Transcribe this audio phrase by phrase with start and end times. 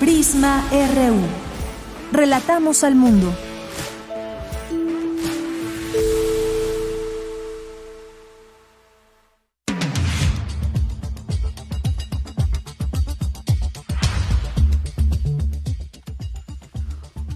[0.00, 1.20] Prisma RU.
[2.10, 3.34] Relatamos al mundo.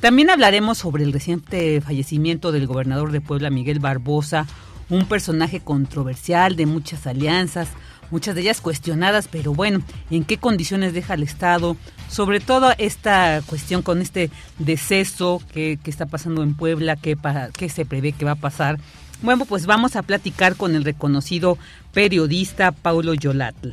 [0.00, 4.48] También hablaremos sobre el reciente fallecimiento del gobernador de Puebla, Miguel Barbosa,
[4.88, 7.68] un personaje controversial de muchas alianzas,
[8.10, 11.76] muchas de ellas cuestionadas, pero bueno, ¿en qué condiciones deja el Estado?
[12.08, 17.16] Sobre todo esta cuestión con este deceso que, está pasando en Puebla, ¿qué,
[17.56, 18.78] qué se prevé que va a pasar.
[19.22, 21.58] Bueno, pues vamos a platicar con el reconocido
[21.92, 23.70] periodista Paulo Yolatl.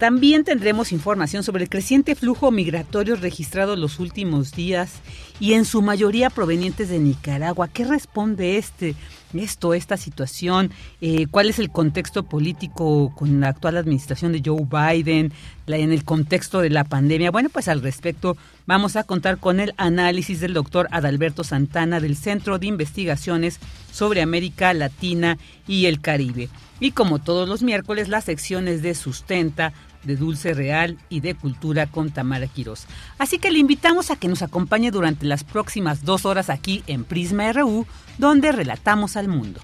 [0.00, 4.92] También tendremos información sobre el creciente flujo migratorio registrado los últimos días
[5.40, 7.68] y en su mayoría provenientes de Nicaragua.
[7.68, 8.94] ¿Qué responde este?
[9.34, 10.70] Esto, esta situación,
[11.00, 15.32] eh, cuál es el contexto político con la actual administración de Joe Biden,
[15.78, 17.30] en el contexto de la pandemia.
[17.30, 18.36] Bueno, pues al respecto
[18.66, 23.58] vamos a contar con el análisis del doctor Adalberto Santana del Centro de Investigaciones
[23.92, 26.48] sobre América Latina y el Caribe.
[26.80, 29.72] Y como todos los miércoles, las secciones de Sustenta,
[30.04, 32.86] de Dulce Real y de Cultura con Tamara Quirós.
[33.18, 37.04] Así que le invitamos a que nos acompañe durante las próximas dos horas aquí en
[37.04, 37.86] Prisma RU,
[38.18, 39.60] donde relatamos al mundo.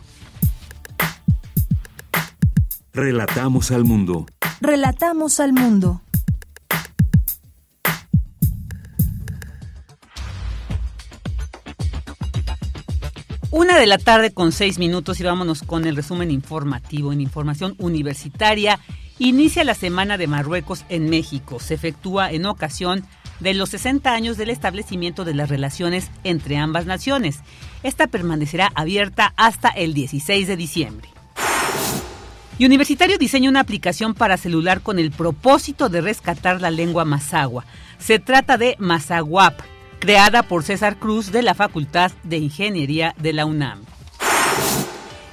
[2.92, 4.26] Relatamos al mundo.
[4.60, 6.00] Relatamos al mundo.
[13.50, 17.74] Una de la tarde con seis minutos y vámonos con el resumen informativo en información
[17.78, 18.78] universitaria
[19.18, 21.58] Inicia la Semana de Marruecos en México.
[21.58, 23.02] Se efectúa en ocasión
[23.40, 27.40] de los 60 años del establecimiento de las relaciones entre ambas naciones.
[27.82, 31.08] Esta permanecerá abierta hasta el 16 de diciembre.
[32.58, 37.64] Y Universitario diseña una aplicación para celular con el propósito de rescatar la lengua mazagua.
[37.98, 39.60] Se trata de Mazaguap,
[39.98, 43.95] creada por César Cruz de la Facultad de Ingeniería de la UNAM.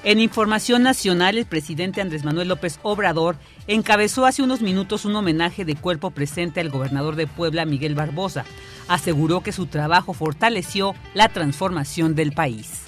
[0.05, 3.37] En información nacional, el presidente Andrés Manuel López Obrador
[3.67, 8.43] encabezó hace unos minutos un homenaje de cuerpo presente al gobernador de Puebla, Miguel Barbosa.
[8.89, 12.81] Aseguró que su trabajo fortaleció la transformación del país.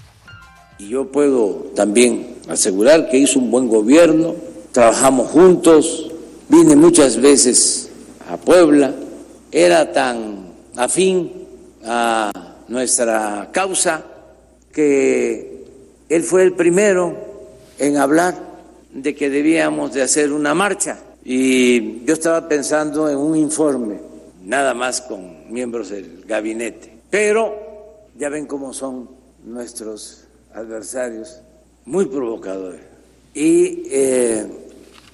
[0.77, 4.35] Y yo puedo también asegurar que hizo un buen gobierno,
[4.73, 6.11] trabajamos juntos,
[6.49, 7.91] vine muchas veces
[8.29, 8.93] a Puebla,
[9.53, 11.31] era tan afín
[11.85, 12.29] a
[12.67, 14.03] nuestra causa
[14.73, 15.54] que
[16.09, 17.15] él fue el primero
[17.79, 18.35] en hablar
[18.93, 23.99] de que debíamos de hacer una marcha y yo estaba pensando en un informe,
[24.43, 26.93] nada más con miembros del gabinete.
[27.09, 27.55] Pero
[28.15, 29.09] ya ven cómo son
[29.43, 31.41] nuestros adversarios,
[31.85, 32.81] muy provocadores.
[33.33, 34.45] Y eh,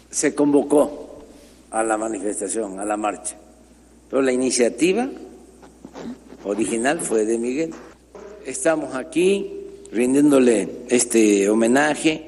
[0.10, 1.24] se convocó
[1.72, 3.38] a la manifestación, a la marcha.
[4.10, 5.10] Pero la iniciativa
[6.44, 7.74] original fue de Miguel.
[8.46, 9.61] Estamos aquí
[9.92, 12.26] rindiéndole este homenaje,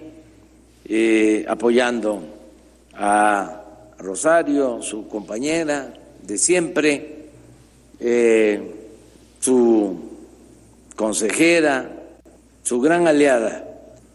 [0.86, 2.22] eh, apoyando
[2.94, 3.64] a
[3.98, 7.26] Rosario, su compañera de siempre,
[8.00, 8.62] eh,
[9.40, 9.98] su
[10.96, 11.90] consejera,
[12.64, 13.66] su gran aliada,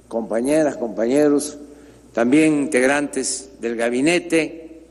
[0.08, 1.58] compañeras, compañeros,
[2.12, 4.82] también integrantes del gabinete,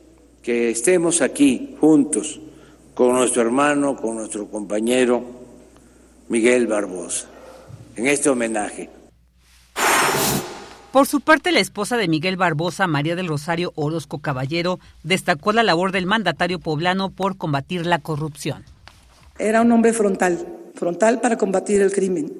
[0.41, 2.39] que estemos aquí juntos
[2.93, 5.21] con nuestro hermano, con nuestro compañero
[6.29, 7.27] Miguel Barbosa,
[7.97, 8.89] en este homenaje.
[10.91, 15.63] Por su parte, la esposa de Miguel Barbosa, María del Rosario Orozco Caballero, destacó la
[15.63, 18.63] labor del mandatario poblano por combatir la corrupción.
[19.37, 22.33] Era un hombre frontal, frontal para combatir el crimen.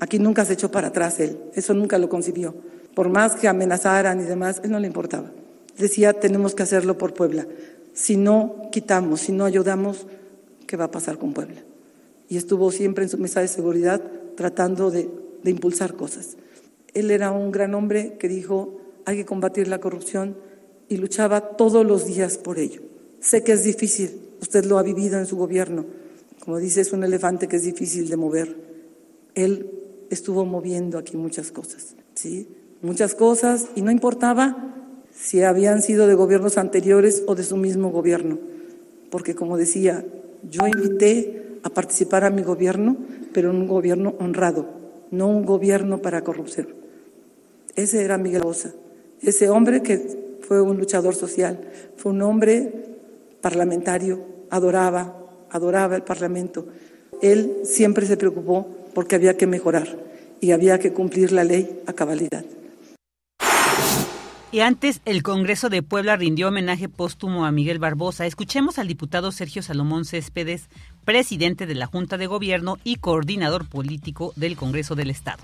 [0.00, 2.54] Aquí nunca se echó para atrás él, eso nunca lo concibió.
[2.94, 5.30] Por más que amenazaran y demás, él no le importaba.
[5.78, 7.46] Decía, tenemos que hacerlo por Puebla.
[7.94, 10.06] Si no quitamos, si no ayudamos,
[10.66, 11.62] ¿qué va a pasar con Puebla?
[12.28, 14.02] Y estuvo siempre en su mesa de seguridad
[14.36, 15.08] tratando de,
[15.42, 16.36] de impulsar cosas.
[16.94, 20.36] Él era un gran hombre que dijo, hay que combatir la corrupción
[20.88, 22.82] y luchaba todos los días por ello.
[23.20, 25.86] Sé que es difícil, usted lo ha vivido en su gobierno,
[26.44, 28.56] como dice, es un elefante que es difícil de mover.
[29.34, 29.70] Él
[30.10, 32.48] estuvo moviendo aquí muchas cosas, ¿sí?
[32.82, 34.74] Muchas cosas y no importaba
[35.14, 38.38] si habían sido de gobiernos anteriores o de su mismo gobierno,
[39.10, 40.04] porque como decía,
[40.50, 42.96] yo invité a participar a mi gobierno,
[43.32, 44.66] pero en un gobierno honrado,
[45.10, 46.68] no un gobierno para corrupción.
[47.74, 48.72] Ese era Miguel Bosa,
[49.20, 51.60] ese hombre que fue un luchador social,
[51.96, 52.72] fue un hombre
[53.40, 55.22] parlamentario, adoraba
[55.52, 56.66] adoraba el Parlamento.
[57.20, 59.96] Él siempre se preocupó porque había que mejorar
[60.40, 62.44] y había que cumplir la ley a cabalidad.
[64.50, 68.26] Y antes, el Congreso de Puebla rindió homenaje póstumo a Miguel Barbosa.
[68.26, 70.68] Escuchemos al diputado Sergio Salomón Céspedes,
[71.04, 75.42] presidente de la Junta de Gobierno y coordinador político del Congreso del Estado.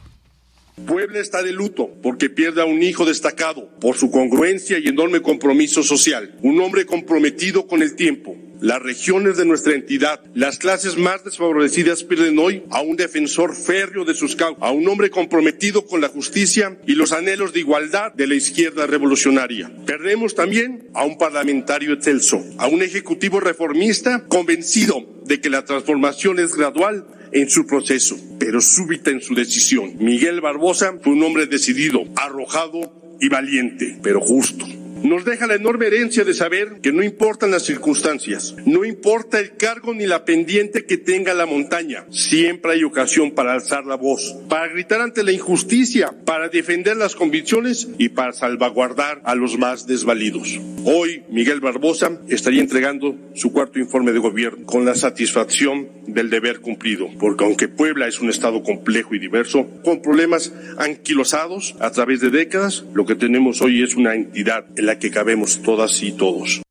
[0.87, 5.21] Puebla está de luto porque pierde a un hijo destacado por su congruencia y enorme
[5.21, 10.97] compromiso social, un hombre comprometido con el tiempo, las regiones de nuestra entidad, las clases
[10.97, 15.87] más desfavorecidas pierden hoy a un defensor férreo de sus causas, a un hombre comprometido
[15.87, 19.71] con la justicia y los anhelos de igualdad de la izquierda revolucionaria.
[19.87, 26.39] Perdemos también a un parlamentario excelso, a un ejecutivo reformista convencido de que la transformación
[26.39, 29.97] es gradual en su proceso, pero súbita en su decisión.
[29.99, 34.65] Miguel Barbosa fue un hombre decidido, arrojado y valiente, pero justo
[35.03, 39.57] nos deja la enorme herencia de saber que no importan las circunstancias, no importa el
[39.57, 44.37] cargo ni la pendiente que tenga la montaña, siempre hay ocasión para alzar la voz,
[44.49, 49.87] para gritar ante la injusticia, para defender las convicciones y para salvaguardar a los más
[49.87, 50.59] desvalidos.
[50.85, 56.61] Hoy Miguel Barbosa estaría entregando su cuarto informe de gobierno con la satisfacción del deber
[56.61, 62.21] cumplido, porque aunque Puebla es un estado complejo y diverso, con problemas anquilosados a través
[62.21, 66.63] de décadas, lo que tenemos hoy es una entidad la que cabemos todas y todos.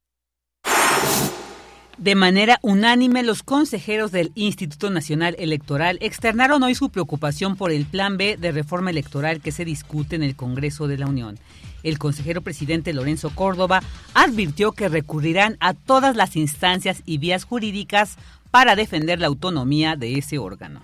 [2.00, 7.86] De manera unánime, los consejeros del Instituto Nacional Electoral externaron hoy su preocupación por el
[7.86, 11.38] Plan B de reforma electoral que se discute en el Congreso de la Unión.
[11.84, 13.84] El consejero presidente Lorenzo Córdoba
[14.16, 18.18] advirtió que recurrirán a todas las instancias y vías jurídicas
[18.50, 20.82] para defender la autonomía de ese órgano.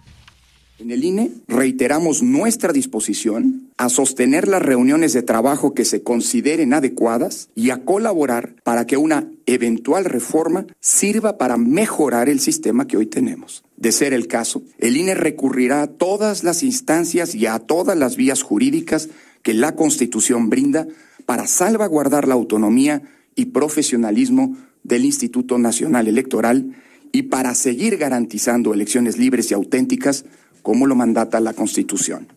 [0.79, 6.73] En el INE reiteramos nuestra disposición a sostener las reuniones de trabajo que se consideren
[6.73, 12.97] adecuadas y a colaborar para que una eventual reforma sirva para mejorar el sistema que
[12.97, 13.63] hoy tenemos.
[13.77, 18.15] De ser el caso, el INE recurrirá a todas las instancias y a todas las
[18.15, 19.09] vías jurídicas
[19.43, 20.87] que la Constitución brinda
[21.27, 23.03] para salvaguardar la autonomía
[23.35, 26.73] y profesionalismo del Instituto Nacional Electoral
[27.11, 30.25] y para seguir garantizando elecciones libres y auténticas
[30.63, 32.27] como lo mandata la Constitución.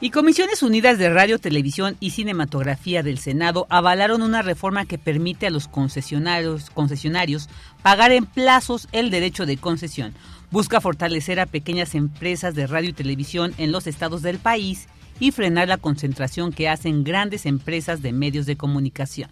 [0.00, 5.48] Y Comisiones Unidas de Radio, Televisión y Cinematografía del Senado avalaron una reforma que permite
[5.48, 7.48] a los concesionarios, concesionarios
[7.82, 10.14] pagar en plazos el derecho de concesión.
[10.52, 14.86] Busca fortalecer a pequeñas empresas de radio y televisión en los estados del país
[15.18, 19.30] y frenar la concentración que hacen grandes empresas de medios de comunicación.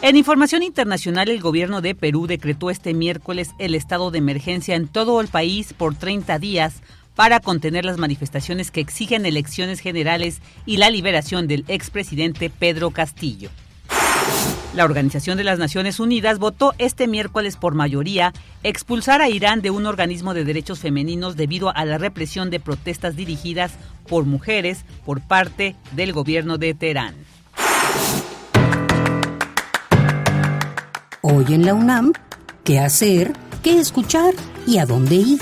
[0.00, 4.86] En información internacional, el gobierno de Perú decretó este miércoles el estado de emergencia en
[4.86, 6.82] todo el país por 30 días
[7.16, 13.50] para contener las manifestaciones que exigen elecciones generales y la liberación del expresidente Pedro Castillo.
[14.72, 19.72] La Organización de las Naciones Unidas votó este miércoles por mayoría expulsar a Irán de
[19.72, 23.72] un organismo de derechos femeninos debido a la represión de protestas dirigidas
[24.06, 27.16] por mujeres por parte del gobierno de Teherán.
[31.30, 32.14] Hoy en la UNAM,
[32.64, 33.34] ¿qué hacer?
[33.62, 34.32] ¿Qué escuchar?
[34.66, 35.38] ¿Y a dónde ir?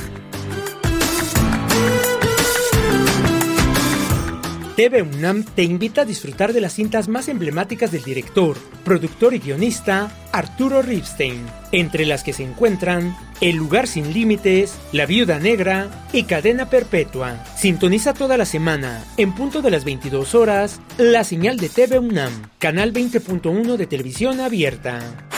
[4.74, 9.38] TV UNAM te invita a disfrutar de las cintas más emblemáticas del director, productor y
[9.38, 16.08] guionista Arturo Ripstein, entre las que se encuentran El lugar sin límites, La viuda negra
[16.12, 17.44] y Cadena perpetua.
[17.56, 22.32] Sintoniza toda la semana, en punto de las 22 horas, la señal de TV UNAM,
[22.58, 25.28] canal 20.1 de televisión abierta.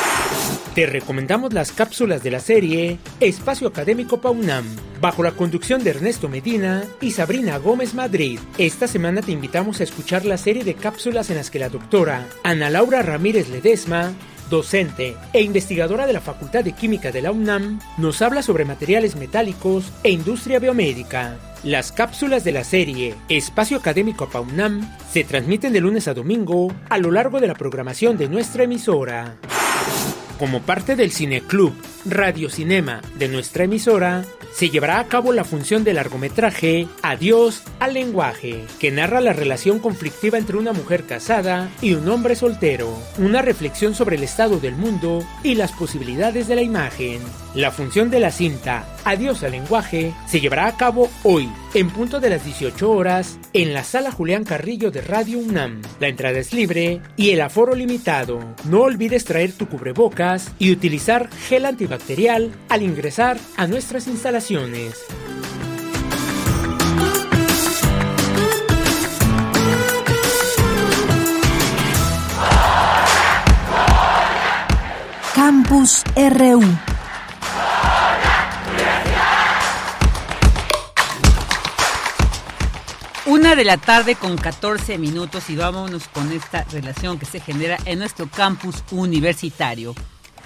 [0.78, 4.64] Te recomendamos las cápsulas de la serie Espacio Académico PAUNAM,
[5.00, 8.38] bajo la conducción de Ernesto Medina y Sabrina Gómez Madrid.
[8.58, 12.28] Esta semana te invitamos a escuchar la serie de cápsulas en las que la doctora
[12.44, 14.12] Ana Laura Ramírez Ledesma
[14.50, 19.16] docente e investigadora de la Facultad de Química de la UNAM, nos habla sobre materiales
[19.16, 21.38] metálicos e industria biomédica.
[21.64, 26.99] Las cápsulas de la serie Espacio Académico PAUNAM se transmiten de lunes a domingo a
[26.99, 29.38] lo largo de la programación de nuestra emisora.
[30.38, 31.75] Como parte del Cineclub
[32.10, 37.94] Radio Cinema de nuestra emisora, se llevará a cabo la función de largometraje Adiós al
[37.94, 43.42] lenguaje, que narra la relación conflictiva entre una mujer casada y un hombre soltero, una
[43.42, 47.20] reflexión sobre el estado del mundo y las posibilidades de la imagen.
[47.54, 52.20] La función de la cinta Adiós al lenguaje se llevará a cabo hoy, en punto
[52.20, 55.80] de las 18 horas, en la sala Julián Carrillo de Radio UNAM.
[55.98, 58.40] La entrada es libre y el aforo limitado.
[58.64, 61.97] No olvides traer tu cubrebocas y utilizar gel antibacterial
[62.68, 64.94] al ingresar a nuestras instalaciones.
[75.34, 76.62] Campus RU
[83.26, 87.76] Una de la tarde con 14 minutos y vámonos con esta relación que se genera
[87.84, 89.94] en nuestro campus universitario.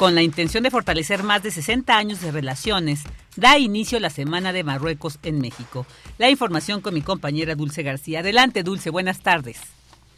[0.03, 3.05] Con la intención de fortalecer más de 60 años de relaciones,
[3.37, 5.87] da inicio la Semana de Marruecos en México.
[6.19, 8.19] La información con mi compañera Dulce García.
[8.19, 9.63] Adelante, Dulce, buenas tardes.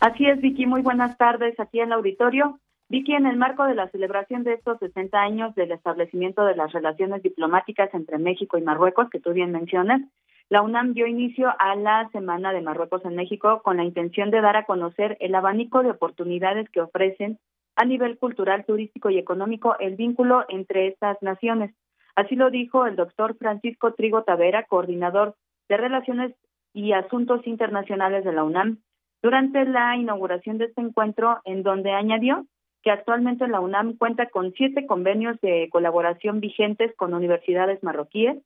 [0.01, 2.59] Así es, Vicky, muy buenas tardes aquí en el auditorio.
[2.89, 6.73] Vicky, en el marco de la celebración de estos 60 años del establecimiento de las
[6.73, 10.01] relaciones diplomáticas entre México y Marruecos, que tú bien mencionas,
[10.49, 14.41] la UNAM dio inicio a la Semana de Marruecos en México con la intención de
[14.41, 17.39] dar a conocer el abanico de oportunidades que ofrecen
[17.77, 21.75] a nivel cultural, turístico y económico el vínculo entre estas naciones.
[22.15, 25.35] Así lo dijo el doctor Francisco Trigo Tavera, coordinador
[25.69, 26.35] de Relaciones
[26.73, 28.79] y Asuntos Internacionales de la UNAM,
[29.23, 32.47] durante la inauguración de este encuentro, en donde añadió
[32.83, 38.37] que actualmente la UNAM cuenta con siete convenios de colaboración vigentes con universidades marroquíes,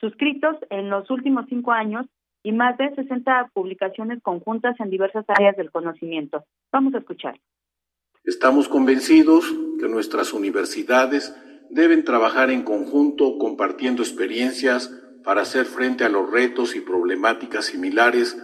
[0.00, 2.06] suscritos en los últimos cinco años
[2.42, 6.44] y más de 60 publicaciones conjuntas en diversas áreas del conocimiento.
[6.72, 7.38] Vamos a escuchar.
[8.24, 11.34] Estamos convencidos que nuestras universidades
[11.68, 14.90] deben trabajar en conjunto compartiendo experiencias
[15.22, 18.38] para hacer frente a los retos y problemáticas similares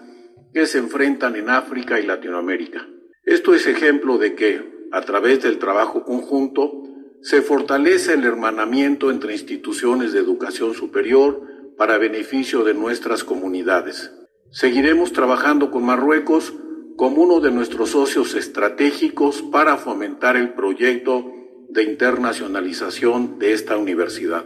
[0.53, 2.87] que se enfrentan en África y Latinoamérica.
[3.25, 6.83] Esto es ejemplo de que, a través del trabajo conjunto,
[7.23, 11.41] se fortalece el hermanamiento entre instituciones de educación superior
[11.79, 14.13] para beneficio de nuestras comunidades.
[14.51, 16.53] Seguiremos trabajando con Marruecos
[17.00, 21.33] como uno de nuestros socios estratégicos para fomentar el proyecto
[21.71, 24.45] de internacionalización de esta universidad.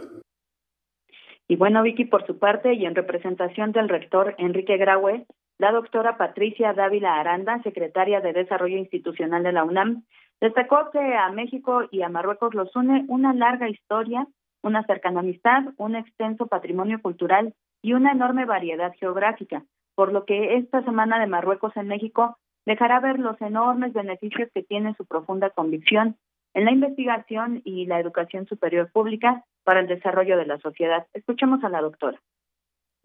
[1.49, 5.25] Y bueno, Vicky, por su parte, y en representación del rector Enrique Graue,
[5.57, 10.05] la doctora Patricia Dávila Aranda, secretaria de Desarrollo Institucional de la UNAM,
[10.39, 14.27] Destacó que a México y a Marruecos los une una larga historia,
[14.63, 19.63] una cercana amistad, un extenso patrimonio cultural y una enorme variedad geográfica,
[19.95, 24.63] por lo que esta semana de Marruecos en México dejará ver los enormes beneficios que
[24.63, 26.17] tiene su profunda convicción
[26.53, 31.05] en la investigación y la educación superior pública para el desarrollo de la sociedad.
[31.13, 32.21] Escuchemos a la doctora.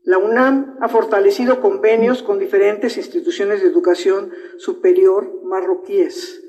[0.02, 6.43] La UNAM ha fortalecido convenios con diferentes instituciones de educación superior marroquíes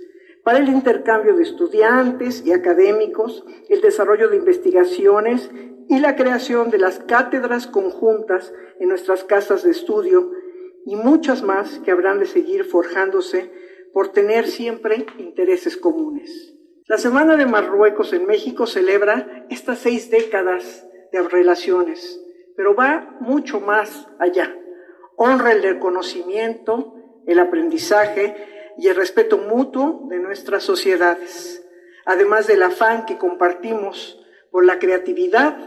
[0.44, 5.52] para el intercambio de estudiantes y académicos, el desarrollo de investigaciones
[5.88, 10.32] y la creación de las cátedras conjuntas en nuestras casas de estudio
[10.86, 13.52] y muchas más que habrán de seguir forjándose
[13.94, 16.56] por tener siempre intereses comunes.
[16.88, 22.20] La Semana de Marruecos en México celebra estas seis décadas de relaciones,
[22.56, 24.56] pero va mucho más allá.
[25.16, 26.96] Honra el reconocimiento,
[27.28, 28.36] el aprendizaje
[28.78, 31.66] y el respeto mutuo de nuestras sociedades,
[32.06, 35.58] además del afán que compartimos por la creatividad,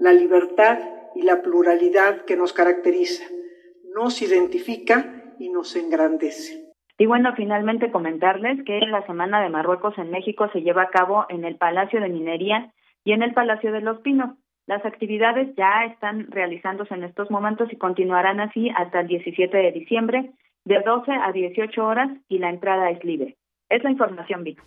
[0.00, 0.78] la libertad
[1.14, 3.24] y la pluralidad que nos caracteriza,
[3.94, 6.64] nos identifica y nos engrandece.
[6.98, 11.26] Y bueno, finalmente comentarles que la Semana de Marruecos en México se lleva a cabo
[11.28, 12.72] en el Palacio de Minería
[13.04, 14.36] y en el Palacio de los Pinos.
[14.66, 19.72] Las actividades ya están realizándose en estos momentos y continuarán así hasta el 17 de
[19.72, 20.30] diciembre
[20.64, 23.36] de 12 a 18 horas y la entrada es libre.
[23.68, 24.62] Es la información, Vic.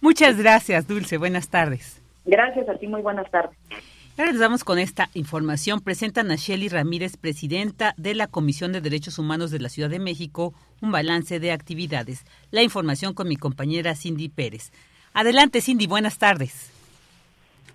[0.00, 1.16] Muchas gracias, Dulce.
[1.16, 2.00] Buenas tardes.
[2.24, 3.58] Gracias a ti, muy buenas tardes.
[4.16, 5.80] Damos con esta información.
[5.80, 9.98] Presentan a Shelly Ramírez, presidenta de la Comisión de Derechos Humanos de la Ciudad de
[9.98, 12.24] México, un balance de actividades.
[12.50, 14.70] La información con mi compañera Cindy Pérez.
[15.14, 16.70] Adelante, Cindy, buenas tardes.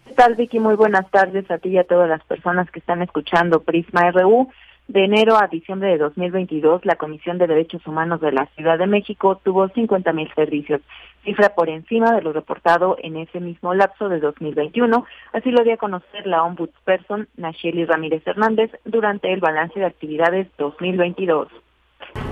[0.07, 0.59] ¿Qué tal, Vicky?
[0.59, 4.49] Muy buenas tardes a ti y a todas las personas que están escuchando Prisma RU.
[4.87, 8.87] De enero a diciembre de 2022, la Comisión de Derechos Humanos de la Ciudad de
[8.87, 10.79] México tuvo 50 mil servicios,
[11.25, 15.05] cifra por encima de lo reportado en ese mismo lapso de 2021.
[15.33, 20.47] Así lo dio a conocer la ombudsperson Nacheli Ramírez Hernández durante el balance de actividades
[20.57, 21.49] 2022.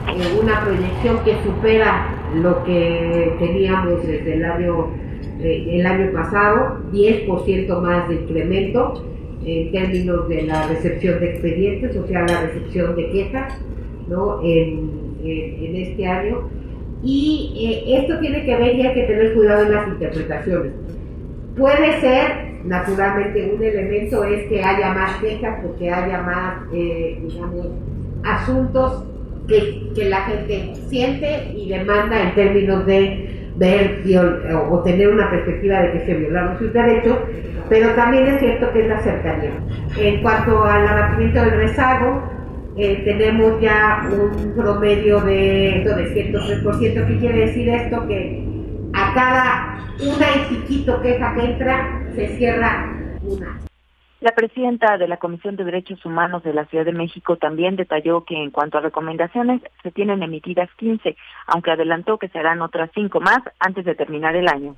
[0.07, 4.93] Eh, una proyección que supera lo que teníamos desde el año,
[5.41, 9.14] eh, el año pasado, 10% más de incremento
[9.45, 13.53] en términos de la recepción de expedientes, o sea, la recepción de quejas
[14.07, 14.41] ¿no?
[14.43, 16.49] en, este año.
[17.03, 20.71] Y eh, esto tiene que ver y hay que tener cuidado en las interpretaciones.
[21.55, 27.67] Puede ser, naturalmente, un elemento es que haya más quejas porque haya más, eh, digamos,
[28.23, 29.05] asuntos
[29.47, 34.03] que, que la gente siente y demanda en términos de ver
[34.69, 37.17] o tener una perspectiva de que se violaron sus derechos,
[37.69, 39.51] pero también es cierto que es la cercanía.
[39.97, 42.21] En cuanto al abatimiento del rezago,
[42.77, 47.07] eh, tenemos ya un promedio de, de 103%.
[47.07, 48.05] ¿Qué quiere decir esto?
[48.07, 48.45] Que
[48.93, 52.93] a cada una y chiquito queja que entra, se cierra
[53.23, 53.54] una.
[54.25, 58.25] La presidenta de la Comisión de Derechos Humanos de la Ciudad de México también detalló
[58.25, 61.15] que en cuanto a recomendaciones se tienen emitidas 15,
[61.45, 64.75] aunque adelantó que serán otras 5 más antes de terminar el año.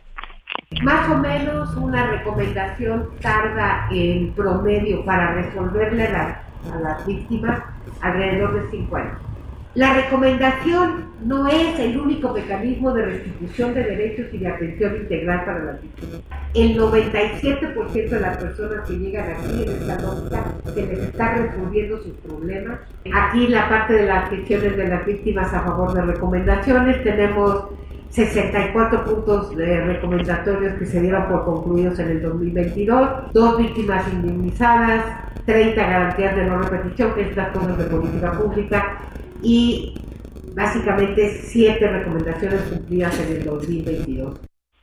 [0.84, 6.44] Más o menos una recomendación tarda en promedio para resolverle a
[6.82, 7.64] las víctimas
[8.02, 9.27] alrededor de 5 años.
[9.78, 15.46] La recomendación no es el único mecanismo de restitución de derechos y de atención integral
[15.46, 16.22] para las víctimas.
[16.56, 22.02] El 97% de las personas que llegan aquí en esta nota se les está resolviendo
[22.02, 22.80] sus problemas.
[23.14, 27.66] Aquí la parte de las gestiones de las víctimas a favor de recomendaciones tenemos
[28.10, 35.06] 64 puntos de recomendatorios que se dieron por concluidos en el 2022, dos víctimas indemnizadas,
[35.46, 38.98] 30 garantías de no repetición, que es las de política pública,
[39.44, 39.96] y
[40.56, 44.40] básicamente siete recomendaciones cumplidas en el 2022.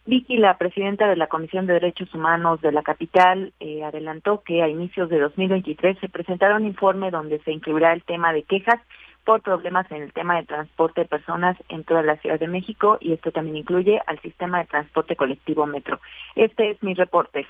[0.07, 4.63] Vicky, la presidenta de la Comisión de Derechos Humanos de la capital, eh, adelantó que
[4.63, 8.81] a inicios de 2023 se presentará un informe donde se incluirá el tema de quejas
[9.25, 12.99] por problemas en el tema de transporte de personas en toda la Ciudad de México
[13.01, 15.99] y esto también incluye al sistema de transporte colectivo Metro.
[16.37, 17.47] Este es mi reporte.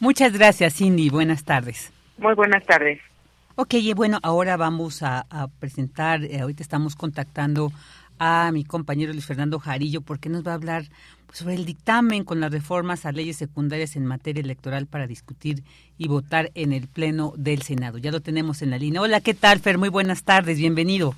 [0.00, 1.10] Muchas gracias, Cindy.
[1.10, 1.92] Buenas tardes.
[2.16, 3.00] Muy buenas tardes.
[3.56, 5.26] Ok, y bueno, ahora vamos a,
[5.60, 7.70] presentar, eh, ahorita estamos contactando
[8.18, 10.82] a mi compañero Luis Fernando Jarillo porque nos va a hablar
[11.32, 15.62] sobre el dictamen con las reformas a leyes secundarias en materia electoral para discutir
[15.96, 17.98] y votar en el Pleno del Senado.
[17.98, 19.00] Ya lo tenemos en la línea.
[19.00, 19.78] Hola, ¿qué tal, Fer?
[19.78, 21.14] Muy buenas tardes, bienvenido.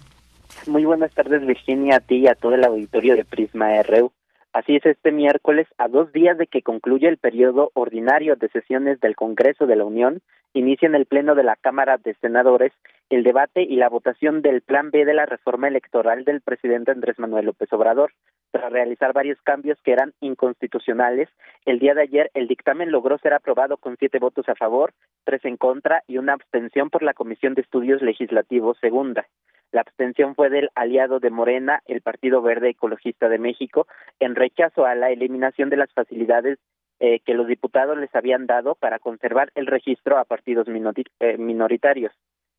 [0.66, 4.12] Muy buenas tardes, Virginia, a ti y a todo el auditorio de Prisma RU.
[4.56, 8.98] Así es, este miércoles, a dos días de que concluya el periodo ordinario de sesiones
[9.00, 10.22] del Congreso de la Unión,
[10.54, 12.72] inicia en el Pleno de la Cámara de Senadores
[13.10, 17.18] el debate y la votación del Plan B de la reforma electoral del presidente Andrés
[17.18, 18.12] Manuel López Obrador.
[18.50, 21.28] Tras realizar varios cambios que eran inconstitucionales,
[21.66, 25.44] el día de ayer el dictamen logró ser aprobado con siete votos a favor, tres
[25.44, 29.26] en contra y una abstención por la Comisión de Estudios Legislativos Segunda.
[29.72, 33.86] La abstención fue del aliado de Morena, el Partido Verde Ecologista de México,
[34.20, 36.58] en rechazo a la eliminación de las facilidades
[36.98, 42.12] eh, que los diputados les habían dado para conservar el registro a partidos eh, minoritarios.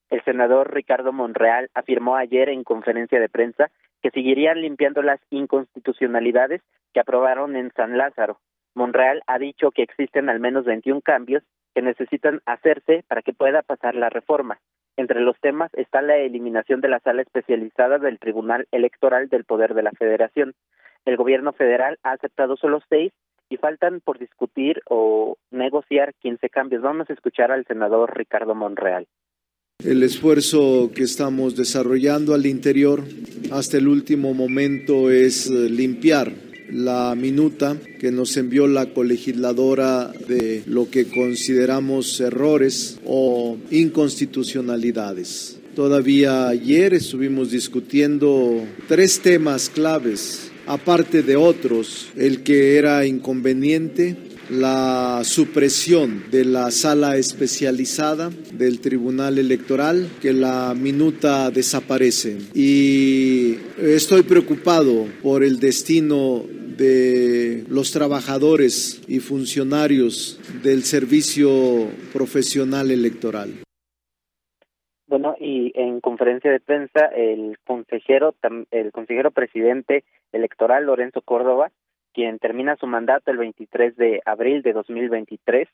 [0.10, 6.62] El senador Ricardo Monreal afirmó ayer en conferencia de prensa que seguirían limpiando las inconstitucionalidades
[6.94, 8.40] que aprobaron en San Lázaro.
[8.76, 11.44] Monreal ha dicho que existen al menos 21 cambios
[11.74, 14.60] que necesitan hacerse para que pueda pasar la reforma.
[14.98, 19.76] Entre los temas está la eliminación de la sala especializada del Tribunal Electoral del Poder
[19.76, 20.56] de la Federación.
[21.06, 23.14] El gobierno federal ha aceptado solo seis
[23.50, 26.82] y faltan por discutir o negociar 15 cambios.
[26.82, 29.08] Vamos a escuchar al senador Ricardo Monreal.
[29.86, 33.04] El esfuerzo que estamos desarrollando al interior
[33.52, 36.32] hasta el último momento es eh, limpiar
[36.70, 45.58] la minuta que nos envió la colegisladora de lo que consideramos errores o inconstitucionalidades.
[45.76, 54.18] Todavía ayer estuvimos discutiendo tres temas claves aparte de otros, el que era inconveniente
[54.50, 62.38] la supresión de la sala especializada del Tribunal Electoral, que la minuta desaparece.
[62.54, 66.46] Y estoy preocupado por el destino
[66.78, 71.50] de los trabajadores y funcionarios del servicio
[72.14, 73.50] profesional electoral.
[75.08, 78.36] Bueno, y en conferencia de prensa el consejero
[78.72, 81.72] el consejero presidente electoral Lorenzo Córdoba,
[82.14, 85.68] quien termina su mandato el 23 de abril de 2023,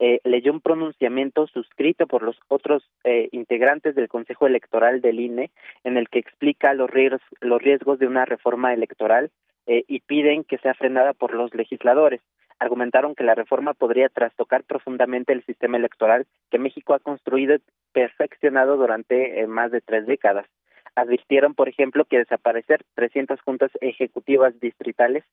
[0.00, 5.50] eh, leyó un pronunciamiento suscrito por los otros eh, integrantes del Consejo Electoral del INE
[5.82, 9.30] en el que explica los riesgos, los riesgos de una reforma electoral
[9.68, 12.22] eh, y piden que sea frenada por los legisladores.
[12.58, 17.62] Argumentaron que la reforma podría trastocar profundamente el sistema electoral que México ha construido y
[17.92, 20.46] perfeccionado durante eh, más de tres décadas.
[20.94, 25.24] Advirtieron, por ejemplo, que desaparecer 300 juntas ejecutivas distritales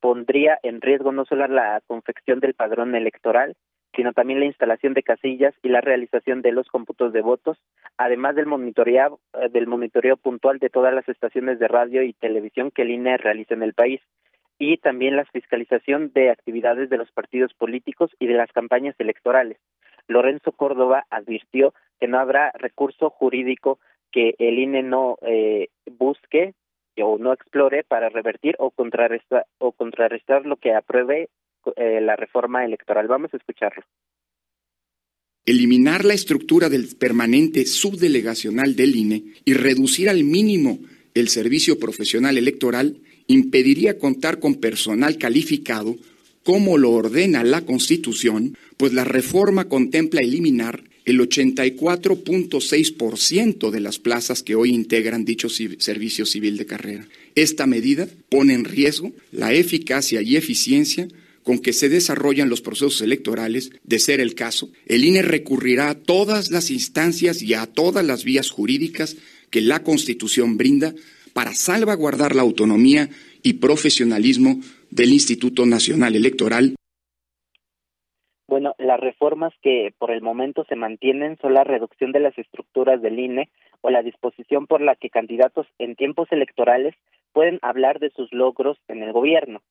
[0.00, 3.56] pondría en riesgo no solo la confección del padrón electoral,
[3.98, 7.58] sino también la instalación de casillas y la realización de los cómputos de votos,
[7.96, 12.70] además del monitoreo, eh, del monitoreo puntual de todas las estaciones de radio y televisión
[12.70, 14.00] que el INE realiza en el país,
[14.56, 19.58] y también la fiscalización de actividades de los partidos políticos y de las campañas electorales.
[20.06, 23.80] Lorenzo Córdoba advirtió que no habrá recurso jurídico
[24.12, 26.54] que el INE no eh, busque
[27.02, 31.30] o no explore para revertir o contrarrestar, o contrarrestar lo que apruebe
[31.76, 33.06] eh, la reforma electoral.
[33.08, 33.82] Vamos a escucharlo.
[35.44, 40.80] Eliminar la estructura del permanente subdelegacional del INE y reducir al mínimo
[41.14, 45.96] el servicio profesional electoral impediría contar con personal calificado
[46.44, 54.42] como lo ordena la Constitución, pues la reforma contempla eliminar el 84.6% de las plazas
[54.42, 57.08] que hoy integran dicho servicio civil de carrera.
[57.34, 61.08] Esta medida pone en riesgo la eficacia y eficiencia
[61.48, 65.94] con que se desarrollan los procesos electorales, de ser el caso, el INE recurrirá a
[65.94, 69.16] todas las instancias y a todas las vías jurídicas
[69.50, 70.92] que la Constitución brinda
[71.32, 73.08] para salvaguardar la autonomía
[73.42, 74.56] y profesionalismo
[74.90, 76.74] del Instituto Nacional Electoral.
[78.46, 83.00] Bueno, las reformas que por el momento se mantienen son la reducción de las estructuras
[83.00, 83.48] del INE
[83.80, 86.94] o la disposición por la que candidatos en tiempos electorales
[87.32, 89.62] pueden hablar de sus logros en el gobierno.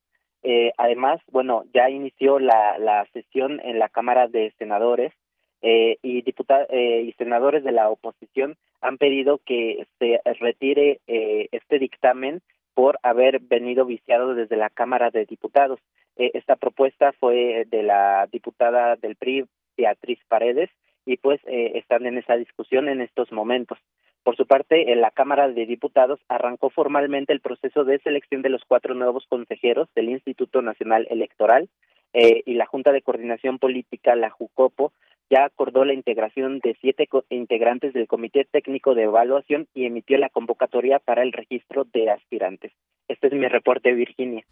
[0.43, 5.13] Eh, además, bueno, ya inició la, la sesión en la Cámara de Senadores
[5.61, 11.47] eh, y diputados eh, y senadores de la oposición han pedido que se retire eh,
[11.51, 12.41] este dictamen
[12.75, 15.79] por haber venido viciado desde la Cámara de Diputados.
[16.15, 19.45] Eh, esta propuesta fue de la diputada del PRI,
[19.75, 20.69] Beatriz Paredes,
[21.05, 23.79] y pues eh, están en esa discusión en estos momentos.
[24.27, 28.49] Por su parte, en la Cámara de Diputados arrancó formalmente el proceso de selección de
[28.49, 31.69] los cuatro nuevos consejeros del Instituto Nacional Electoral
[32.11, 34.91] eh, y la Junta de Coordinación Política, la JUCOPO,
[35.29, 40.27] ya acordó la integración de siete integrantes del Comité Técnico de Evaluación y emitió la
[40.27, 42.73] convocatoria para el registro de aspirantes.
[43.07, 44.43] Este es mi reporte, Virginia.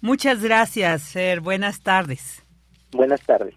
[0.00, 1.40] Muchas gracias, Fer.
[1.40, 2.46] Buenas tardes.
[2.92, 3.56] Buenas tardes.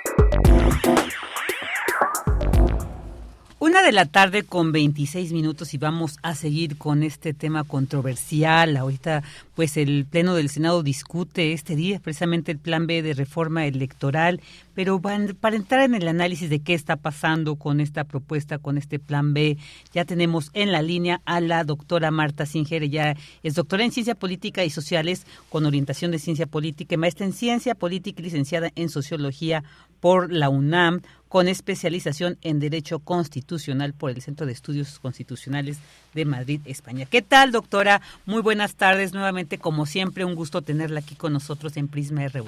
[3.63, 8.75] Una de la tarde con 26 minutos y vamos a seguir con este tema controversial.
[8.75, 9.21] Ahorita,
[9.53, 14.41] pues el Pleno del Senado discute este día precisamente el Plan B de reforma electoral,
[14.73, 18.97] pero para entrar en el análisis de qué está pasando con esta propuesta, con este
[18.97, 19.59] Plan B,
[19.93, 22.81] ya tenemos en la línea a la doctora Marta Singer.
[22.81, 27.33] Ella es doctora en Ciencia Política y Sociales con orientación de Ciencia Política, maestra en
[27.33, 29.63] Ciencia Política y licenciada en Sociología
[29.99, 35.79] por la UNAM con especialización en Derecho Constitucional por el Centro de Estudios Constitucionales
[36.13, 37.05] de Madrid, España.
[37.09, 38.01] ¿Qué tal, doctora?
[38.25, 39.13] Muy buenas tardes.
[39.13, 42.47] Nuevamente, como siempre, un gusto tenerla aquí con nosotros en Prisma RU.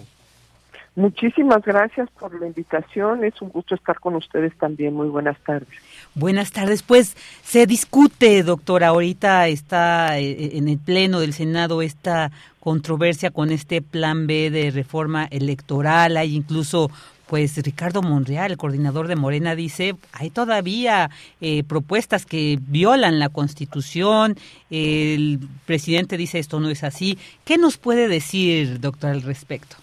[0.98, 3.24] Muchísimas gracias por la invitación.
[3.24, 4.94] Es un gusto estar con ustedes también.
[4.94, 5.70] Muy buenas tardes.
[6.14, 6.84] Buenas tardes.
[6.84, 13.50] Pues se discute, doctora, ahorita está eh, en el Pleno del Senado esta controversia con
[13.50, 16.18] este plan B de reforma electoral.
[16.18, 16.92] Hay incluso
[17.34, 21.10] pues Ricardo Monreal, el coordinador de Morena, dice, hay todavía
[21.42, 24.36] eh, propuestas que violan la Constitución,
[24.70, 27.18] el presidente dice esto no es así.
[27.44, 29.78] ¿Qué nos puede decir, doctor, al respecto?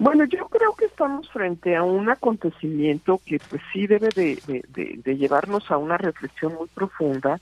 [0.00, 5.70] Bueno, yo creo que estamos frente a un acontecimiento que pues sí debe de, llevarnos
[5.70, 7.38] a una reflexión muy profunda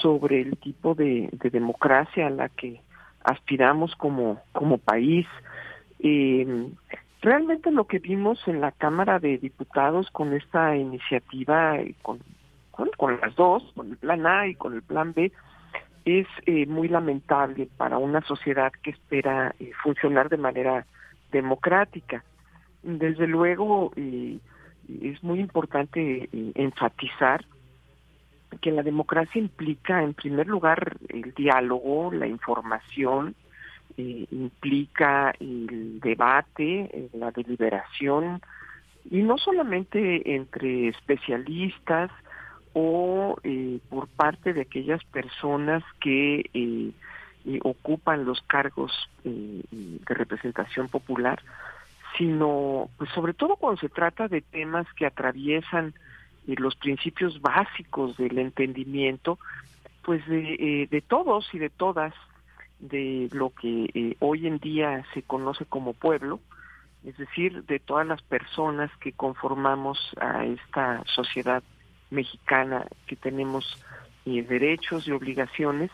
[0.00, 2.80] sobre el tipo de, democracia a la que
[3.22, 4.40] aspiramos como,
[4.82, 5.26] país.
[5.98, 6.70] Eh,
[7.24, 12.20] realmente lo que vimos en la Cámara de Diputados con esta iniciativa, con,
[12.70, 15.32] con, las dos, con el plan A y con el plan B,
[16.04, 20.86] es eh, muy lamentable para una sociedad que espera eh, funcionar de manera
[21.32, 22.22] democrática.
[22.82, 24.38] Desde luego, eh,
[25.00, 27.42] es muy importante enfatizar
[28.60, 33.34] que la democracia implica, en primer lugar, el diálogo, la información,
[33.96, 38.42] eh, implica el debate, eh, la deliberación,
[39.08, 42.10] y no solamente entre especialistas
[42.72, 46.92] o eh, por parte de aquellas personas que
[47.62, 48.90] ocupan los cargos
[49.22, 51.40] de representación popular,
[52.18, 55.94] sino pues sobre todo cuando se trata de temas que atraviesan
[56.46, 59.38] los principios básicos del entendimiento,
[60.02, 62.12] pues de todos y de todas
[62.84, 66.40] de lo que eh, hoy en día se conoce como pueblo,
[67.04, 71.62] es decir, de todas las personas que conformamos a esta sociedad
[72.10, 73.82] mexicana que tenemos
[74.26, 75.90] eh, derechos y obligaciones.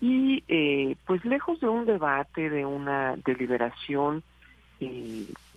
[0.00, 4.22] Y eh, pues lejos de un debate, de una deliberación,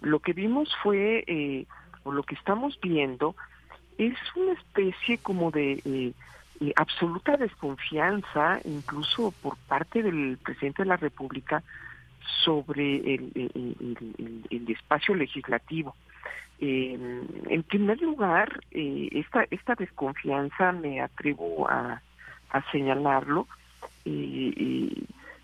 [0.01, 1.65] lo que vimos fue,
[2.03, 3.35] o lo que estamos viendo,
[3.97, 6.13] es una especie como de
[6.75, 11.63] absoluta desconfianza, incluso por parte del presidente de la República,
[12.43, 15.95] sobre el, espacio legislativo.
[16.59, 22.01] en primer lugar, eh, esta, esta desconfianza, me atrevo a,
[22.71, 23.47] señalarlo,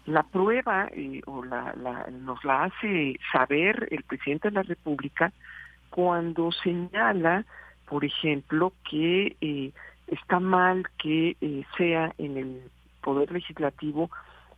[0.05, 1.73] la prueba eh, o la,
[2.11, 5.31] nos la hace saber el presidente de la República
[5.89, 7.45] cuando señala,
[7.87, 9.71] por ejemplo, que eh,
[10.07, 12.61] está mal que eh, sea en el
[13.01, 14.09] Poder Legislativo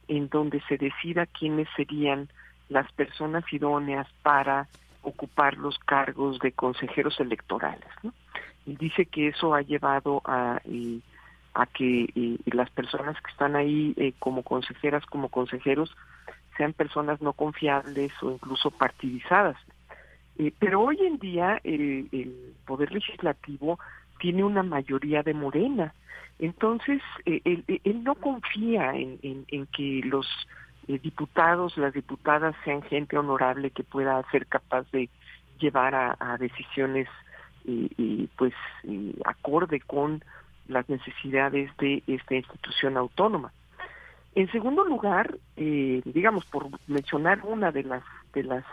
[0.07, 2.29] en donde se decida quiénes serían
[2.69, 4.67] las personas idóneas para
[5.01, 7.89] ocupar los cargos de consejeros electorales.
[8.65, 10.59] Y dice que eso ha llevado a,
[11.53, 15.95] a que las personas que están ahí eh, como consejeras, como consejeros,
[16.57, 19.57] sean personas no confiables o incluso partidizadas.
[20.37, 23.79] Eh, pero hoy en día el Poder Legislativo
[24.19, 25.93] tiene una mayoría de Morena.
[26.39, 30.27] Entonces, eh, él, no confía en, que los
[30.87, 35.09] eh, diputados, las diputadas sean gente honorable que pueda ser capaz de
[35.59, 37.07] llevar a, decisiones
[38.35, 38.53] pues
[39.25, 40.23] acorde con
[40.67, 43.51] las necesidades de esta institución autónoma.
[44.35, 48.65] En segundo lugar, eh, digamos por mencionar una de las de las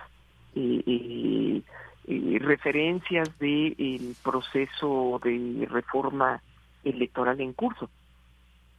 [2.09, 6.43] eh, referencias del el proceso de reforma
[6.83, 7.89] electoral en curso.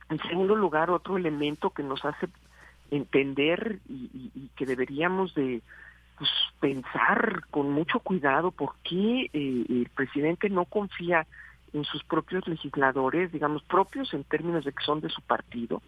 [0.09, 2.27] En segundo lugar, otro elemento que nos hace
[2.91, 5.61] entender y, que deberíamos de
[6.17, 11.25] pues, pensar con mucho cuidado por qué eh, el presidente no confía
[11.71, 15.81] en sus propios legisladores, digamos, propios en términos de que son de su partido.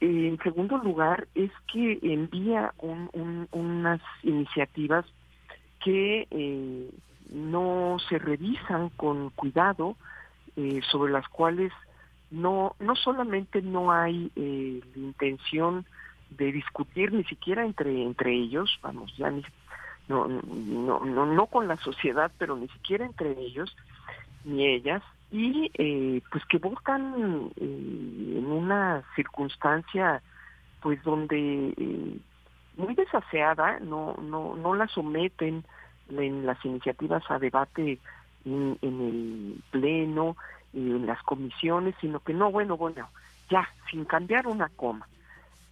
[0.00, 2.72] en segundo lugar, es que envía
[3.52, 5.04] unas iniciativas
[5.84, 6.90] que eh,
[7.30, 9.96] no se revisan con cuidado,
[10.56, 11.72] eh, sobre las cuales
[12.30, 15.84] no, no solamente no hay eh, intención
[16.30, 19.42] de discutir ni siquiera entre, entre ellos, vamos, ya ni,
[20.08, 23.76] no, no, no, no con la sociedad, pero ni siquiera entre ellos
[24.44, 30.22] ni ellas, y eh, pues que votan en una circunstancia
[30.80, 32.20] pues donde
[32.76, 35.64] muy desaseada, no, no, no la someten
[36.10, 37.98] en las iniciativas a debate
[38.44, 40.36] en, el pleno,
[40.72, 43.08] en las comisiones, sino que no, bueno, bueno,
[43.50, 45.08] ya, sin cambiar una coma.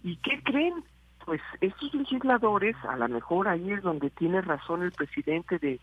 [0.03, 0.83] ¿Y qué creen?
[1.25, 5.79] Pues estos legisladores, a lo mejor ahí es donde tiene razón el presidente de,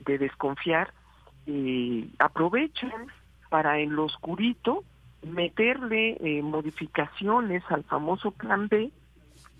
[0.00, 0.92] de desconfiar,
[1.46, 3.06] eh, aprovechan
[3.48, 4.84] para en lo oscurito
[5.22, 8.90] meterle eh, modificaciones al famoso plan B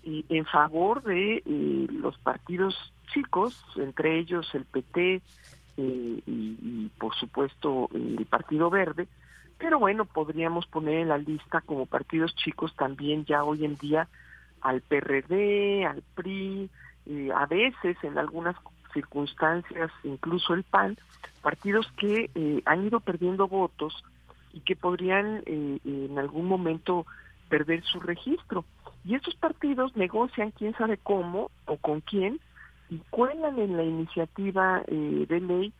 [0.03, 2.75] en favor de eh, los partidos
[3.13, 5.21] chicos, entre ellos el PT eh,
[5.77, 9.07] y, por supuesto el Partido Verde,
[9.57, 14.07] pero bueno, podríamos poner en la lista como partidos chicos también ya hoy en día
[14.61, 16.69] al PRD, al PRI,
[17.05, 18.55] eh, a veces en algunas
[18.93, 20.97] circunstancias incluso el PAN,
[21.41, 22.29] partidos que
[22.65, 24.03] han ido perdiendo votos
[24.53, 27.05] y que podrían en algún momento
[27.49, 28.65] perder su registro.
[29.03, 32.39] Y estos partidos negocian quién sabe cómo o con quién
[32.89, 35.73] y cuelan en la iniciativa eh, de ley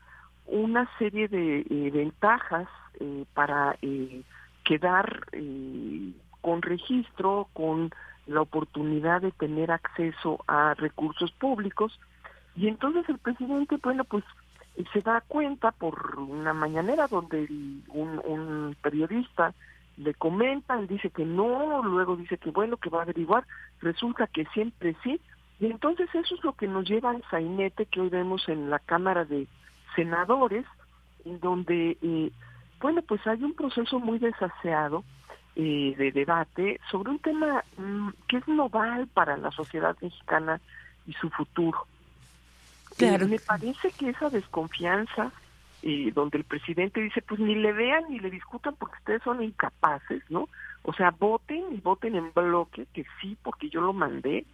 [0.47, 2.67] una serie de eh, ventajas
[2.99, 3.77] eh, para
[4.63, 5.27] quedar
[6.41, 7.91] con registro, con
[8.25, 11.99] la oportunidad de tener acceso a recursos públicos,
[12.55, 14.23] Y entonces el presidente, bueno, pues
[14.93, 17.47] se da cuenta por una mañanera donde
[17.89, 19.53] un, un periodista
[19.97, 23.45] le comentan, dice que no, luego dice que bueno, que va a averiguar,
[23.81, 25.19] resulta que siempre sí,
[25.59, 28.79] y entonces eso es lo que nos lleva al sainete que hoy vemos en la
[28.79, 29.47] Cámara de
[29.95, 30.65] Senadores,
[31.23, 32.31] en donde, eh,
[32.79, 35.03] bueno, pues hay un proceso muy desaseado
[35.55, 40.59] eh, de debate sobre un tema mm, que es global para la sociedad mexicana
[41.05, 41.85] y su futuro.
[42.97, 43.27] Claro.
[43.27, 45.31] me parece que esa desconfianza
[46.13, 50.23] donde el presidente dice, pues ni le vean ni le discutan porque ustedes son incapaces,
[50.29, 50.47] ¿no?
[50.83, 54.45] O sea, voten y voten en bloque, que sí, porque yo lo mandé.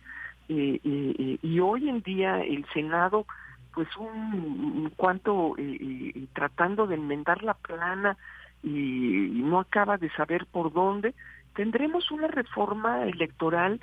[0.49, 3.25] Eh, eh, y hoy en día el Senado,
[3.73, 8.17] pues un, cuanto eh, tratando de enmendar la plana
[8.63, 11.13] y, no acaba de saber por dónde,
[11.55, 13.79] tendremos una reforma electoral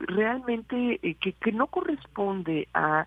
[0.00, 3.06] realmente que, que no corresponde a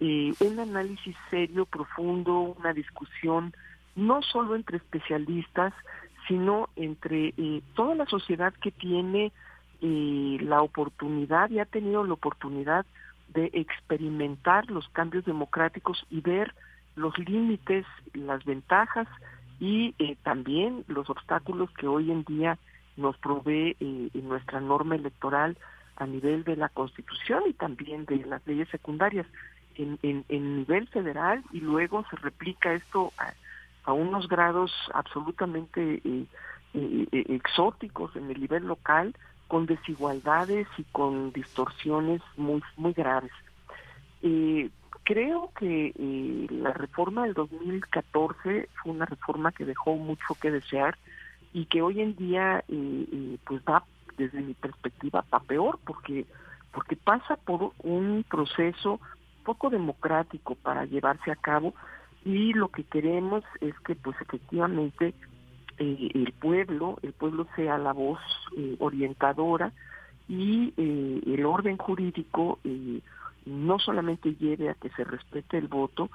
[0.00, 3.52] eh, un análisis serio, profundo, una discusión
[3.94, 5.74] no solo entre especialistas,
[6.26, 9.30] sino entre eh, toda la sociedad que tiene
[9.82, 12.86] eh, la oportunidad y ha tenido la oportunidad
[13.34, 16.54] de experimentar los cambios democráticos y ver
[16.96, 17.84] los límites,
[18.14, 19.06] las ventajas
[19.60, 22.58] y también los obstáculos que hoy en día
[22.96, 25.58] nos provee en nuestra norma electoral
[25.96, 29.26] a nivel de la Constitución y también de las leyes secundarias
[29.80, 36.24] en, en, nivel federal y luego se replica esto a, unos grados absolutamente eh,
[36.74, 39.16] eh, eh, exóticos en el nivel local
[39.48, 43.32] con desigualdades y con distorsiones muy muy graves.
[45.02, 45.92] creo que
[46.50, 50.96] la reforma del 2014 fue una reforma que dejó mucho que desear
[51.52, 52.62] y que hoy en día
[53.44, 53.82] pues va
[54.16, 56.26] desde mi perspectiva para peor porque
[56.72, 59.00] porque pasa por un proceso
[59.50, 61.74] poco democrático para llevarse a cabo
[62.24, 65.12] y lo que queremos es que pues efectivamente
[65.78, 68.20] eh, el pueblo el pueblo sea la voz
[68.56, 69.72] eh, orientadora
[70.28, 72.60] y eh, el orden jurídico
[73.44, 76.08] no solamente lleve a que se respete el voto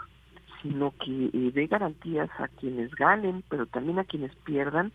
[0.62, 4.93] sino que dé garantías a quienes ganen pero también a quienes pierdan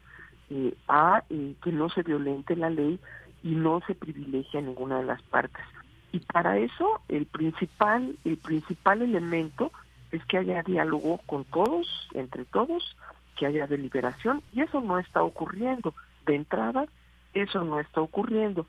[0.88, 2.98] a que no se violente la ley
[3.42, 5.62] y no se privilegie ninguna de las partes
[6.12, 9.70] y para eso el principal, el principal elemento
[10.10, 12.96] es que haya diálogo con todos, entre todos,
[13.36, 15.94] que haya deliberación, y eso no está ocurriendo.
[16.26, 16.86] De entrada,
[17.32, 18.66] eso no está ocurriendo.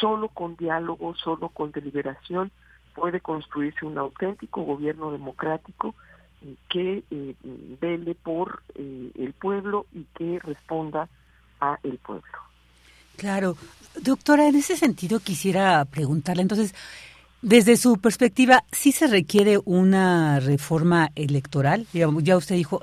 [0.00, 2.50] Solo con diálogo, solo con deliberación
[2.94, 5.94] puede construirse un auténtico gobierno democrático
[6.68, 7.34] que eh,
[7.80, 11.08] vele por eh, el pueblo y que responda
[11.60, 12.38] a el pueblo.
[13.16, 13.56] Claro.
[14.00, 16.74] Doctora, en ese sentido quisiera preguntarle, entonces,
[17.42, 21.86] desde su perspectiva, ¿sí se requiere una reforma electoral?
[21.92, 22.80] Ya usted dijo,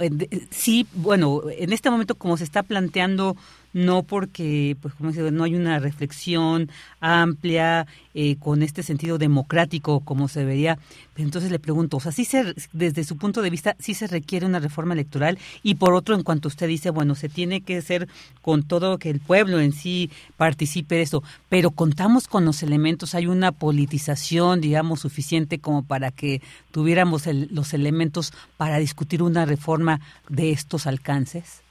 [0.51, 3.35] sí, bueno, en este momento como se está planteando
[3.73, 10.01] no porque, pues como dice, no hay una reflexión amplia eh, con este sentido democrático
[10.01, 10.77] como se vería.
[11.15, 14.45] Entonces le pregunto, o sea, sí se, desde su punto de vista, sí se requiere
[14.45, 18.07] una reforma electoral y por otro, en cuanto usted dice, bueno, se tiene que hacer
[18.41, 23.15] con todo que el pueblo en sí participe de eso, pero contamos con los elementos,
[23.15, 30.01] hay una politización, digamos, suficiente como para que tuviéramos los elementos para discutir una reforma
[30.27, 31.61] de estos alcances.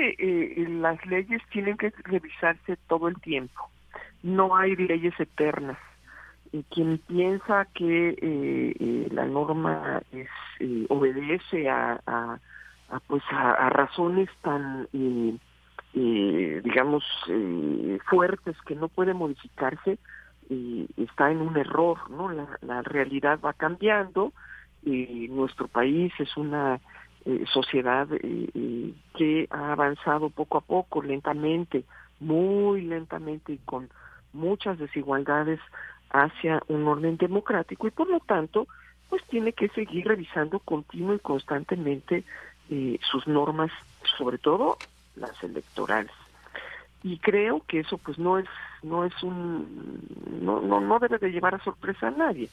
[0.00, 3.68] Eh, las leyes tienen que revisarse todo el tiempo.
[4.22, 5.78] No hay leyes eternas.
[6.52, 8.16] Y quien piensa que eh,
[8.78, 10.28] eh, la norma es,
[10.88, 12.38] obedece a, a,
[13.06, 14.88] pues a, razones tan
[15.92, 17.04] digamos
[18.08, 19.98] fuertes que no puede modificarse
[20.96, 24.32] está en un error no la, la realidad va cambiando
[24.84, 26.80] y nuestro país es una
[27.26, 31.84] eh, sociedad eh, eh, que ha avanzado poco a poco, lentamente,
[32.20, 33.88] muy lentamente y con
[34.34, 35.58] muchas desigualdades
[36.10, 38.68] hacia un orden democrático y por lo tanto
[39.08, 42.24] pues tiene que seguir revisando continuo y constantemente
[43.10, 43.70] sus normas,
[44.18, 44.76] sobre todo
[45.16, 46.12] las electorales.
[47.02, 48.48] Y creo que eso pues no es
[48.82, 50.02] no es un
[50.42, 52.50] no, no no debe de llevar a sorpresa a nadie.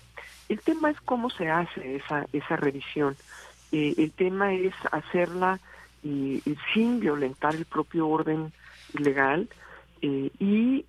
[0.47, 3.15] El tema es cómo se hace esa esa revisión
[3.71, 5.59] eh, el tema es hacerla
[6.03, 6.41] eh,
[6.73, 8.51] sin violentar el propio orden
[8.93, 9.47] legal
[10.01, 10.85] eh, y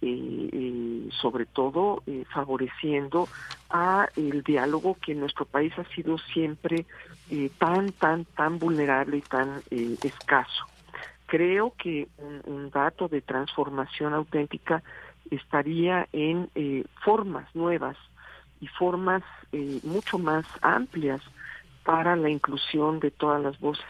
[1.20, 3.28] sobre todo favoreciendo
[3.70, 6.87] a el diálogo que en nuestro país ha sido siempre
[7.59, 10.64] tan tan tan vulnerable y tan escaso.
[11.26, 12.09] Creo que
[12.47, 14.83] un, dato de transformación auténtica
[15.30, 16.49] estaría en
[17.05, 17.97] formas nuevas
[18.62, 21.20] y formas eh, mucho más amplias
[21.85, 23.85] para la inclusión de todas las voces.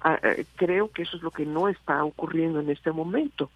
[0.00, 3.50] Ah, eh, creo que eso es lo que no está ocurriendo en este momento.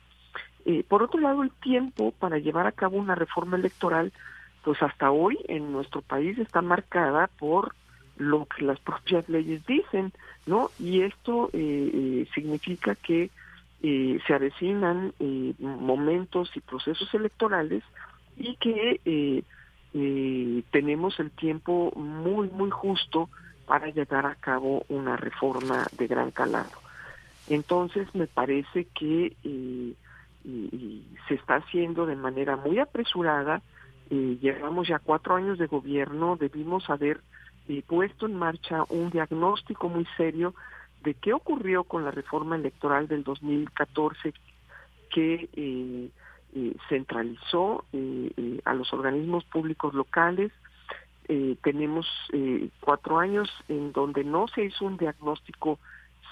[0.64, 4.12] Eh, por otro lado, el tiempo para llevar a cabo una reforma electoral,
[4.64, 7.74] pues hasta hoy en nuestro país está marcada por
[8.16, 10.12] lo que las propias leyes dicen,
[10.44, 10.70] ¿no?
[10.78, 13.30] Y esto eh, significa que
[13.82, 15.14] se avecinan
[15.58, 17.82] momentos y procesos electorales
[18.36, 19.42] y que
[20.70, 23.30] tenemos el tiempo muy, muy justo
[23.70, 26.72] para llevar a cabo una reforma de gran calado.
[27.48, 29.94] Entonces me parece que eh,
[31.28, 33.62] se está haciendo de manera muy apresurada.
[34.10, 37.20] Eh, llevamos ya cuatro años de gobierno, debimos haber
[37.68, 40.52] eh, puesto en marcha un diagnóstico muy serio
[41.04, 44.34] de qué ocurrió con la reforma electoral del 2014
[45.10, 46.10] que
[46.88, 47.84] centralizó
[48.64, 50.50] a los organismos públicos locales,
[51.32, 55.78] eh, tenemos eh, cuatro años en donde no se hizo un diagnóstico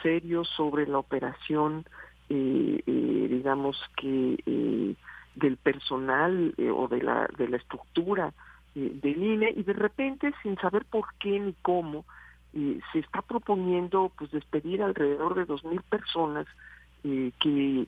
[0.03, 1.85] serio sobre la operación,
[2.29, 4.97] eh, digamos que
[5.37, 8.33] del personal o de la de la estructura
[8.75, 12.05] del INE y de repente sin saber por qué ni cómo
[12.53, 16.47] se está proponiendo pues despedir alrededor de dos mil personas
[17.05, 17.87] que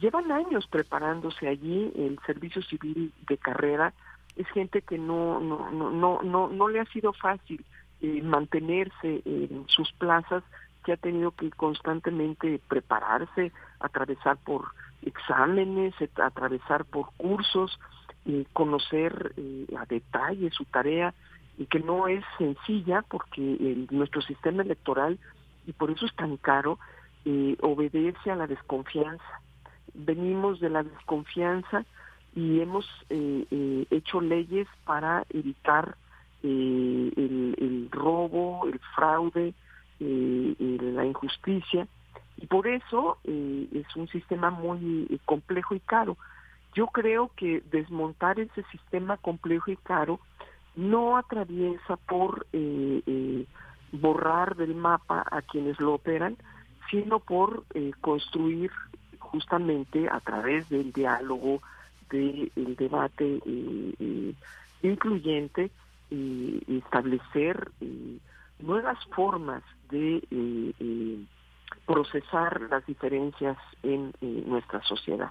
[0.00, 3.92] llevan años preparándose allí el servicio civil de carrera
[4.36, 7.64] es gente que no no no no no, le ha sido fácil
[8.00, 10.42] eh, mantenerse en sus plazas
[10.84, 14.68] que ha tenido que constantemente prepararse atravesar por
[15.02, 17.78] exámenes atravesar por cursos
[18.24, 21.14] eh, conocer eh, a detalle su tarea
[21.58, 25.18] y que no es sencilla porque nuestro sistema electoral
[25.66, 26.78] y por eso es tan caro
[27.60, 29.40] obedece a la desconfianza.
[29.94, 31.84] Venimos de la desconfianza
[32.34, 35.96] y hemos eh, eh, hecho leyes para evitar
[36.42, 39.54] eh, el, robo, el fraude,
[40.00, 41.86] la injusticia
[42.36, 46.16] y por eso es un sistema muy complejo y caro.
[46.74, 50.18] Yo creo que desmontar ese sistema complejo y caro
[50.74, 52.46] no atraviesa por
[53.92, 56.36] borrar del mapa a quienes lo operan,
[56.90, 57.64] sino por
[58.00, 58.72] construir
[59.20, 61.62] justamente a través del diálogo,
[62.12, 64.34] del debate eh, eh,
[64.82, 65.70] incluyente
[66.10, 68.18] y establecer eh,
[68.60, 70.22] nuevas formas de
[71.86, 75.30] procesar las diferencias en nuestra sociedad.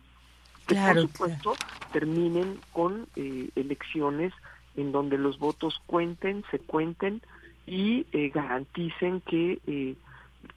[0.67, 1.53] Que por supuesto
[1.91, 4.33] terminen con elecciones
[4.75, 7.21] en donde los votos cuenten, se cuenten
[7.65, 9.95] y garanticen que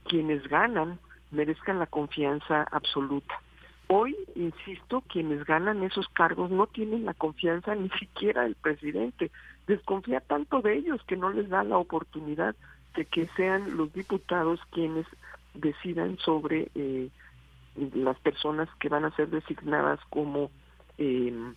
[0.03, 0.99] quienes ganan
[1.31, 3.39] merezcan la confianza absoluta.
[3.87, 9.31] Hoy, insisto, quienes ganan esos cargos no tienen la confianza ni siquiera del presidente.
[9.67, 12.55] Desconfía tanto de ellos que no les da la oportunidad
[12.95, 15.05] de que sean los diputados quienes
[15.53, 17.09] decidan sobre eh,
[17.93, 20.49] las personas que van a ser designadas como
[20.97, 21.53] em,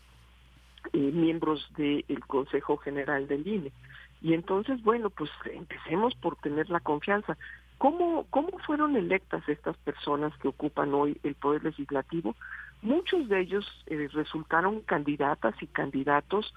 [0.92, 3.72] eh, miembros del Consejo General del INE.
[4.20, 7.38] Y entonces, bueno, pues empecemos por tener la confianza.
[7.78, 12.34] ¿Cómo, ¿Cómo fueron electas estas personas que ocupan hoy el Poder Legislativo?
[12.82, 16.52] Muchos de ellos eh, resultaron candidatas y candidatos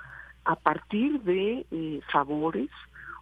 [0.46, 2.70] a partir de eh, favores,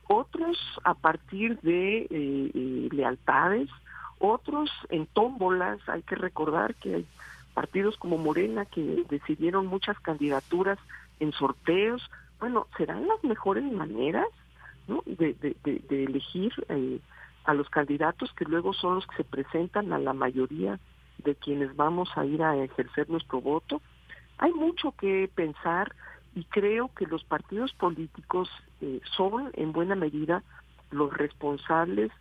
[0.07, 3.69] otros a partir de eh, lealtades,
[4.17, 5.79] otros en tómbolas.
[5.89, 7.05] Hay que recordar que hay
[7.53, 10.79] partidos como Morena que decidieron muchas candidaturas
[11.19, 12.09] en sorteos.
[12.39, 14.27] Bueno, ¿serán las mejores maneras
[14.87, 15.03] ¿no?
[15.05, 16.53] de, de, de, elegir
[17.49, 20.79] a los candidatos que luego son los que se presentan a la mayoría
[21.17, 23.81] de quienes vamos a ir a ejercer nuestro voto.
[24.37, 25.95] Hay mucho que pensar
[26.35, 28.49] y creo que los partidos políticos
[28.81, 30.43] eh, son en buena medida
[30.91, 32.11] los responsables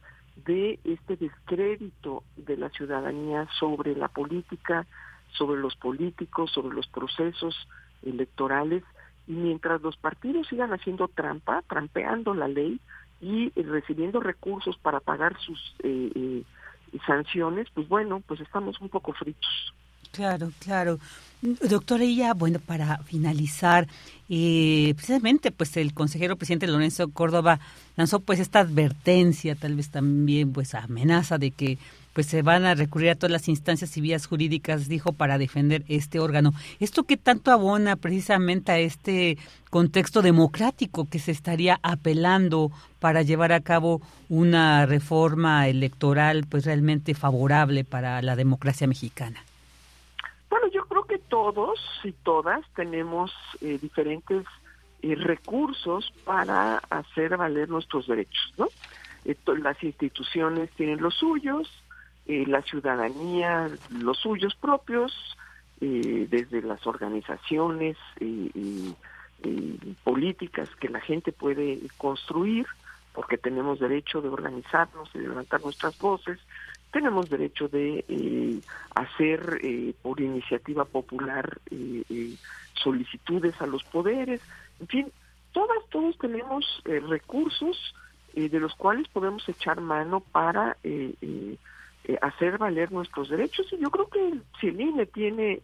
[0.46, 4.86] de este descrédito de la ciudadanía sobre la política,
[5.32, 7.68] sobre los políticos, sobre los procesos
[8.02, 8.82] electorales
[9.26, 12.80] y mientras los partidos sigan haciendo trampa, trampeando la ley,
[13.20, 16.42] y recibiendo recursos para pagar sus eh, eh,
[17.06, 19.74] sanciones, pues bueno, pues estamos un poco fritos.
[20.12, 20.98] Claro, claro.
[21.40, 23.86] Doctora, y ya, bueno, para finalizar,
[24.28, 27.60] eh, precisamente, pues el consejero presidente Lorenzo Córdoba
[27.96, 31.78] lanzó pues esta advertencia, tal vez también pues amenaza de que
[32.18, 35.84] pues se van a recurrir a todas las instancias y vías jurídicas, dijo, para defender
[35.86, 36.50] este órgano.
[36.80, 39.38] ¿Esto qué tanto abona precisamente a este
[39.70, 47.14] contexto democrático que se estaría apelando para llevar a cabo una reforma electoral pues realmente
[47.14, 49.40] favorable para la democracia mexicana?
[50.50, 54.44] Bueno, yo creo que todos y todas tenemos eh, diferentes
[55.02, 58.66] eh, recursos para hacer valer nuestros derechos, ¿no?
[59.62, 61.68] las instituciones tienen los suyos,
[62.28, 65.36] eh, la ciudadanía los suyos propios,
[65.80, 67.96] eh, desde las organizaciones
[70.04, 72.66] políticas que la gente puede construir,
[73.12, 76.38] porque tenemos derecho de organizarnos y levantar nuestras voces,
[76.92, 78.60] tenemos derecho de eh,
[78.94, 82.34] hacer eh, por iniciativa popular eh,
[82.74, 84.40] solicitudes a los poderes,
[84.80, 85.12] en fin,
[85.52, 87.94] todas, todos tenemos recursos
[88.34, 90.76] de los cuales podemos echar mano para
[92.22, 95.60] hacer valer nuestros derechos y yo creo que si el INE tiene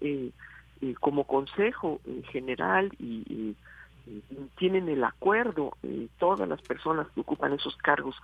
[1.01, 3.57] como consejo general y,
[4.59, 5.79] tienen el acuerdo
[6.19, 8.15] todas las personas que ocupan esos cargos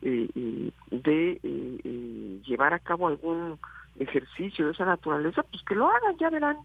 [0.00, 3.58] eh, eh, de eh, llevar a cabo algún
[3.98, 6.56] ejercicio de esa naturaleza, pues que lo hagan, ya verán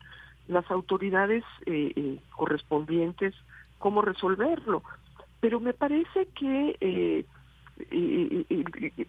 [0.47, 1.43] las autoridades
[2.30, 3.34] correspondientes
[3.80, 4.84] cómo resolverlo.
[5.39, 7.26] Pero me parece que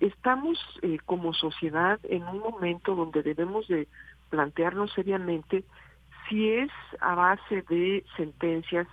[0.00, 0.58] estamos
[1.04, 3.86] como sociedad en un momento donde debemos de
[4.30, 5.64] plantearnos seriamente
[6.28, 8.86] si es a base de sentencias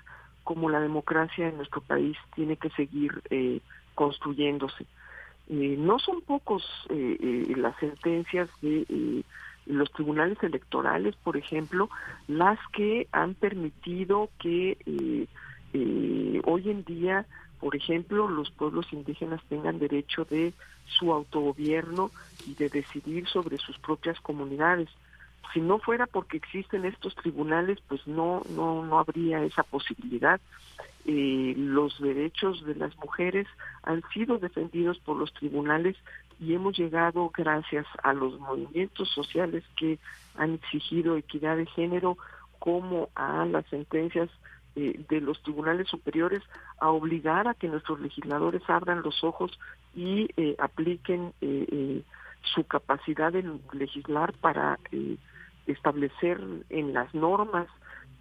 [0.44, 3.22] como la democracia en nuestro país tiene que seguir
[3.96, 4.86] construyéndose.
[5.52, 9.24] Eh, no son pocos eh, eh, las sentencias de
[9.66, 11.90] los tribunales electorales, por ejemplo,
[12.28, 14.78] las que han permitido que
[16.46, 17.26] hoy en día,
[17.62, 20.54] por ejemplo, los pueblos indígenas tengan derecho de
[20.86, 22.12] su autogobierno
[22.46, 24.90] y de decidir sobre sus propias comunidades.
[25.54, 30.42] Si no fuera porque existen estos tribunales, pues no no no habría esa posibilidad
[31.06, 33.48] eh, los derechos de las mujeres
[33.82, 35.98] han sido defendidos por los tribunales
[36.40, 39.98] y hemos llegado gracias a los movimientos sociales que
[40.36, 42.18] han exigido equidad de género
[42.60, 44.30] como a las sentencias
[44.76, 46.44] eh, de los tribunales superiores
[46.80, 49.58] a obligar a que nuestros legisladores abran los ojos
[49.96, 52.04] y eh, apliquen eh,
[52.54, 54.80] su capacidad de legislar para
[55.68, 57.68] establecer en las normas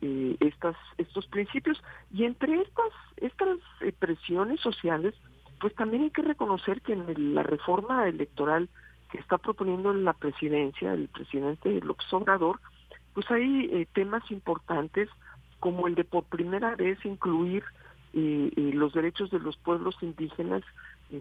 [0.02, 1.82] eh, estas, estos principios.
[2.10, 5.14] Y entre estas, estas eh, presiones sociales,
[5.60, 8.70] pues también hay que reconocer que en la reforma electoral
[9.12, 12.60] que está proponiendo la presidencia, el presidente López Obrador,
[13.12, 15.10] pues hay eh, temas importantes
[15.60, 17.62] como el de por primera vez incluir
[18.12, 20.62] los derechos de los pueblos indígenas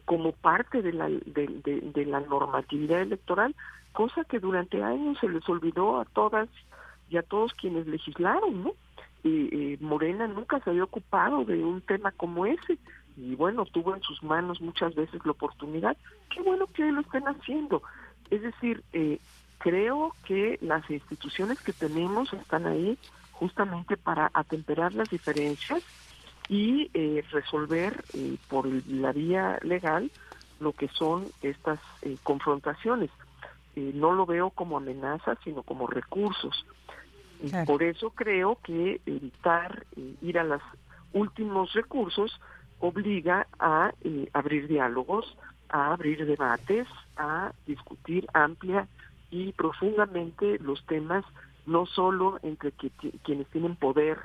[0.05, 3.55] como parte de la, de, de, la normatividad electoral,
[3.91, 6.49] cosa que durante años se les olvidó a todas
[7.09, 8.73] y a todos quienes legislaron, ¿no?
[9.23, 12.77] Y, Morena nunca se había ocupado de un tema como ese
[13.17, 15.97] y bueno, tuvo en sus manos muchas veces la oportunidad.
[16.29, 17.81] Qué bueno que lo estén haciendo.
[18.29, 19.19] Es decir, eh,
[19.57, 22.97] creo que las instituciones que tenemos están ahí
[23.39, 25.81] justamente para atemperar las diferencias
[26.49, 30.11] y eh, resolver eh, por la vía legal
[30.59, 31.79] lo que son estas
[32.23, 33.09] confrontaciones.
[33.75, 36.65] no lo veo como amenazas, sino como recursos.
[37.65, 40.61] Por eso creo que evitar eh, ir a los
[41.13, 42.39] últimos recursos
[42.79, 45.37] obliga a eh, abrir diálogos,
[45.69, 48.87] a abrir debates, a discutir amplia
[49.31, 51.23] y profundamente los temas,
[51.69, 54.17] no solo entre quienes tienen poder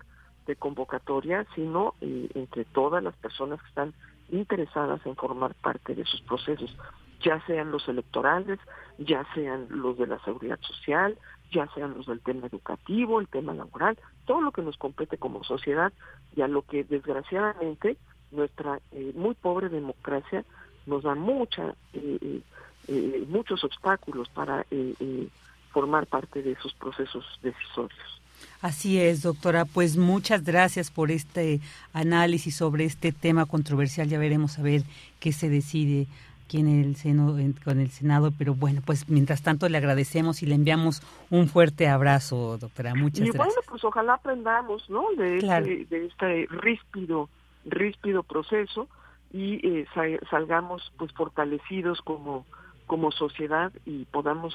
[0.47, 3.95] de convocatoria, sino eh, entre todas las personas que están
[4.31, 6.75] interesadas en formar parte de esos procesos,
[7.23, 8.59] ya sean los electorales,
[8.99, 11.17] ya sean los de la seguridad social,
[11.53, 15.45] ya sean los del tema educativo, el tema laboral, todo lo que nos compete como
[15.45, 15.93] sociedad
[16.37, 17.97] y a lo que desgraciadamente
[18.31, 20.45] nuestra eh, muy pobre democracia
[20.87, 22.41] nos da mucha eh,
[22.89, 24.67] eh, muchos obstáculos para
[25.75, 28.23] formar parte de esos procesos decisorios.
[28.63, 29.67] Así es, doctora.
[29.67, 31.61] Pues muchas gracias por este
[31.93, 34.09] análisis sobre este tema controversial.
[34.09, 34.83] Ya veremos a ver
[35.21, 36.07] qué se decide
[36.47, 40.47] aquí en el seno con el Senado, pero bueno, pues mientras tanto le agradecemos y
[40.47, 42.95] le enviamos un fuerte abrazo, doctora.
[42.95, 43.35] Muchas gracias.
[43.35, 45.05] Y bueno, pues ojalá aprendamos, ¿no?
[45.17, 47.29] De, este, de este ríspido,
[47.65, 48.89] ríspido proceso
[49.33, 49.87] y eh,
[50.31, 52.47] salgamos pues fortalecidos como
[52.87, 54.55] como sociedad y podamos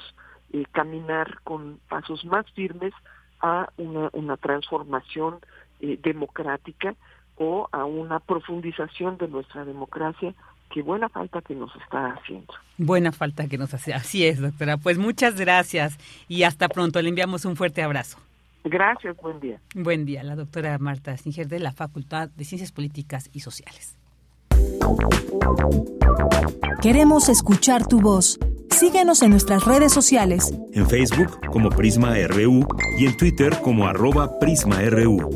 [0.52, 2.92] eh, caminar con pasos más firmes
[3.40, 5.38] a una, una transformación
[5.80, 6.94] eh, democrática
[7.36, 10.34] o a una profundización de nuestra democracia
[10.70, 12.54] qué buena falta que nos está haciendo.
[12.78, 13.92] Buena falta que nos hace.
[13.92, 14.78] Así es, doctora.
[14.78, 15.98] Pues muchas gracias
[16.28, 17.02] y hasta pronto.
[17.02, 18.18] Le enviamos un fuerte abrazo.
[18.64, 19.58] Gracias, buen día.
[19.74, 23.96] Buen día, la doctora Marta Singer de la Facultad de Ciencias Políticas y Sociales.
[26.82, 28.38] Queremos escuchar tu voz.
[28.70, 30.54] Síguenos en nuestras redes sociales.
[30.72, 32.66] En Facebook como Prisma RU
[32.98, 35.30] y en Twitter como arroba PrismaRU.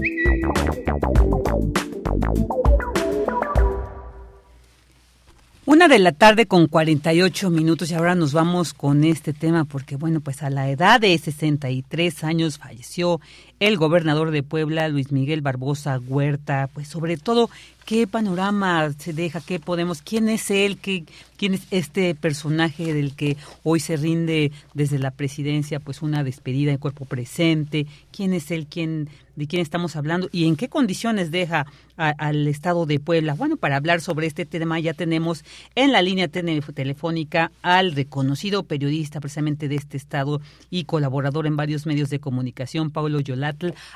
[5.67, 9.97] Una de la tarde con 48 minutos y ahora nos vamos con este tema porque,
[9.97, 13.21] bueno, pues a la edad de 63 años falleció
[13.67, 17.49] el gobernador de Puebla, Luis Miguel Barbosa Huerta, pues sobre todo
[17.87, 23.37] qué panorama se deja, qué podemos, quién es él, quién es este personaje del que
[23.63, 28.67] hoy se rinde desde la presidencia, pues una despedida en cuerpo presente, quién es él,
[28.69, 33.35] quién, de quién estamos hablando y en qué condiciones deja al estado de Puebla.
[33.35, 35.45] Bueno, para hablar sobre este tema ya tenemos
[35.75, 40.41] en la línea telefónica al reconocido periodista precisamente de este estado
[40.71, 43.21] y colaborador en varios medios de comunicación, Pablo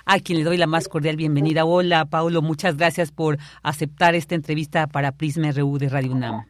[0.05, 1.65] A quien le doy la más cordial bienvenida.
[1.65, 6.45] Hola, Pablo, muchas gracias por aceptar esta entrevista para Prisma RU de Radio UNAM.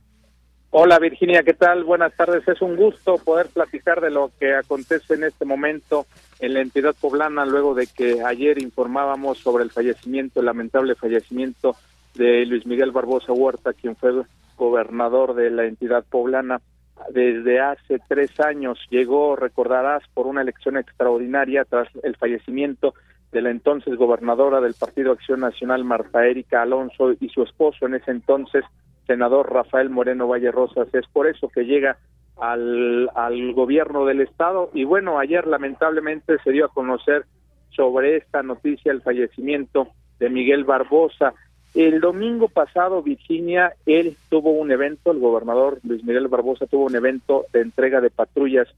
[0.71, 1.85] Hola Virginia, ¿qué tal?
[1.85, 2.47] Buenas tardes.
[2.47, 6.07] Es un gusto poder platicar de lo que acontece en este momento
[6.41, 11.75] en la entidad poblana luego de que ayer informábamos sobre el fallecimiento, el lamentable fallecimiento
[12.15, 14.13] de Luis Miguel Barbosa Huerta, quien fue
[14.57, 16.61] gobernador de la entidad poblana
[17.11, 18.79] desde hace tres años.
[18.91, 22.95] Llegó, recordarás, por una elección extraordinaria tras el fallecimiento
[23.33, 27.95] de la entonces gobernadora del Partido Acción Nacional, Marta Erika Alonso, y su esposo en
[27.95, 28.65] ese entonces,
[29.07, 30.89] senador Rafael Moreno Valle Rosas.
[30.95, 31.99] Es por eso que llega
[32.41, 37.25] al, al gobierno del estado y bueno, ayer lamentablemente se dio a conocer
[37.71, 39.89] sobre esta noticia el fallecimiento
[40.19, 41.35] de Miguel Barbosa.
[41.75, 46.97] El domingo pasado, Virginia, él tuvo un evento, el gobernador Luis Miguel Barbosa tuvo un
[46.97, 48.69] evento de entrega de patrullas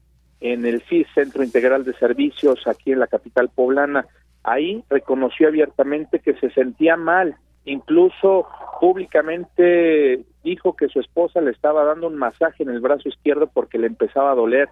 [0.41, 4.05] en el CIS, Centro Integral de Servicios, aquí en la capital poblana.
[4.43, 7.35] Ahí reconoció abiertamente que se sentía mal,
[7.65, 8.47] incluso
[8.79, 13.77] públicamente dijo que su esposa le estaba dando un masaje en el brazo izquierdo porque
[13.77, 14.69] le empezaba a doler.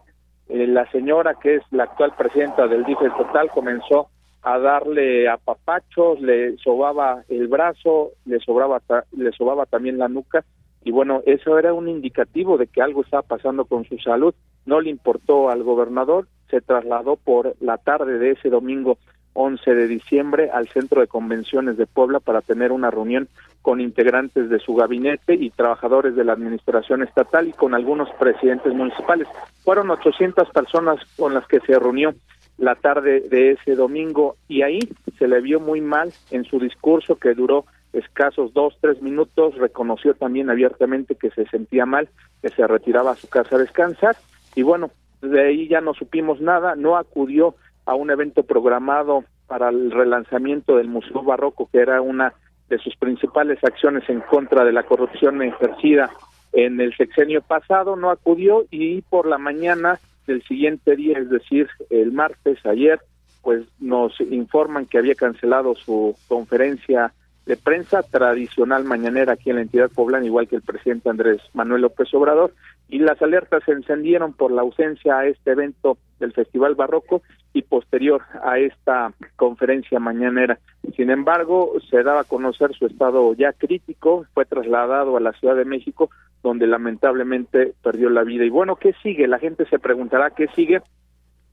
[0.50, 4.10] Eh, la señora, que es la actual presidenta del DIF Total, comenzó
[4.42, 8.82] a darle a papachos, le sobaba el brazo, le sobraba
[9.12, 10.46] le sobaba también la nuca
[10.84, 14.34] y bueno, eso era un indicativo de que algo estaba pasando con su salud.
[14.66, 18.98] No le importó al gobernador, se trasladó por la tarde de ese domingo
[19.34, 23.28] 11 de diciembre al Centro de Convenciones de Puebla para tener una reunión
[23.62, 28.74] con integrantes de su gabinete y trabajadores de la administración estatal y con algunos presidentes
[28.74, 29.28] municipales.
[29.64, 32.14] Fueron 800 personas con las que se reunió
[32.60, 34.80] la tarde de ese domingo y ahí
[35.18, 40.14] se le vio muy mal en su discurso que duró escasos dos, tres minutos, reconoció
[40.14, 42.10] también abiertamente que se sentía mal,
[42.42, 44.16] que se retiraba a su casa a descansar
[44.56, 44.92] y bueno,
[45.22, 47.56] de ahí ya no supimos nada, no acudió
[47.86, 52.34] a un evento programado para el relanzamiento del Museo Barroco, que era una
[52.70, 56.12] de sus principales acciones en contra de la corrupción ejercida
[56.54, 60.00] en el sexenio pasado, no acudió y por la mañana
[60.30, 63.00] del siguiente día, es decir, el martes, ayer,
[63.42, 67.14] pues nos informan que había cancelado su conferencia
[67.48, 71.82] de prensa tradicional mañanera aquí en la entidad poblana, igual que el presidente Andrés Manuel
[71.82, 72.54] López Obrador,
[72.90, 77.24] y las alertas se encendieron por la ausencia a este evento del Festival Barroco
[77.54, 80.60] y posterior a esta conferencia mañanera.
[80.96, 85.56] Sin embargo, se daba a conocer su estado ya crítico, fue trasladado a la Ciudad
[85.56, 86.12] de México,
[86.42, 88.46] donde lamentablemente perdió la vida.
[88.46, 89.28] Y bueno, ¿qué sigue?
[89.28, 90.82] La gente se preguntará qué sigue.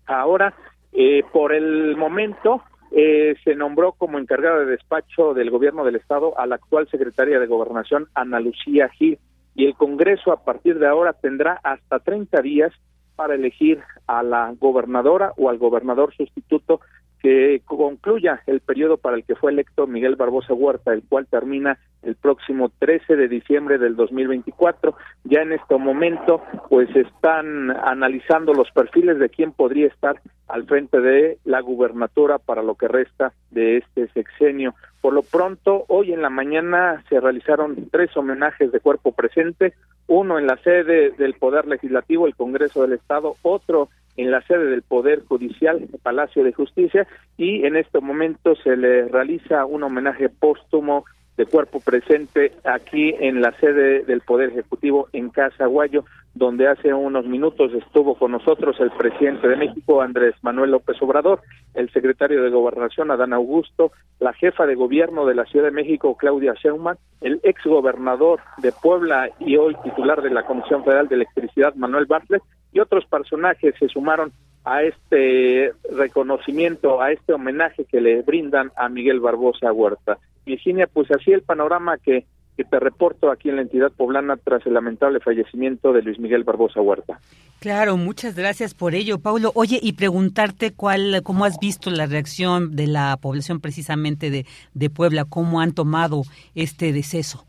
[0.06, 0.54] Ahora,
[0.92, 2.62] eh, por el momento,
[2.92, 7.40] eh, se nombró como encargada de despacho del gobierno del estado a la actual secretaria
[7.40, 9.18] de gobernación, Ana Lucía Gil,
[9.54, 12.72] y el Congreso a partir de ahora tendrá hasta 30 días
[13.16, 16.80] para elegir a la gobernadora o al gobernador sustituto
[17.22, 21.78] que concluya el periodo para el que fue electo Miguel Barbosa Huerta, el cual termina
[22.02, 24.94] el próximo 13 de diciembre del 2024.
[25.24, 31.00] Ya en este momento, pues están analizando los perfiles de quién podría estar al frente
[31.00, 34.74] de la gubernatura para lo que resta de este sexenio.
[35.00, 39.74] Por lo pronto, hoy en la mañana se realizaron tres homenajes de cuerpo presente,
[40.06, 44.66] uno en la sede del Poder Legislativo, el Congreso del Estado, otro en la sede
[44.66, 47.06] del Poder Judicial, Palacio de Justicia,
[47.36, 51.04] y en este momento se le realiza un homenaje póstumo
[51.36, 56.04] de cuerpo presente aquí en la sede del Poder Ejecutivo en Casa Guayo,
[56.34, 61.40] donde hace unos minutos estuvo con nosotros el presidente de México, Andrés Manuel López Obrador,
[61.74, 66.16] el secretario de Gobernación, Adán Augusto, la jefa de gobierno de la Ciudad de México,
[66.16, 71.16] Claudia Sheinbaum, el ex gobernador de Puebla y hoy titular de la Comisión Federal de
[71.16, 72.42] Electricidad, Manuel Bartlett,
[72.76, 78.90] y otros personajes se sumaron a este reconocimiento, a este homenaje que le brindan a
[78.90, 80.18] Miguel Barbosa Huerta.
[80.44, 84.66] Virginia, pues así el panorama que, que te reporto aquí en la entidad poblana tras
[84.66, 87.18] el lamentable fallecimiento de Luis Miguel Barbosa Huerta.
[87.60, 89.52] Claro, muchas gracias por ello, Paulo.
[89.54, 94.90] Oye, y preguntarte cuál, cómo has visto la reacción de la población precisamente de, de
[94.90, 96.24] Puebla, cómo han tomado
[96.54, 97.46] este deceso.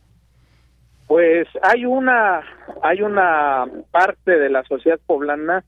[1.07, 2.41] Pues hay una
[2.83, 5.63] hay una parte de la sociedad poblana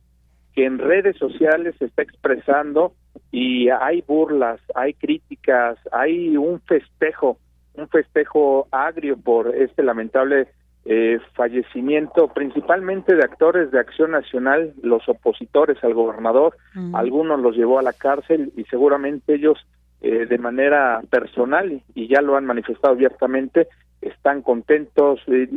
[0.53, 2.93] que en redes sociales se está expresando
[3.31, 7.37] y hay burlas, hay críticas, hay un festejo,
[7.75, 10.47] un festejo agrio por este lamentable
[10.85, 16.57] eh, fallecimiento, principalmente de actores de Acción Nacional, los opositores al gobernador,
[16.93, 19.57] algunos los llevó a la cárcel y seguramente ellos
[20.01, 23.67] eh, de manera personal y ya lo han manifestado abiertamente
[24.01, 25.49] están contentos, eh,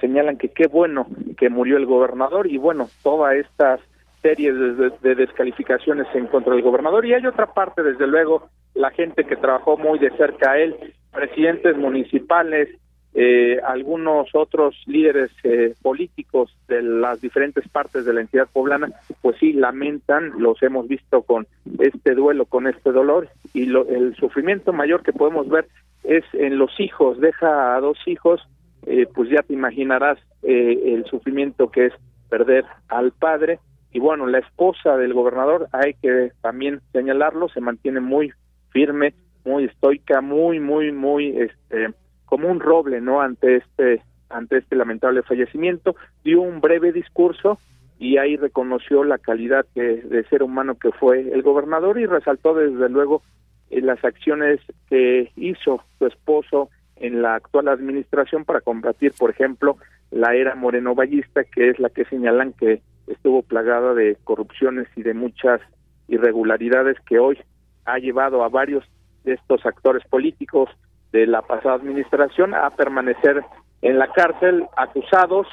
[0.00, 3.80] señalan que qué bueno que murió el gobernador y bueno, todas estas
[4.22, 4.54] series
[5.02, 7.06] de, descalificaciones en contra del gobernador.
[7.06, 10.94] Y hay otra parte, desde luego, la gente que trabajó muy de cerca a él,
[11.12, 12.68] presidentes municipales,
[13.14, 18.90] eh, algunos otros líderes eh, políticos de las diferentes partes de la entidad poblana,
[19.22, 21.46] pues sí lamentan, los hemos visto con
[21.80, 25.66] este duelo, con este dolor y lo, el sufrimiento mayor que podemos ver
[26.04, 28.40] es en los hijos, deja a dos hijos,
[28.86, 31.92] eh, pues ya te imaginarás el sufrimiento que es
[32.30, 33.58] perder al padre
[33.92, 38.32] y bueno, la esposa del gobernador, hay que también señalarlo, se mantiene muy
[38.70, 41.94] firme, muy estoica, muy, muy, muy, este,
[42.28, 43.20] como un roble, ¿no?
[43.20, 47.58] Ante este, ante este lamentable fallecimiento, dio un breve discurso
[47.98, 52.54] y ahí reconoció la calidad que, de ser humano que fue el gobernador y resaltó
[52.54, 53.22] desde luego
[53.70, 59.76] eh, las acciones que hizo su esposo en la actual administración para combatir, por ejemplo,
[60.10, 65.02] la era moreno vallista, que es la que señalan que estuvo plagada de corrupciones y
[65.02, 65.60] de muchas
[66.08, 67.38] irregularidades que hoy
[67.84, 68.84] ha llevado a varios
[69.24, 70.70] de estos actores políticos
[71.12, 73.42] de la pasada administración a permanecer
[73.82, 75.46] en la cárcel acusados,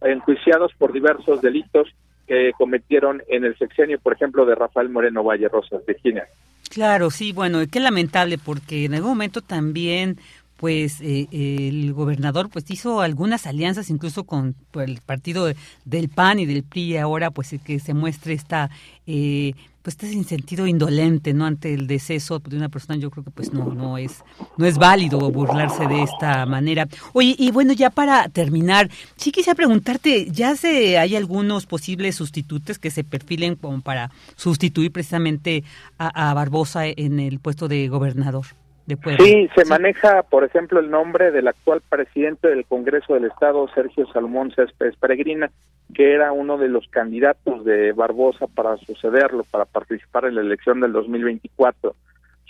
[0.00, 1.88] enjuiciados por diversos delitos
[2.26, 6.26] que cometieron en el sexenio, por ejemplo, de Rafael Moreno Valle Rosas, Virginia.
[6.70, 10.18] Claro, sí, bueno, qué lamentable, porque en algún momento también
[10.56, 15.52] pues eh, el gobernador pues hizo algunas alianzas incluso con el partido
[15.84, 18.70] del PAN y del PRI ahora pues que se muestre esta
[19.06, 23.30] eh, pues este sentido indolente no ante el deceso de una persona yo creo que
[23.30, 24.24] pues no no es
[24.56, 26.88] no es válido burlarse de esta manera.
[27.12, 32.78] Oye y bueno ya para terminar sí quisiera preguntarte ya se hay algunos posibles sustitutos
[32.78, 35.64] que se perfilen como para sustituir precisamente
[35.98, 38.46] a Barbosa en el puesto de gobernador
[38.86, 44.06] Sí, se maneja, por ejemplo, el nombre del actual presidente del Congreso del Estado, Sergio
[44.12, 45.50] Salomón Céspedes Peregrina,
[45.94, 50.80] que era uno de los candidatos de Barbosa para sucederlo, para participar en la elección
[50.80, 51.94] del 2024.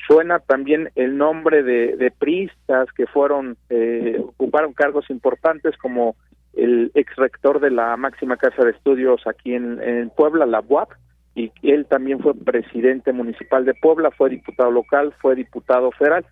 [0.08, 6.16] Suena también el nombre de, de priistas que fueron, eh, ocuparon cargos importantes como
[6.52, 10.90] el ex rector de la máxima casa de estudios aquí en, en Puebla, la UAP,
[11.34, 16.24] y él también fue presidente municipal de Puebla, fue diputado local, fue diputado federal,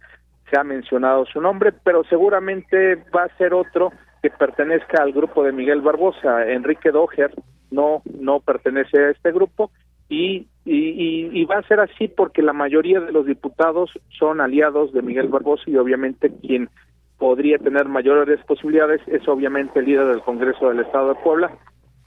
[0.50, 3.92] se ha mencionado su nombre, pero seguramente va a ser otro
[4.22, 7.32] que pertenezca al grupo de Miguel Barbosa, Enrique Doher
[7.70, 9.70] no no pertenece a este grupo
[10.08, 14.92] y, y, y, va a ser así porque la mayoría de los diputados son aliados
[14.92, 16.68] de Miguel Barbosa y obviamente quien
[17.18, 21.50] podría tener mayores posibilidades es obviamente el líder del Congreso del Estado de Puebla,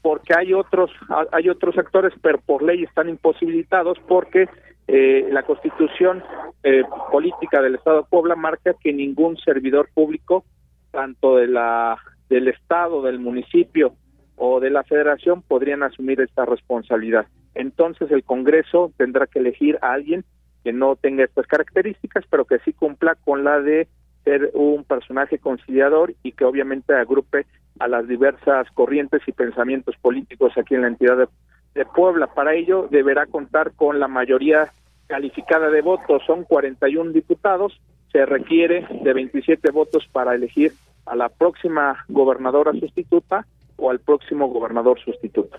[0.06, 0.88] porque hay otros
[1.32, 4.48] hay otros actores pero por ley están imposibilitados porque
[4.86, 6.22] eh, la constitución
[6.62, 10.44] eh, política del estado de Puebla marca que ningún servidor público
[10.92, 11.98] tanto de la
[12.28, 13.96] del estado del municipio
[14.36, 17.26] o de la federación podrían asumir esta responsabilidad.
[17.56, 20.24] Entonces el Congreso tendrá que elegir a alguien
[20.62, 23.88] que no tenga estas características pero que sí cumpla con la de
[24.26, 27.46] ser un personaje conciliador y que obviamente agrupe
[27.78, 32.26] a las diversas corrientes y pensamientos políticos aquí en la entidad de, Puebla.
[32.26, 34.72] Para ello deberá contar con la mayoría
[35.06, 37.78] calificada de votos, son 41 diputados,
[38.10, 40.72] se requiere de 27 votos para elegir
[41.04, 43.46] a la próxima gobernadora sustituta
[43.76, 45.58] o al próximo gobernador sustituto.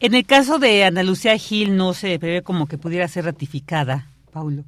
[0.00, 4.08] En el caso de Ana Lucía Gil no se prevé como que pudiera ser ratificada,
[4.32, 4.64] Paulo.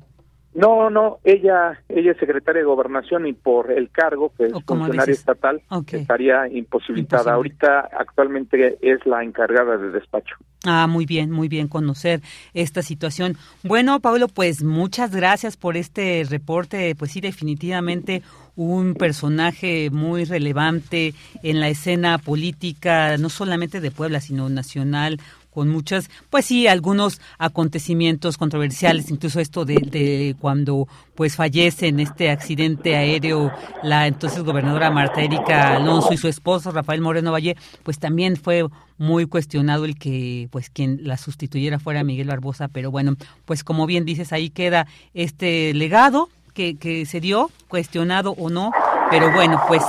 [0.56, 5.12] No, no, ella ella es secretaria de gobernación y por el cargo que es funcionaria
[5.12, 5.60] estatal
[5.92, 7.34] estaría imposibilitada.
[7.34, 10.34] Ahorita actualmente es la encargada de despacho.
[10.64, 12.22] Ah, muy bien, muy bien conocer
[12.54, 13.36] esta situación.
[13.62, 16.94] Bueno, Pablo, pues muchas gracias por este reporte.
[16.94, 18.22] Pues sí, definitivamente
[18.56, 25.20] un personaje muy relevante en la escena política, no solamente de Puebla, sino nacional,
[25.56, 32.28] con muchas, pues sí, algunos acontecimientos controversiales, incluso esto de, cuando pues fallece en este
[32.28, 33.50] accidente aéreo
[33.82, 38.66] la entonces gobernadora Marta Erika Alonso y su esposo Rafael Moreno Valle, pues también fue
[38.98, 43.86] muy cuestionado el que pues quien la sustituyera fuera Miguel Barbosa, pero bueno, pues como
[43.86, 48.72] bien dices, ahí queda este legado que, que se dio, cuestionado o no,
[49.10, 49.82] pero bueno, pues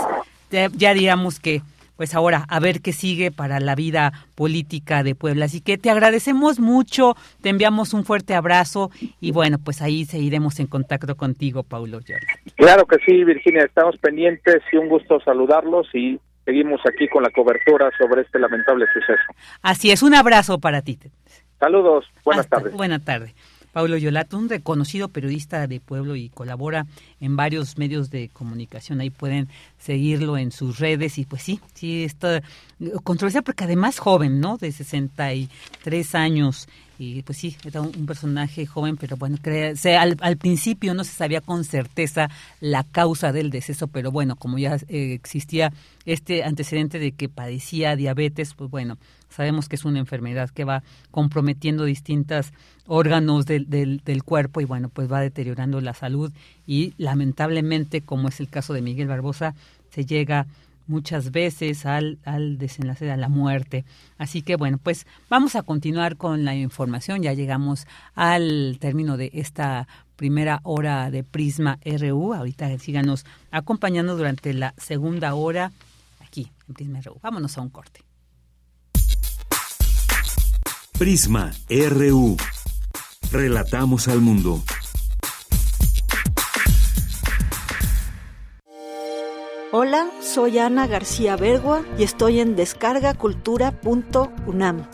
[0.50, 1.62] ya diríamos que
[1.98, 5.46] pues ahora a ver qué sigue para la vida política de Puebla.
[5.46, 10.60] Así que te agradecemos mucho, te enviamos un fuerte abrazo y bueno, pues ahí seguiremos
[10.60, 12.00] en contacto contigo, Paulo
[12.56, 17.30] Claro que sí, Virginia, estamos pendientes y un gusto saludarlos y seguimos aquí con la
[17.30, 19.24] cobertura sobre este lamentable suceso.
[19.62, 21.00] Así es, un abrazo para ti.
[21.60, 22.74] Saludos, buenas tardes.
[22.74, 23.57] Buenas tardes.
[23.78, 26.88] Paulo Yolato, un reconocido periodista de pueblo y colabora
[27.20, 29.02] en varios medios de comunicación.
[29.02, 32.42] Ahí pueden seguirlo en sus redes y pues sí, sí, está
[33.04, 34.58] controversia porque además joven, ¿no?
[34.58, 36.68] De 63 años
[37.00, 41.42] y pues sí, era un, personaje joven, pero bueno, al, al, principio no se sabía
[41.42, 42.30] con certeza
[42.60, 45.72] la causa del deceso, pero bueno, como ya eh, existía
[46.06, 48.98] este antecedente de que padecía diabetes, pues bueno,
[49.30, 52.52] sabemos que es una enfermedad que va comprometiendo distintos
[52.88, 56.32] órganos del, del, del cuerpo y bueno, pues va deteriorando la salud
[56.66, 59.54] y lamentablemente, como es el caso de Miguel Barbosa,
[59.92, 60.48] se llega
[60.88, 63.86] muchas veces al, al desenlace de la muerte.
[64.18, 67.22] Así que bueno, pues vamos a continuar con la información.
[67.22, 72.34] Ya llegamos al término de esta primera hora de Prisma RU.
[72.34, 75.72] Ahorita síganos acompañando durante la segunda hora
[76.20, 77.20] aquí en Prisma RU.
[77.22, 78.02] Vámonos a un corte.
[80.98, 82.38] Prisma RU.
[83.32, 84.64] Relatamos al mundo.
[89.74, 94.88] Hola, soy Ana García Bergua y estoy en descargacultura.unam.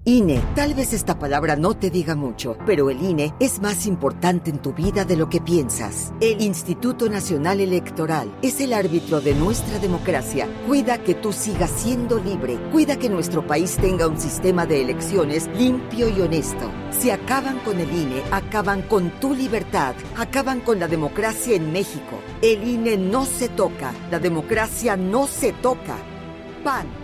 [0.06, 0.38] INE.
[0.54, 4.58] Tal vez esta palabra no te diga mucho, pero el INE es más importante en
[4.58, 6.12] tu vida de lo que piensas.
[6.20, 10.46] El Instituto Nacional Electoral es el árbitro de nuestra democracia.
[10.66, 12.58] Cuida que tú sigas siendo libre.
[12.70, 16.70] Cuida que nuestro país tenga un sistema de elecciones limpio y honesto.
[16.90, 22.20] Si acaban con el INE, acaban con tu libertad, acaban con la democracia en México.
[22.42, 25.96] El INE no se toca, la democracia no se toca.
[26.62, 27.03] PAN,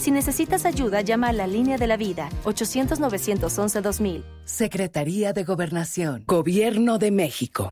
[0.00, 4.24] Si necesitas ayuda, llama a la línea de la vida 800-911-2000.
[4.46, 6.24] Secretaría de Gobernación.
[6.26, 7.68] Gobierno de México.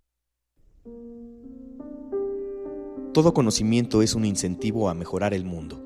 [3.14, 5.82] Todo conocimiento es un incentivo a mejorar el mundo,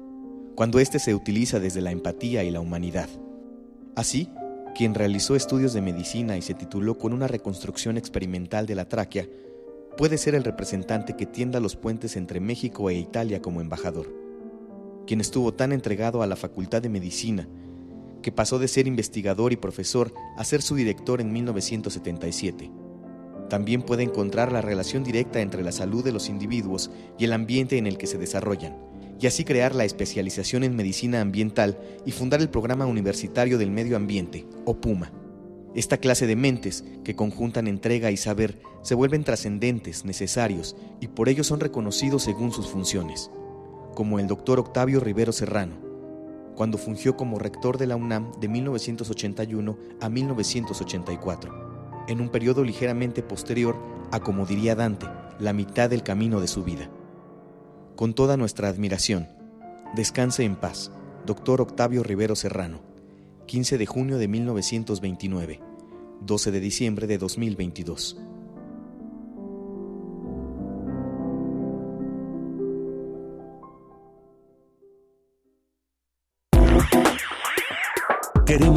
[0.56, 3.08] cuando éste se utiliza desde la empatía y la humanidad.
[3.94, 4.28] Así,
[4.74, 9.28] quien realizó estudios de medicina y se tituló con una reconstrucción experimental de la tráquea,
[9.96, 14.21] puede ser el representante que tienda los puentes entre México e Italia como embajador
[15.06, 17.48] quien estuvo tan entregado a la Facultad de Medicina,
[18.22, 22.70] que pasó de ser investigador y profesor a ser su director en 1977.
[23.50, 27.76] También puede encontrar la relación directa entre la salud de los individuos y el ambiente
[27.76, 28.76] en el que se desarrollan,
[29.20, 33.96] y así crear la especialización en medicina ambiental y fundar el Programa Universitario del Medio
[33.96, 35.12] Ambiente, o PUMA.
[35.74, 41.28] Esta clase de mentes, que conjuntan entrega y saber, se vuelven trascendentes, necesarios, y por
[41.28, 43.30] ello son reconocidos según sus funciones
[43.94, 45.76] como el doctor Octavio Rivero Serrano,
[46.54, 53.22] cuando fungió como rector de la UNAM de 1981 a 1984, en un periodo ligeramente
[53.22, 53.76] posterior
[54.10, 55.06] a, como diría Dante,
[55.38, 56.90] la mitad del camino de su vida.
[57.96, 59.28] Con toda nuestra admiración,
[59.94, 60.90] descanse en paz,
[61.26, 62.80] doctor Octavio Rivero Serrano,
[63.46, 65.60] 15 de junio de 1929,
[66.20, 68.18] 12 de diciembre de 2022.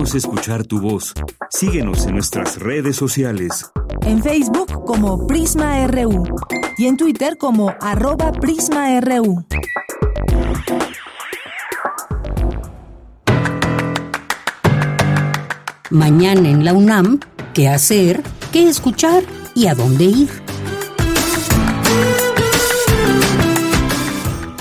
[0.06, 1.16] Queremos escuchar tu voz.
[1.50, 3.72] Síguenos en nuestras redes sociales.
[4.02, 6.24] En Facebook como Prisma RU
[6.78, 9.44] y en Twitter como arroba PrismaRU.
[15.90, 17.20] Mañana en la UNAM,
[17.56, 18.22] ¿qué hacer?
[18.52, 19.24] ¿Qué escuchar?
[19.56, 20.30] ¿Y a dónde ir?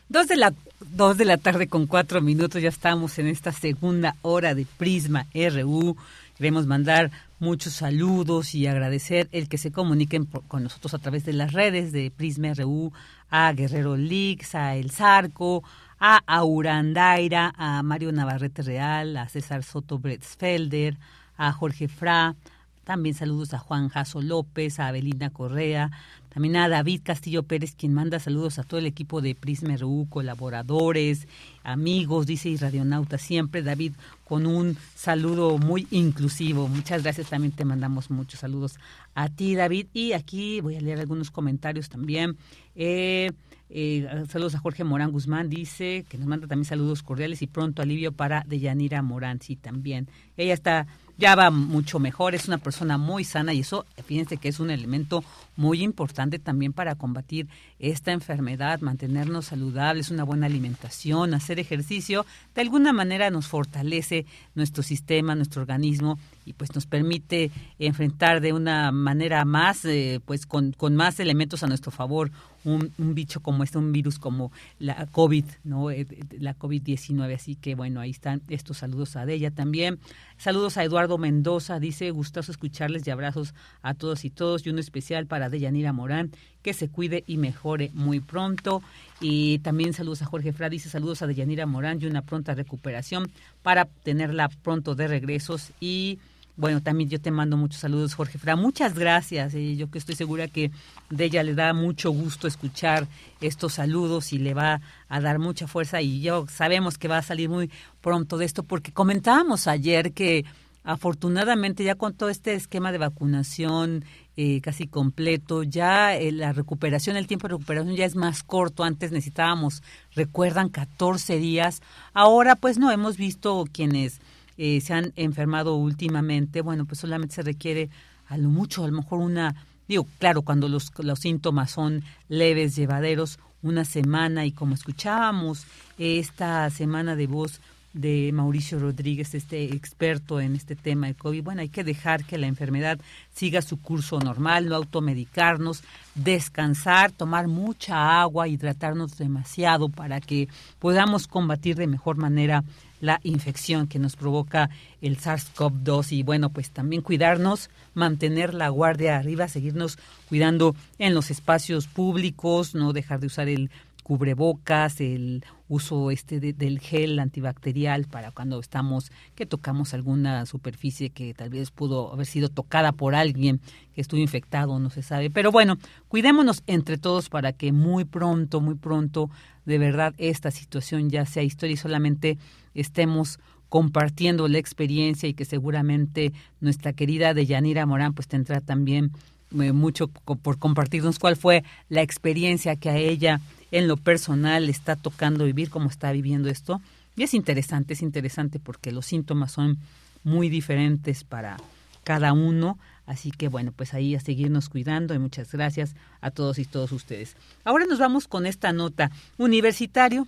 [0.08, 4.16] Dos de la dos de la tarde con cuatro minutos ya estamos en esta segunda
[4.22, 5.96] hora de Prisma RU.
[6.36, 11.32] Queremos mandar muchos saludos y agradecer el que se comuniquen con nosotros a través de
[11.32, 12.92] las redes de Prisma RU,
[13.30, 15.64] a Guerrero Lix, a El Zarco,
[15.98, 20.98] a Aurandaira, a Mario Navarrete Real, a César Soto Bretzfelder,
[21.38, 22.36] a Jorge Fra,
[22.84, 25.90] también saludos a Juan Jaso López, a Abelina Correa,
[26.36, 30.06] también a David Castillo Pérez, quien manda saludos a todo el equipo de Prisma RU,
[30.10, 31.26] colaboradores,
[31.62, 33.62] amigos, dice y radionauta siempre.
[33.62, 36.68] David, con un saludo muy inclusivo.
[36.68, 38.78] Muchas gracias, también te mandamos muchos saludos
[39.14, 39.86] a ti, David.
[39.94, 42.36] Y aquí voy a leer algunos comentarios también.
[42.74, 43.30] Eh,
[43.70, 47.80] eh, saludos a Jorge Morán Guzmán, dice que nos manda también saludos cordiales y pronto
[47.80, 50.06] alivio para Deyanira Morán, sí, también.
[50.36, 50.86] Ella está
[51.18, 54.70] ya va mucho mejor, es una persona muy sana y eso, fíjense que es un
[54.70, 55.24] elemento
[55.56, 57.48] muy importante también para combatir
[57.78, 64.82] esta enfermedad, mantenernos saludables, una buena alimentación, hacer ejercicio, de alguna manera nos fortalece nuestro
[64.82, 70.72] sistema, nuestro organismo y pues nos permite enfrentar de una manera más, eh, pues con,
[70.72, 72.30] con, más elementos a nuestro favor
[72.66, 75.90] un, bicho como este, un virus como la COVID, ¿no?
[75.90, 76.06] Eh,
[76.38, 77.34] la COVID-19.
[77.34, 79.98] Así que bueno, ahí están estos saludos a ella también.
[80.36, 84.80] Saludos a Eduardo Mendoza, dice gustoso escucharles y abrazos a todos y todos y uno
[84.80, 86.32] especial para Deyanira Morán,
[86.62, 88.82] que se cuide y mejore muy pronto.
[89.20, 93.30] Y también saludos a Jorge Fra, dice saludos a Deyanira Morán y una pronta recuperación
[93.62, 96.18] para tenerla pronto de regresos y
[96.56, 98.56] bueno, también yo te mando muchos saludos, Jorge Fra.
[98.56, 99.54] Muchas gracias.
[99.54, 100.70] y yo que estoy segura que
[101.10, 103.06] de ella le da mucho gusto escuchar
[103.40, 106.00] estos saludos y le va a dar mucha fuerza.
[106.00, 110.46] Y yo sabemos que va a salir muy pronto de esto, porque comentábamos ayer que
[110.82, 114.04] afortunadamente ya con todo este esquema de vacunación
[114.36, 118.84] eh, casi completo, ya eh, la recuperación, el tiempo de recuperación ya es más corto.
[118.84, 119.82] Antes necesitábamos,
[120.14, 121.82] recuerdan, 14 días.
[122.14, 124.20] Ahora pues no hemos visto quienes
[124.58, 127.90] eh, se han enfermado últimamente, bueno, pues solamente se requiere
[128.28, 129.54] a lo mucho, a lo mejor una,
[129.88, 135.66] digo, claro, cuando los, los síntomas son leves, llevaderos, una semana y como escuchábamos
[135.98, 137.60] esta semana de voz
[137.96, 141.42] de Mauricio Rodríguez, este experto en este tema de COVID.
[141.42, 142.98] Bueno, hay que dejar que la enfermedad
[143.34, 145.82] siga su curso normal, no automedicarnos,
[146.14, 150.48] descansar, tomar mucha agua, hidratarnos demasiado para que
[150.78, 152.64] podamos combatir de mejor manera
[153.06, 154.68] la infección que nos provoca
[155.00, 159.98] el SARS-CoV-2 y bueno, pues también cuidarnos, mantener la guardia arriba, seguirnos
[160.28, 163.70] cuidando en los espacios públicos, no dejar de usar el
[164.06, 171.34] cubrebocas, el uso este del gel antibacterial para cuando estamos, que tocamos alguna superficie que
[171.34, 173.60] tal vez pudo haber sido tocada por alguien
[173.96, 175.28] que estuvo infectado, no se sabe.
[175.28, 175.76] Pero bueno,
[176.06, 179.28] cuidémonos entre todos para que muy pronto, muy pronto,
[179.64, 182.38] de verdad, esta situación ya sea historia y solamente
[182.80, 189.12] estemos compartiendo la experiencia y que seguramente nuestra querida Deyanira Morán pues tendrá también
[189.58, 194.96] eh, mucho por compartirnos cuál fue la experiencia que a ella en lo personal está
[194.96, 196.80] tocando vivir, cómo está viviendo esto.
[197.16, 199.78] Y es interesante, es interesante porque los síntomas son
[200.24, 201.56] muy diferentes para
[202.04, 202.78] cada uno.
[203.06, 206.92] Así que bueno, pues ahí a seguirnos cuidando y muchas gracias a todos y todos
[206.92, 207.36] ustedes.
[207.64, 209.10] Ahora nos vamos con esta nota.
[209.38, 210.26] Universitario.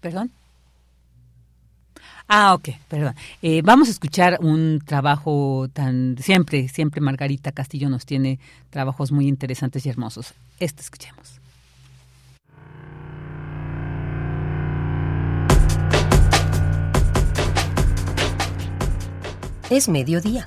[0.00, 0.30] Perdón.
[2.26, 3.14] Ah, ok, perdón.
[3.42, 6.16] Eh, vamos a escuchar un trabajo tan...
[6.18, 8.38] Siempre, siempre Margarita Castillo nos tiene
[8.70, 10.34] trabajos muy interesantes y hermosos.
[10.58, 11.40] Este escuchemos.
[19.70, 20.44] Es mediodía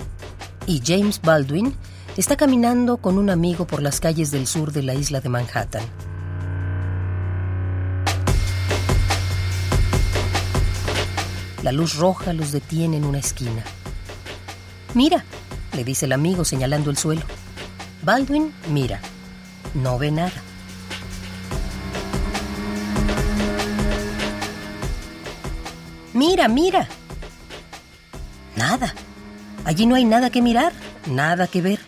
[0.67, 1.73] y James Baldwin
[2.17, 5.83] está caminando con un amigo por las calles del sur de la isla de Manhattan.
[11.67, 13.61] La luz roja los detiene en una esquina.
[14.93, 15.25] Mira,
[15.73, 17.23] le dice el amigo señalando el suelo.
[18.03, 19.01] Baldwin mira.
[19.73, 20.31] No ve nada.
[26.13, 26.87] Mira, mira.
[28.55, 28.93] Nada.
[29.65, 30.71] Allí no hay nada que mirar,
[31.05, 31.81] nada que ver.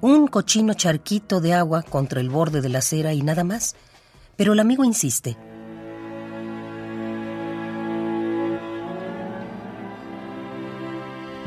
[0.00, 3.74] Un cochino charquito de agua contra el borde de la acera y nada más.
[4.36, 5.36] Pero el amigo insiste.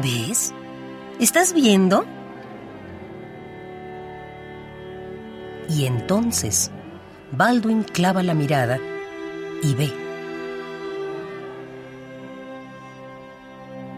[0.01, 0.51] ¿Ves?
[1.19, 2.05] ¿Estás viendo?
[5.69, 6.71] Y entonces,
[7.31, 8.79] Baldwin clava la mirada
[9.61, 9.93] y ve.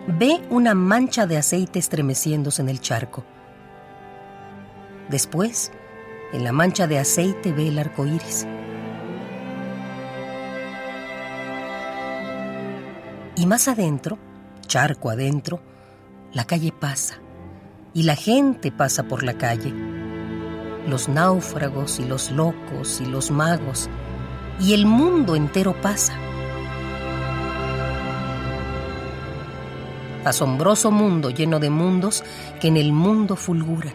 [0.07, 3.23] Ve una mancha de aceite estremeciéndose en el charco.
[5.07, 5.71] Después,
[6.33, 8.45] en la mancha de aceite ve el arco iris.
[13.37, 14.17] Y más adentro,
[14.67, 15.72] charco adentro,
[16.33, 17.19] la calle pasa
[17.93, 19.73] y la gente pasa por la calle.
[20.87, 23.89] Los náufragos y los locos y los magos
[24.59, 26.13] y el mundo entero pasa.
[30.25, 32.23] Asombroso mundo lleno de mundos
[32.59, 33.93] que en el mundo fulguran.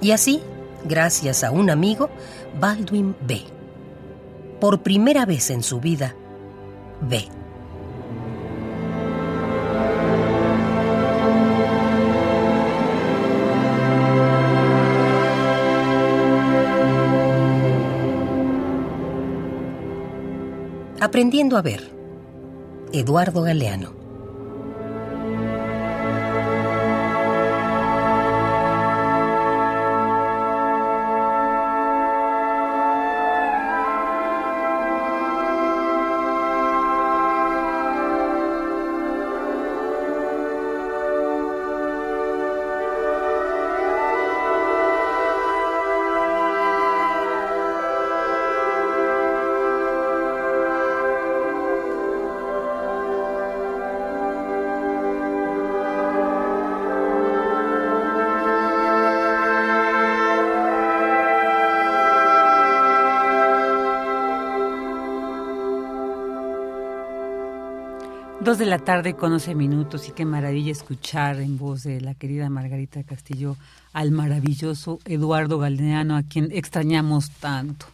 [0.00, 0.42] Y así,
[0.84, 2.10] gracias a un amigo,
[2.60, 3.42] Baldwin ve.
[4.60, 6.14] Por primera vez en su vida,
[7.00, 7.28] ve.
[21.00, 21.92] Aprendiendo a ver.
[22.92, 24.03] Eduardo Galeano.
[68.54, 72.14] Dos de la tarde con 11 minutos y qué maravilla escuchar en voz de la
[72.14, 73.56] querida Margarita Castillo
[73.92, 77.86] al maravilloso Eduardo Galdeano, a quien extrañamos tanto,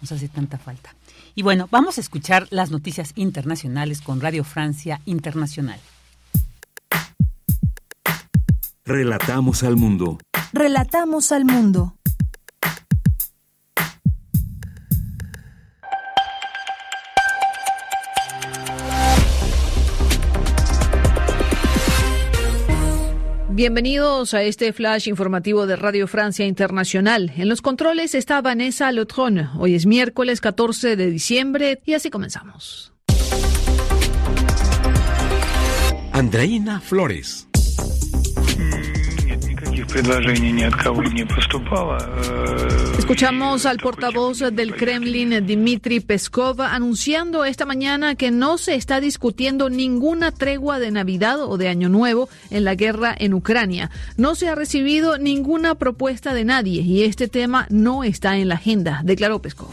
[0.00, 0.92] nos hace tanta falta.
[1.36, 5.78] Y bueno, vamos a escuchar las noticias internacionales con Radio Francia Internacional.
[8.84, 10.18] Relatamos al mundo.
[10.52, 11.94] Relatamos al mundo.
[23.58, 27.32] Bienvenidos a este flash informativo de Radio Francia Internacional.
[27.36, 29.50] En los controles está Vanessa Lotron.
[29.58, 32.92] Hoy es miércoles 14 de diciembre y así comenzamos.
[36.12, 37.48] Andreina Flores.
[42.98, 49.70] Escuchamos al portavoz del Kremlin, Dmitry Peskov, anunciando esta mañana que no se está discutiendo
[49.70, 53.90] ninguna tregua de Navidad o de Año Nuevo en la guerra en Ucrania.
[54.16, 58.56] No se ha recibido ninguna propuesta de nadie y este tema no está en la
[58.56, 59.72] agenda, declaró Peskov.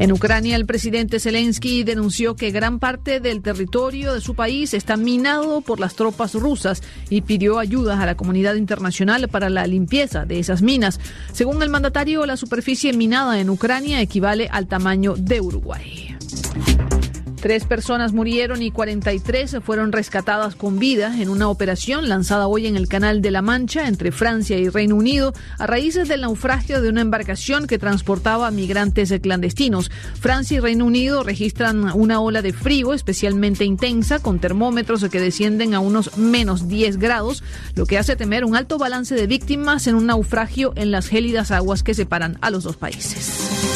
[0.00, 4.96] En Ucrania, el presidente Zelensky denunció que gran parte del territorio de su país está
[4.96, 10.24] minado por las tropas rusas y pidió ayuda a la comunidad internacional para la limpieza
[10.24, 10.98] de esas minas.
[11.32, 16.16] Según el mandatario, la superficie minada en Ucrania equivale al tamaño de Uruguay.
[17.40, 22.76] Tres personas murieron y 43 fueron rescatadas con vida en una operación lanzada hoy en
[22.76, 26.90] el Canal de la Mancha entre Francia y Reino Unido a raíz del naufragio de
[26.90, 29.90] una embarcación que transportaba migrantes clandestinos.
[30.20, 35.72] Francia y Reino Unido registran una ola de frío especialmente intensa con termómetros que descienden
[35.72, 37.42] a unos menos 10 grados,
[37.74, 41.50] lo que hace temer un alto balance de víctimas en un naufragio en las gélidas
[41.52, 43.69] aguas que separan a los dos países.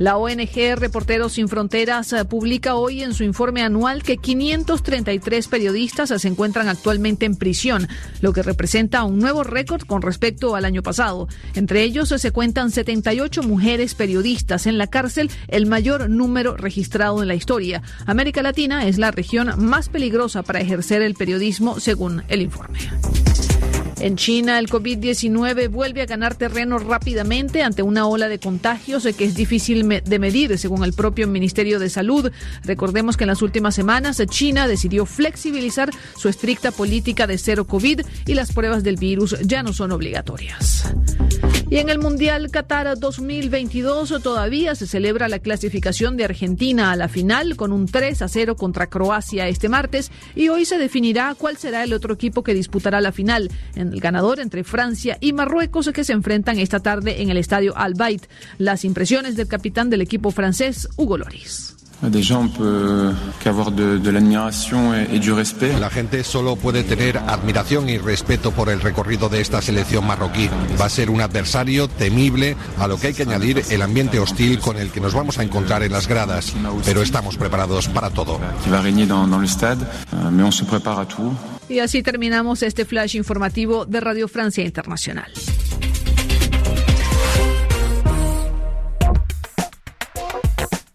[0.00, 6.08] La ONG Reporteros Sin Fronteras eh, publica hoy en su informe anual que 533 periodistas
[6.08, 7.86] se encuentran actualmente en prisión,
[8.22, 11.28] lo que representa un nuevo récord con respecto al año pasado.
[11.52, 17.28] Entre ellos se cuentan 78 mujeres periodistas en la cárcel, el mayor número registrado en
[17.28, 17.82] la historia.
[18.06, 22.78] América Latina es la región más peligrosa para ejercer el periodismo, según el informe.
[24.00, 29.24] En China, el COVID-19 vuelve a ganar terreno rápidamente ante una ola de contagios que
[29.24, 32.32] es difícil de medir, según el propio Ministerio de Salud.
[32.64, 38.00] Recordemos que en las últimas semanas China decidió flexibilizar su estricta política de cero COVID
[38.26, 40.94] y las pruebas del virus ya no son obligatorias.
[41.70, 47.06] Y en el Mundial Qatar 2022 todavía se celebra la clasificación de Argentina a la
[47.06, 51.58] final con un 3 a 0 contra Croacia este martes y hoy se definirá cuál
[51.58, 55.88] será el otro equipo que disputará la final, en el ganador entre Francia y Marruecos
[55.94, 58.26] que se enfrentan esta tarde en el estadio Al Bayt.
[58.58, 61.79] Las impresiones del capitán del equipo francés, Hugo Loris.
[62.00, 62.22] Du
[65.34, 65.78] respect.
[65.78, 70.48] La gente solo puede tener admiración y respeto por el recorrido de esta selección marroquí.
[70.80, 74.60] Va a ser un adversario temible, a lo que hay que añadir el ambiente hostil
[74.60, 76.54] con el que nos vamos a encontrar en las gradas.
[76.84, 78.40] Pero estamos preparados para todo.
[78.40, 78.50] Euh.
[81.68, 85.30] Y así terminamos este flash informativo de Radio Francia Internacional.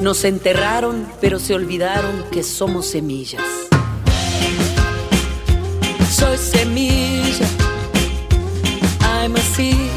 [0.00, 3.42] Nos enterraron, pero se olvidaron que somos semillas.
[6.10, 7.46] Soy semilla,
[9.02, 9.90] I'm a seed.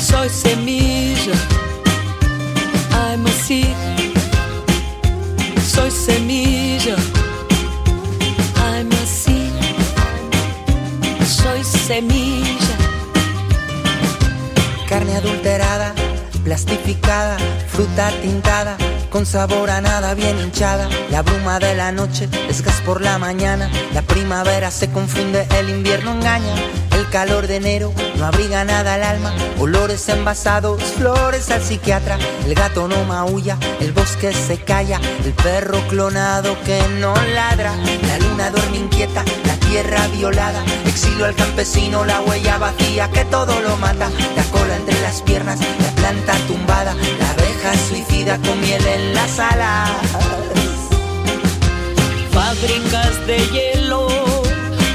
[0.00, 1.34] Soy semilla,
[2.90, 3.76] I'm a seed.
[5.64, 6.96] Soy semilla,
[8.56, 9.52] I'm a seed.
[11.24, 12.76] Soy semilla.
[14.88, 15.95] Carne adulterada
[16.46, 17.36] plastificada,
[17.66, 18.76] fruta tintada,
[19.10, 20.88] con sabor a nada bien hinchada.
[21.10, 25.70] La bruma de la noche es gas por la mañana, la primavera se confunde, el
[25.70, 26.54] invierno engaña.
[27.06, 32.18] El calor de enero no abriga nada al alma, olores envasados, flores al psiquiatra.
[32.44, 37.74] El gato no maulla, el bosque se calla, el perro clonado que no ladra.
[38.08, 43.60] La luna duerme inquieta, la tierra violada, exilio al campesino, la huella vacía que todo
[43.60, 44.10] lo mata.
[44.34, 49.38] La cola entre las piernas, la planta tumbada, la abeja suicida con miel en las
[49.38, 49.90] alas.
[52.32, 54.08] Fábricas de hielo,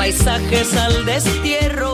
[0.01, 1.93] paisajes al destierro.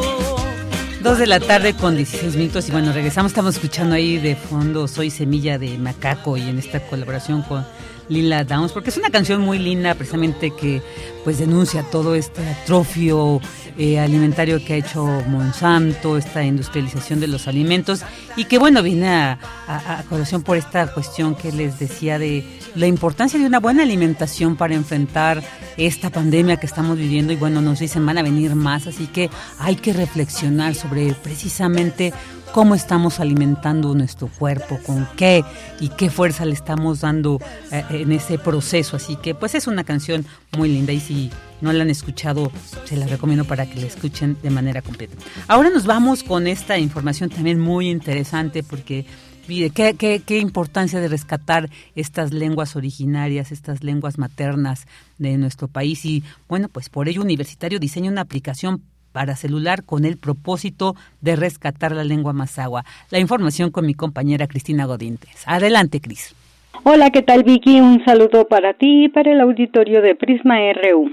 [1.03, 4.87] Dos de la tarde con 16 minutos y bueno, regresamos, estamos escuchando ahí de fondo
[4.87, 7.65] Soy Semilla de Macaco y en esta colaboración con
[8.07, 10.81] Lila Downs, porque es una canción muy linda precisamente que
[11.25, 13.41] pues denuncia todo este atrofio
[13.77, 18.03] eh, alimentario que ha hecho Monsanto, esta industrialización de los alimentos
[18.35, 22.43] y que bueno, viene a, a, colación por esta cuestión que les decía de
[22.75, 25.43] la importancia de una buena alimentación para enfrentar
[25.77, 29.29] esta pandemia que estamos viviendo y bueno, nos dicen van a venir más, así que
[29.59, 32.13] hay que reflexionar sobre precisamente
[32.51, 35.43] cómo estamos alimentando nuestro cuerpo, con qué
[35.79, 37.39] y qué fuerza le estamos dando
[37.71, 38.95] eh, en ese proceso.
[38.95, 40.25] Así que pues es una canción
[40.57, 42.51] muy linda y si no la han escuchado,
[42.85, 45.15] se la recomiendo para que la escuchen de manera completa.
[45.47, 49.05] Ahora nos vamos con esta información también muy interesante porque
[49.73, 54.87] qué, qué, importancia de rescatar estas lenguas originarias, estas lenguas maternas
[55.17, 56.05] de nuestro país.
[56.05, 61.35] Y bueno, pues por ello Universitario diseña una aplicación para celular con el propósito de
[61.35, 62.83] rescatar la lengua mazagua.
[63.11, 65.43] La información con mi compañera Cristina Godínez.
[65.45, 66.35] Adelante, Cris.
[66.83, 67.81] Hola, ¿qué tal Vicky?
[67.81, 71.11] Un saludo para ti y para el auditorio de Prisma RU.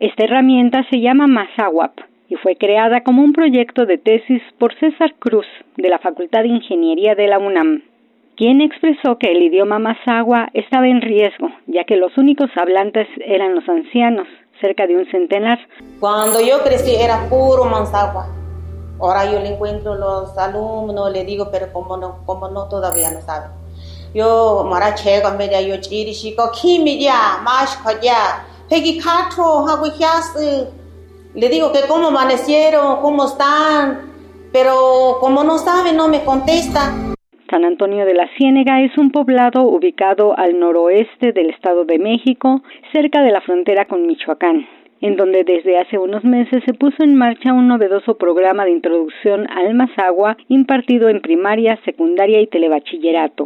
[0.00, 5.14] Esta herramienta se llama Mazaguap y fue creada como un proyecto de tesis por César
[5.18, 5.46] Cruz
[5.76, 7.82] de la Facultad de Ingeniería de la UNAM,
[8.36, 13.54] quien expresó que el idioma mazagua estaba en riesgo, ya que los únicos hablantes eran
[13.54, 14.26] los ancianos,
[14.62, 15.58] cerca de un centenar.
[16.00, 18.28] Cuando yo crecí era puro manzagua.
[18.98, 23.20] Ahora yo le encuentro los alumnos, le digo, pero como no, como no todavía no
[23.20, 23.50] saben.
[24.14, 26.52] Yo mara chega media yo chiri shiko
[27.00, 29.66] ya, más ya, pegi katro
[31.34, 34.12] Le digo que cómo amanecieron, cómo están,
[34.52, 37.14] pero como no saben no me contestan.
[37.52, 42.62] San Antonio de la Ciénega es un poblado ubicado al noroeste del Estado de México,
[42.94, 44.66] cerca de la frontera con Michoacán,
[45.02, 49.46] en donde desde hace unos meses se puso en marcha un novedoso programa de introducción
[49.50, 53.44] al Mazagua impartido en primaria, secundaria y telebachillerato.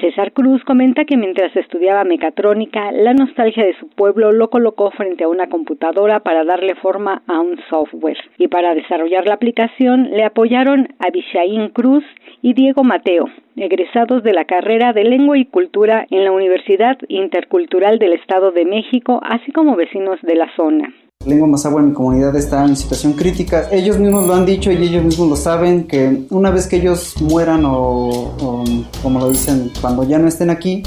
[0.00, 5.24] César Cruz comenta que mientras estudiaba mecatrónica, la nostalgia de su pueblo lo colocó frente
[5.24, 8.18] a una computadora para darle forma a un software.
[8.38, 12.04] Y para desarrollar la aplicación le apoyaron Abishaín Cruz
[12.46, 13.24] y Diego Mateo,
[13.56, 18.64] egresados de la carrera de Lengua y Cultura en la Universidad Intercultural del Estado de
[18.64, 20.94] México, así como vecinos de la zona.
[21.26, 23.64] Lengua Mazahua en mi comunidad está en situación crítica.
[23.72, 27.20] Ellos mismos lo han dicho y ellos mismos lo saben que una vez que ellos
[27.20, 28.62] mueran o,
[29.02, 30.84] como lo dicen, cuando ya no estén aquí,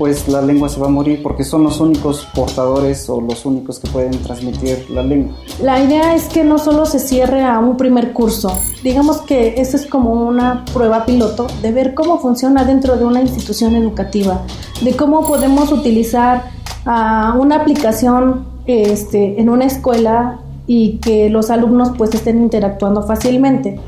[0.00, 3.78] pues la lengua se va a morir porque son los únicos portadores o los únicos
[3.78, 5.36] que pueden transmitir la lengua.
[5.62, 8.50] La idea es que no solo se cierre a un primer curso,
[8.82, 13.20] digamos que eso es como una prueba piloto de ver cómo funciona dentro de una
[13.20, 14.40] institución educativa,
[14.80, 16.44] de cómo podemos utilizar
[16.86, 23.78] a una aplicación este, en una escuela y que los alumnos pues estén interactuando fácilmente.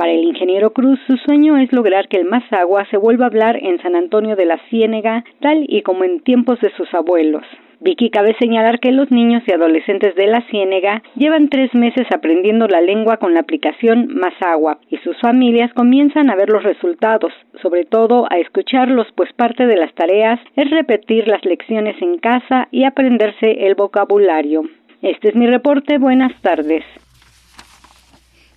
[0.00, 3.58] Para el ingeniero Cruz, su sueño es lograr que el Mazagua se vuelva a hablar
[3.62, 7.44] en San Antonio de la Ciénega, tal y como en tiempos de sus abuelos.
[7.80, 12.66] Vicky cabe señalar que los niños y adolescentes de la Ciénega llevan tres meses aprendiendo
[12.66, 17.84] la lengua con la aplicación Masagua y sus familias comienzan a ver los resultados, sobre
[17.84, 22.84] todo a escucharlos, pues parte de las tareas es repetir las lecciones en casa y
[22.84, 24.62] aprenderse el vocabulario.
[25.02, 25.98] Este es mi reporte.
[25.98, 26.84] Buenas tardes.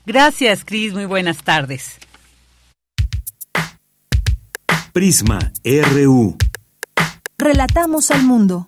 [0.06, 0.94] Gracias, Cris.
[0.94, 1.98] Muy buenas tardes.
[4.92, 6.38] Prisma RU.
[7.38, 8.66] Relatamos al mundo.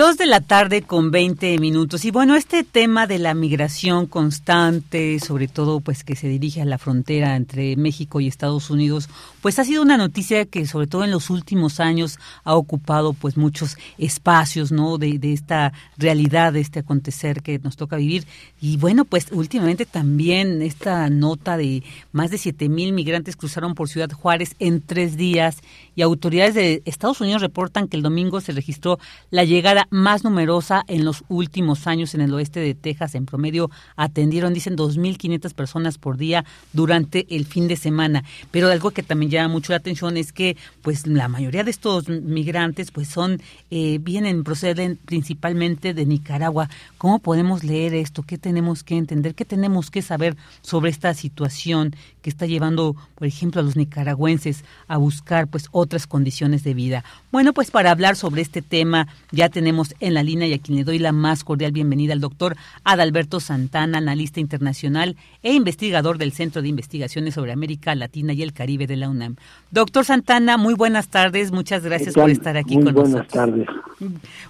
[0.00, 2.06] Dos de la tarde con 20 minutos.
[2.06, 6.64] Y bueno, este tema de la migración constante, sobre todo pues que se dirige a
[6.64, 9.10] la frontera entre México y Estados Unidos,
[9.42, 13.36] pues ha sido una noticia que sobre todo en los últimos años ha ocupado pues
[13.36, 14.96] muchos espacios, ¿no?
[14.96, 18.26] De, de esta realidad, de este acontecer que nos toca vivir.
[18.58, 21.82] Y bueno, pues últimamente también esta nota de
[22.12, 25.58] más de siete mil migrantes cruzaron por Ciudad Juárez en tres días
[25.94, 28.98] y autoridades de Estados Unidos reportan que el domingo se registró
[29.28, 33.14] la llegada más numerosa en los últimos años en el oeste de Texas.
[33.14, 38.24] En promedio atendieron, dicen, 2.500 personas por día durante el fin de semana.
[38.50, 42.08] Pero algo que también llama mucho la atención es que, pues, la mayoría de estos
[42.08, 46.68] migrantes, pues, son, eh, vienen, proceden principalmente de Nicaragua.
[46.98, 48.22] ¿Cómo podemos leer esto?
[48.22, 49.34] ¿Qué tenemos que entender?
[49.34, 54.64] ¿Qué tenemos que saber sobre esta situación que está llevando, por ejemplo, a los nicaragüenses
[54.88, 57.04] a buscar, pues, otras condiciones de vida?
[57.32, 60.78] Bueno, pues, para hablar sobre este tema ya tenemos en la línea y a quien
[60.78, 66.32] le doy la más cordial bienvenida al doctor Adalberto Santana, analista internacional e investigador del
[66.32, 69.36] Centro de Investigaciones sobre América Latina y el Caribe de la UNAM.
[69.70, 73.10] Doctor Santana, muy buenas tardes, muchas gracias por estar aquí con nosotros.
[73.10, 73.66] Buenas tardes.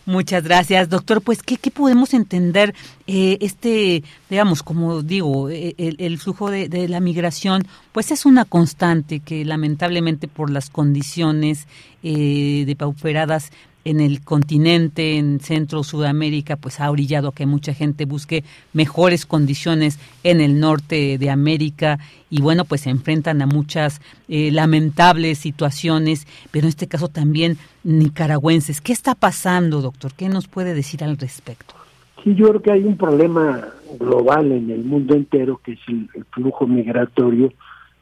[0.07, 1.23] Muchas gracias, doctor.
[1.23, 2.75] Pues, ¿qué, qué podemos entender
[3.07, 8.45] eh, este, digamos, como digo, eh, el, flujo de, de, la migración pues es una
[8.45, 11.67] constante que lamentablemente por las condiciones
[12.03, 13.51] eh, depauperadas
[13.85, 19.27] en el continente, en Centro Sudamérica, pues ha orillado a que mucha gente busque mejores
[19.27, 21.99] condiciones en el norte de América
[22.31, 27.57] y bueno, pues se enfrentan a muchas eh, lamentables situaciones, pero en este caso también
[27.83, 28.81] nicaragüenses.
[28.81, 30.13] ¿Qué está pasando, doctor?
[30.17, 31.75] ¿Qué nos puede decir al respecto?
[32.23, 36.25] Sí, yo creo que hay un problema global en el mundo entero, que es el
[36.31, 37.53] flujo migratorio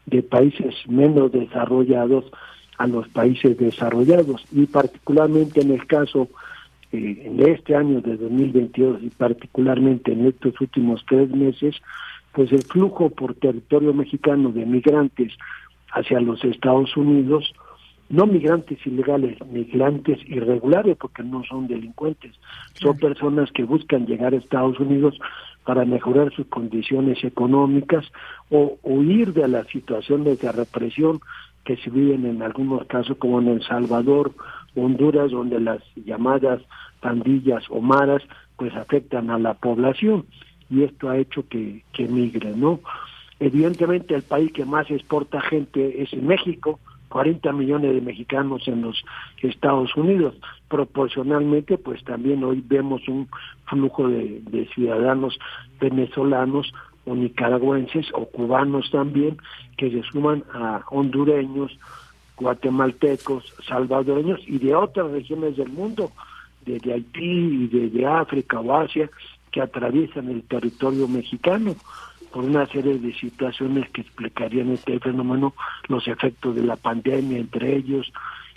[0.06, 2.24] de países menos desarrollados
[2.78, 6.28] a los países desarrollados y particularmente en el caso
[6.92, 11.76] eh, de este año de 2022 y particularmente en estos últimos tres meses,
[12.32, 15.32] pues el flujo por territorio mexicano de migrantes
[15.90, 17.52] hacia los Estados Unidos,
[18.08, 22.32] no migrantes ilegales, migrantes irregulares, porque no son delincuentes,
[22.74, 25.18] son personas que buscan llegar a Estados Unidos
[25.64, 28.06] para mejorar sus condiciones económicas
[28.50, 31.20] o huir de las situaciones de represión
[31.68, 34.32] que se viven en algunos casos como en El Salvador,
[34.74, 36.62] Honduras, donde las llamadas
[37.00, 38.22] pandillas o maras
[38.56, 40.24] pues afectan a la población
[40.70, 42.80] y esto ha hecho que, que migren, ¿no?
[43.38, 46.80] Evidentemente el país que más exporta gente es México,
[47.10, 49.04] 40 millones de mexicanos en los
[49.42, 50.36] Estados Unidos.
[50.68, 53.28] Proporcionalmente, pues también hoy vemos un
[53.66, 55.38] flujo de, de ciudadanos
[55.78, 56.72] venezolanos
[57.08, 59.38] o nicaragüenses o cubanos también
[59.76, 61.78] que se suman a hondureños,
[62.36, 66.12] guatemaltecos, salvadoreños y de otras regiones del mundo,
[66.64, 69.10] desde Haití y desde África o Asia,
[69.50, 71.74] que atraviesan el territorio mexicano
[72.32, 75.54] por una serie de situaciones que explicarían este fenómeno,
[75.88, 78.12] los efectos de la pandemia, entre ellos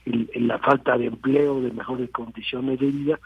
[0.06, 3.20] la falta de empleo, de mejores condiciones de vida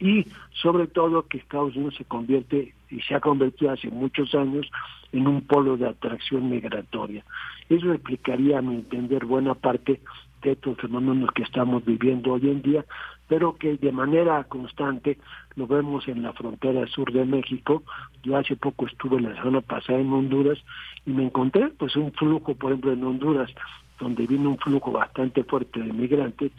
[0.00, 4.66] y sobre todo que Estados Unidos se convierte y se ha convertido hace muchos años
[5.12, 7.24] en un polo de atracción migratoria.
[7.68, 10.00] Eso explicaría, a mi entender, buena parte
[10.42, 12.84] de estos fenómenos que estamos viviendo hoy en día,
[13.28, 15.18] pero que de manera constante
[15.54, 17.82] lo vemos en la frontera sur de México.
[18.22, 20.58] Yo hace poco estuve la semana pasada en Honduras
[21.06, 23.50] y me encontré pues un flujo, por ejemplo, en Honduras,
[23.98, 26.52] donde vino un flujo bastante fuerte de migrantes,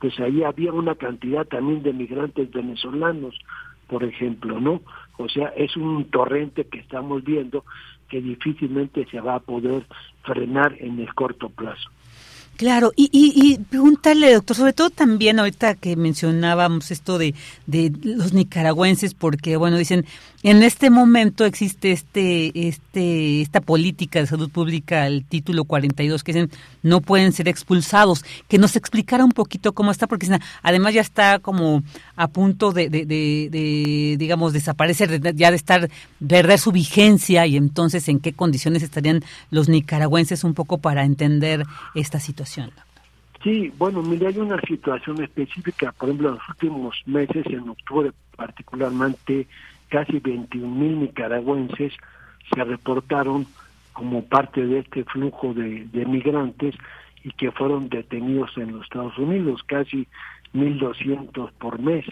[0.00, 3.38] pues ahí había una cantidad también de migrantes venezolanos,
[3.86, 4.80] por ejemplo, ¿no?
[5.18, 7.64] O sea, es un torrente que estamos viendo
[8.08, 9.84] que difícilmente se va a poder
[10.22, 11.90] frenar en el corto plazo.
[12.60, 13.56] Claro, y, y, y,
[14.34, 17.34] doctor, sobre todo también ahorita que mencionábamos esto de,
[17.66, 20.04] de los nicaragüenses, porque, bueno, dicen,
[20.42, 26.34] en este momento existe este, este, esta política de salud pública, el título 42, que
[26.34, 26.50] dicen,
[26.82, 30.28] no pueden ser expulsados, que nos explicara un poquito cómo está, porque
[30.62, 31.82] además ya está como
[32.14, 35.88] a punto de, de, de, digamos, desaparecer, ya de estar,
[36.26, 41.64] perder su vigencia, y entonces en qué condiciones estarían los nicaragüenses un poco para entender
[41.94, 42.49] esta situación.
[43.42, 48.12] Sí, bueno, mire, hay una situación específica, por ejemplo, en los últimos meses, en octubre
[48.36, 49.46] particularmente,
[49.88, 51.92] casi 21 mil nicaragüenses
[52.54, 53.46] se reportaron
[53.92, 56.74] como parte de este flujo de, de migrantes
[57.22, 60.06] y que fueron detenidos en los Estados Unidos, casi
[60.54, 62.04] 1.200 por mes,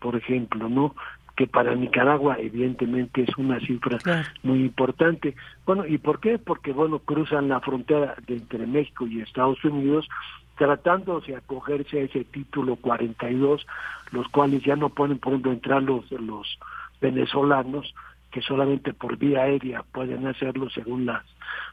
[0.00, 0.94] por ejemplo, ¿no?
[1.36, 3.98] Que para Nicaragua evidentemente es una cifra
[4.42, 5.36] muy importante.
[5.66, 6.38] Bueno, ¿y por qué?
[6.38, 10.08] Porque, bueno, cruzan la frontera de entre México y Estados Unidos
[10.56, 13.66] tratando de acogerse a ese título 42,
[14.10, 16.58] los cuales ya no pueden, por ejemplo, entrar los, los
[17.00, 17.94] venezolanos,
[18.30, 21.22] que solamente por vía aérea pueden hacerlo según las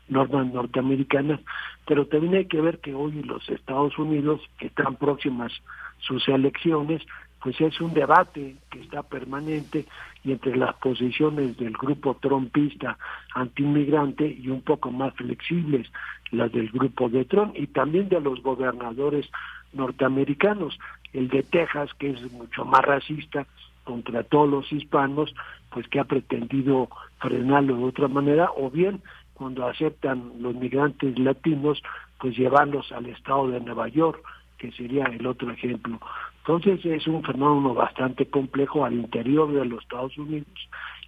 [0.10, 1.40] normas norteamericanas,
[1.88, 5.54] pero también hay que ver que hoy los Estados Unidos, que están próximas
[6.00, 7.02] sus elecciones,
[7.44, 9.86] pues es un debate que está permanente
[10.24, 12.98] y entre las posiciones del grupo trompista
[13.36, 15.92] antiinmigrante y un poco más flexibles
[16.32, 19.30] las del grupo de Trump y también de los gobernadores
[19.74, 20.80] norteamericanos,
[21.12, 23.46] el de Texas que es mucho más racista
[23.84, 25.36] contra todos los hispanos,
[25.70, 26.88] pues que ha pretendido
[27.20, 29.02] frenarlo de otra manera o bien
[29.34, 31.84] cuando aceptan los migrantes latinos,
[32.20, 34.24] pues llevarlos al estado de Nueva York,
[34.58, 36.00] que sería el otro ejemplo.
[36.46, 40.48] Entonces es un fenómeno bastante complejo al interior de los Estados Unidos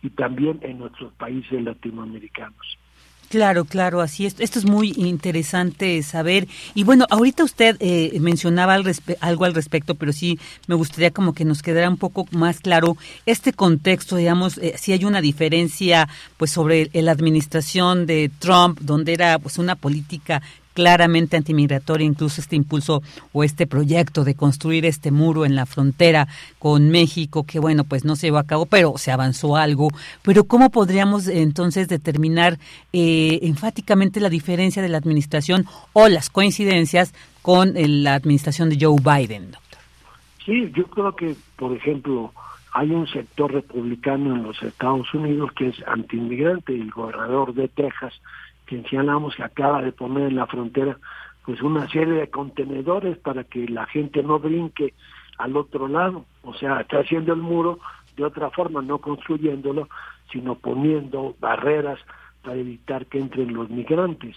[0.01, 2.77] y también en otros países latinoamericanos.
[3.29, 4.39] Claro, claro, así es.
[4.39, 6.47] Esto es muy interesante saber.
[6.73, 11.43] Y bueno, ahorita usted eh, mencionaba algo al respecto, pero sí me gustaría como que
[11.43, 12.95] nos quedara un poco más claro
[13.25, 16.07] este contexto, digamos, eh, si hay una diferencia
[16.37, 20.41] pues sobre la administración de Trump, donde era pues una política
[20.75, 23.01] claramente antimigratoria, incluso este impulso
[23.33, 26.27] o este proyecto de construir este muro en la frontera
[26.59, 29.87] con México, que bueno, pues no se llevó a cabo, pero se avanzó algo.
[30.21, 32.59] Pero ¿cómo podríamos entonces determinar
[32.93, 38.97] eh, enfáticamente la diferencia de la administración o las coincidencias con la administración de Joe
[39.01, 39.79] Biden, doctor?
[40.45, 42.33] Sí, yo creo que, por ejemplo,
[42.73, 48.13] hay un sector republicano en los Estados Unidos que es antiinmigrante, el gobernador de Texas,
[48.65, 50.97] que señalamos que acaba de poner en la frontera
[51.45, 54.93] pues una serie de contenedores para que la gente no brinque
[55.37, 57.79] al otro lado, o sea, está haciendo el muro
[58.15, 59.89] de otra forma, no construyéndolo,
[60.31, 61.99] sino poniendo barreras
[62.41, 64.35] para evitar que entren los migrantes.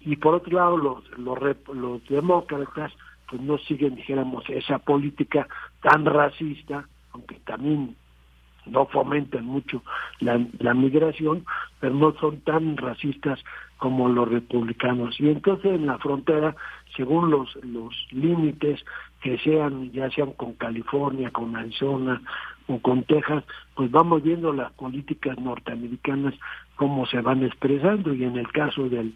[0.00, 1.38] Y por otro lado, los, los,
[1.72, 2.92] los demócratas
[3.28, 5.46] pues no siguen, dijéramos, esa política
[5.80, 7.96] tan racista, aunque también
[8.66, 9.82] no fomentan mucho
[10.20, 11.44] la, la migración,
[11.80, 13.40] pero no son tan racistas
[13.82, 15.20] como los republicanos.
[15.20, 16.54] Y entonces en la frontera,
[16.96, 18.84] según los, los límites
[19.20, 22.22] que sean, ya sean con California, con Arizona
[22.68, 23.42] o con Texas,
[23.74, 26.34] pues vamos viendo las políticas norteamericanas
[26.76, 29.14] cómo se van expresando y en el caso del,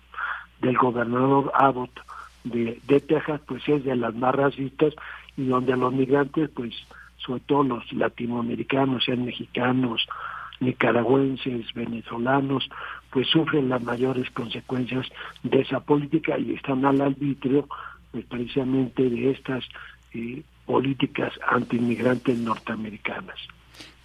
[0.60, 2.00] del gobernador Abbott
[2.44, 4.94] de, de Texas, pues es de las más racistas
[5.36, 6.74] y donde los migrantes pues
[7.26, 10.06] sobre todo los latinoamericanos, sean mexicanos,
[10.60, 12.68] nicaragüenses, venezolanos,
[13.10, 15.06] pues sufren las mayores consecuencias
[15.42, 17.68] de esa política y están al arbitrio
[18.12, 19.64] pues, precisamente de estas
[20.14, 23.38] eh, políticas antiinmigrantes norteamericanas.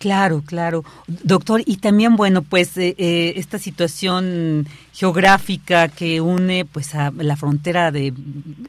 [0.02, 0.84] Claro, claro.
[1.06, 7.38] Doctor, y también, bueno, pues eh, eh, esta situación geográfica que une pues a la
[7.38, 8.11] frontera de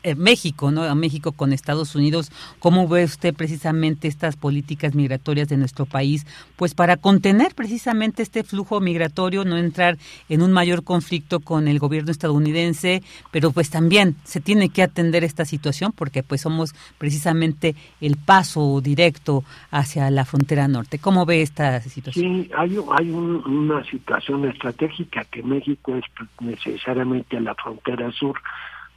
[0.03, 0.83] eh, México, ¿no?
[0.83, 6.27] A México con Estados Unidos, ¿cómo ve usted precisamente estas políticas migratorias de nuestro país?
[6.57, 9.97] Pues para contener precisamente este flujo migratorio, no entrar
[10.29, 15.25] en un mayor conflicto con el gobierno estadounidense, pero pues también se tiene que atender
[15.25, 20.99] esta situación porque pues somos precisamente el paso directo hacia la frontera norte.
[20.99, 22.45] ¿Cómo ve esta situación?
[22.45, 26.05] Sí, hay, hay una situación estratégica que México es
[26.41, 28.39] necesariamente la frontera sur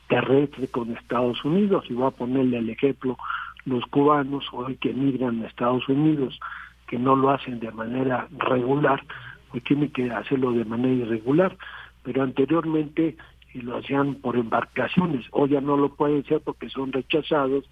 [0.08, 3.18] terrestre con Estados Unidos y voy a ponerle el ejemplo
[3.66, 6.40] los cubanos hoy que emigran a Estados Unidos
[6.88, 9.04] que no lo hacen de manera regular
[9.52, 11.58] pues tienen que hacerlo de manera irregular
[12.04, 13.18] pero anteriormente
[13.56, 17.66] lo hacían por embarcaciones hoy ya no lo pueden hacer porque son rechazados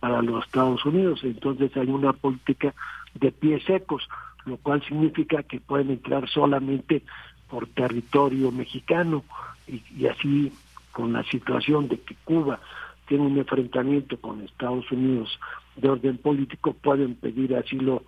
[0.00, 2.74] para los Estados Unidos entonces hay una política
[3.18, 4.08] de pies secos,
[4.44, 7.02] lo cual significa que pueden entrar solamente
[7.48, 9.24] por territorio mexicano
[9.66, 10.52] y, así
[10.92, 12.60] con la situación de que Cuba
[13.06, 15.38] tiene un enfrentamiento con Estados Unidos
[15.76, 18.02] de orden político, pueden pedir asilo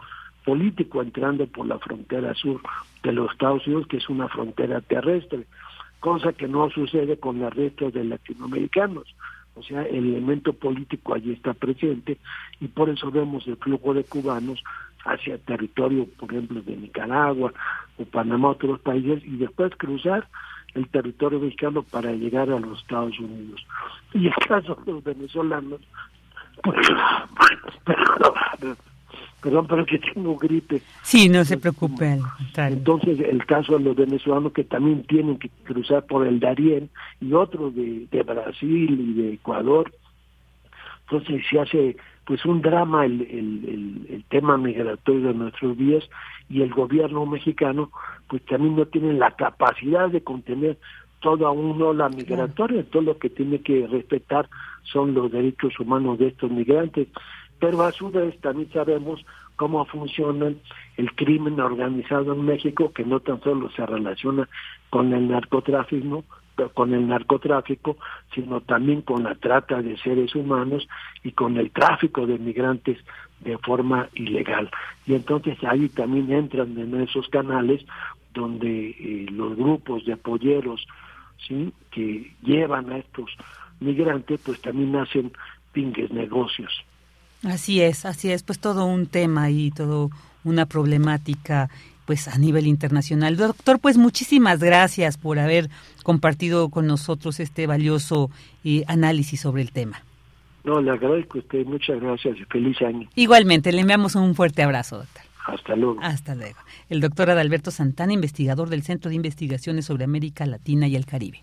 [0.45, 2.61] político entrando por la frontera sur
[3.03, 5.45] de los Estados Unidos, que es una frontera terrestre,
[6.01, 9.15] cosa que no sucede con el resto de latinoamericanos.
[9.55, 12.19] O sea, el elemento político allí está presente
[12.61, 14.63] y por eso vemos el flujo de cubanos
[15.05, 17.53] hacia territorio, por ejemplo, de Nicaragua
[17.99, 20.29] o Panamá, otros países, y después cruzar
[20.75, 23.65] el territorio mexicano para llegar a los Estados Unidos.
[24.15, 25.81] Y el caso de los venezolanos,
[26.63, 26.89] pues,
[29.41, 30.83] perdón, pero que tengo gripe.
[31.03, 32.19] Sí, no se preocupe.
[32.57, 37.33] Entonces, el caso de los venezolanos que también tienen que cruzar por el Darién y
[37.33, 39.93] otros de, de Brasil y de Ecuador.
[41.05, 41.97] Entonces, se hace
[42.29, 46.05] pues un drama el, el, el, tema migratorio de nuestros días
[46.51, 47.91] y el gobierno mexicano
[48.29, 50.77] pues también no tiene la capacidad de contener
[51.21, 54.47] toda una ola migratoria, todo lo que tiene que respetar
[54.83, 57.09] son los derechos humanos de estos migrantes,
[57.59, 59.25] pero a su vez también sabemos
[59.57, 60.53] cómo funciona
[60.99, 64.47] el crimen organizado en México, que no tan solo se relaciona
[64.91, 66.25] con el narcotráfico,
[66.75, 67.97] con el narcotráfico,
[68.35, 70.89] sino también con la trata de seres humanos
[71.23, 72.99] y con el tráfico de migrantes
[73.41, 74.71] de forma ilegal.
[75.07, 77.85] Y entonces ahí también entran en esos canales
[78.35, 80.87] donde eh, los grupos de apoyeros
[81.47, 81.73] ¿sí?
[81.91, 83.31] que llevan a estos
[83.81, 85.33] migrantes, pues también hacen
[85.73, 86.85] pingues negocios.
[87.45, 90.11] Así es, así es, pues todo un tema y todo
[90.45, 91.71] una problemática
[92.09, 93.37] pues a nivel internacional.
[93.37, 95.69] Doctor, pues muchísimas gracias por haber
[96.05, 98.31] compartido con nosotros este valioso
[98.65, 100.01] eh, análisis sobre el tema.
[100.65, 103.07] No, le agradezco a usted, muchas gracias y feliz año.
[103.15, 105.23] Igualmente, le enviamos un fuerte abrazo, doctor.
[105.45, 106.01] Hasta luego.
[106.01, 106.57] Hasta luego.
[106.89, 111.43] El doctor Adalberto Santana, investigador del Centro de Investigaciones sobre América Latina y el Caribe.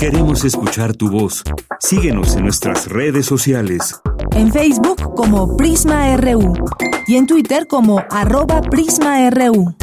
[0.00, 1.44] Queremos escuchar tu voz.
[1.78, 4.00] Síguenos en nuestras redes sociales.
[4.32, 6.52] En Facebook como Prisma RU
[7.08, 9.74] y en Twitter como arroba PrismaRU.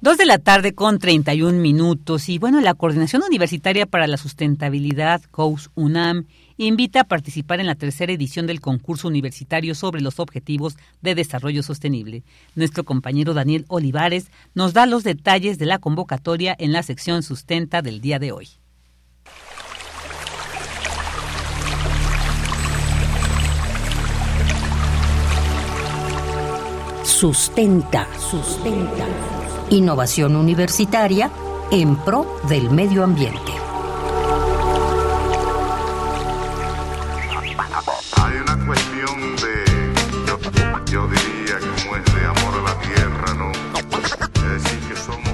[0.00, 5.22] Dos de la tarde con 31 minutos y bueno, la Coordinación Universitaria para la Sustentabilidad,
[5.32, 6.26] COUS UNAM,
[6.58, 11.64] invita a participar en la tercera edición del concurso universitario sobre los objetivos de desarrollo
[11.64, 12.22] sostenible.
[12.54, 17.82] Nuestro compañero Daniel Olivares nos da los detalles de la convocatoria en la sección Sustenta
[17.82, 18.48] del día de hoy.
[27.24, 29.06] Sustenta, sustenta.
[29.70, 31.30] Innovación universitaria
[31.70, 33.50] en pro del medio ambiente.
[38.16, 43.52] Hay una cuestión de, yo, diría, como es de amor a la tierra, ¿no?
[44.54, 45.32] Es decir, que somos...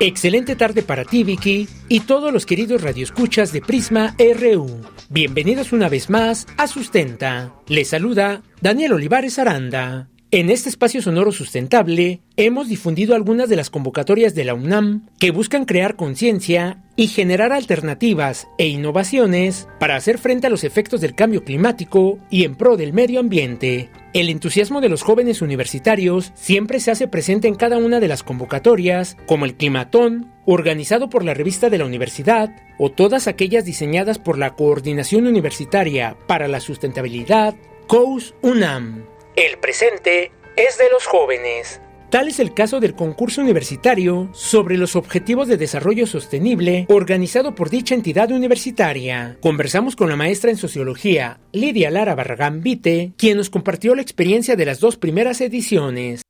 [0.00, 4.80] Excelente tarde para ti, Vicky, y todos los queridos radioescuchas de Prisma RU.
[5.10, 7.52] Bienvenidos una vez más a Sustenta.
[7.66, 10.08] Les saluda Daniel Olivares Aranda.
[10.32, 15.30] En este espacio sonoro sustentable hemos difundido algunas de las convocatorias de la UNAM que
[15.30, 21.14] buscan crear conciencia y generar alternativas e innovaciones para hacer frente a los efectos del
[21.14, 23.88] cambio climático y en pro del medio ambiente.
[24.14, 28.24] El entusiasmo de los jóvenes universitarios siempre se hace presente en cada una de las
[28.24, 34.18] convocatorias, como el Climatón, organizado por la revista de la universidad, o todas aquellas diseñadas
[34.18, 37.54] por la Coordinación Universitaria para la Sustentabilidad,
[37.86, 39.15] COUS UNAM.
[39.36, 41.82] El presente es de los jóvenes.
[42.08, 47.68] Tal es el caso del concurso universitario sobre los objetivos de desarrollo sostenible organizado por
[47.68, 49.36] dicha entidad universitaria.
[49.42, 54.56] Conversamos con la maestra en sociología, Lidia Lara Barragán Vite, quien nos compartió la experiencia
[54.56, 56.22] de las dos primeras ediciones.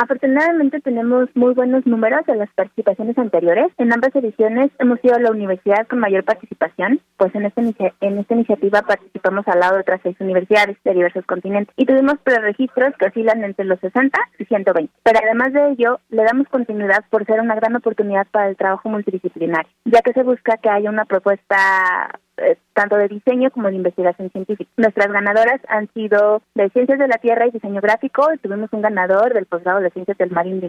[0.00, 3.66] Afortunadamente tenemos muy buenos números de las participaciones anteriores.
[3.78, 7.62] En ambas ediciones hemos sido la universidad con mayor participación, pues en esta,
[8.00, 12.14] en esta iniciativa participamos al lado de otras seis universidades de diversos continentes y tuvimos
[12.22, 14.92] preregistros que oscilan entre los 60 y 120.
[15.02, 18.88] Pero además de ello, le damos continuidad por ser una gran oportunidad para el trabajo
[18.88, 23.76] multidisciplinario, ya que se busca que haya una propuesta eh, tanto de diseño como de
[23.76, 24.70] investigación científica.
[24.76, 28.82] Nuestras ganadoras han sido de Ciencias de la Tierra y Diseño Gráfico y tuvimos un
[28.82, 30.60] ganador del posgrado de Ciencias del Mar y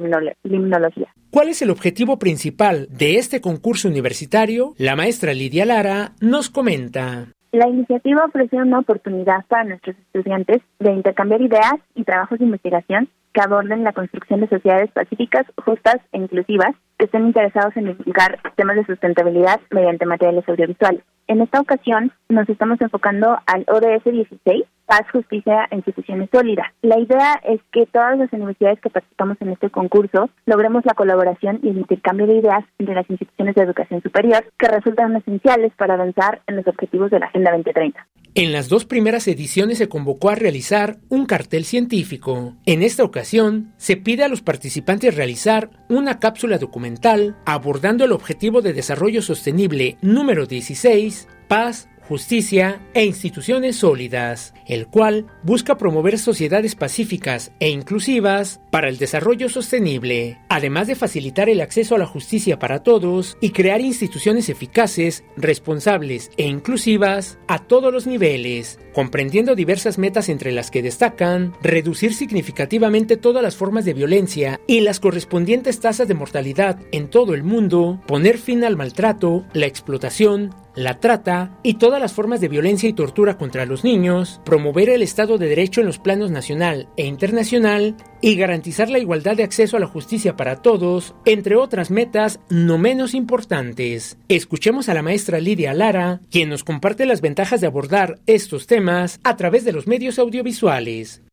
[0.44, 1.08] Limnología.
[1.32, 4.74] ¿Cuál es el objetivo principal de este concurso universitario?
[4.78, 7.28] La maestra Lidia Lara nos comenta.
[7.52, 13.10] La iniciativa ofrece una oportunidad para nuestros estudiantes de intercambiar ideas y trabajos de investigación
[13.34, 18.39] que aborden la construcción de sociedades pacíficas, justas e inclusivas que estén interesados en divulgar
[18.56, 21.01] temas de sustentabilidad mediante materiales audiovisuales.
[21.27, 26.65] En esta ocasión nos estamos enfocando al ODS 16, Paz, Justicia e Instituciones Sólidas.
[26.81, 31.60] La idea es que todas las universidades que participamos en este concurso logremos la colaboración
[31.61, 35.93] y el intercambio de ideas entre las instituciones de educación superior que resultan esenciales para
[35.93, 38.07] avanzar en los objetivos de la Agenda 2030.
[38.40, 42.56] En las dos primeras ediciones se convocó a realizar un cartel científico.
[42.66, 48.61] En esta ocasión, se pide a los participantes realizar una cápsula documental abordando el Objetivo
[48.61, 56.73] de Desarrollo Sostenible número 16, paz, justicia e instituciones sólidas, el cual busca promover sociedades
[56.73, 62.57] pacíficas e inclusivas para el desarrollo sostenible, además de facilitar el acceso a la justicia
[62.57, 69.99] para todos y crear instituciones eficaces, responsables e inclusivas a todos los niveles, comprendiendo diversas
[69.99, 75.80] metas entre las que destacan reducir significativamente todas las formas de violencia y las correspondientes
[75.80, 81.51] tasas de mortalidad en todo el mundo, poner fin al maltrato, la explotación, la trata
[81.61, 85.47] y todas las formas de violencia y tortura contra los niños, promover el Estado de
[85.47, 89.88] Derecho en los planos nacional e internacional y garantizar la igualdad de acceso a la
[89.88, 94.18] justicia para todos, entre otras metas no menos importantes.
[94.30, 99.19] Escuchemos a la maestra Lidia Lara, quien nos comparte las ventajas de abordar estos temas
[99.23, 101.23] a través de los medios audiovisuales.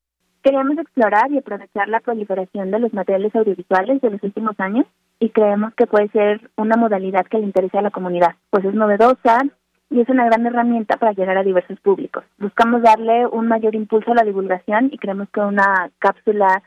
[0.42, 4.86] Queremos explorar y aprovechar la proliferación de los materiales audiovisuales de los últimos años
[5.18, 8.74] y creemos que puede ser una modalidad que le interese a la comunidad, pues es
[8.74, 9.42] novedosa
[9.90, 12.24] y es una gran herramienta para llegar a diversos públicos.
[12.38, 16.62] Buscamos darle un mayor impulso a la divulgación y creemos que una cápsula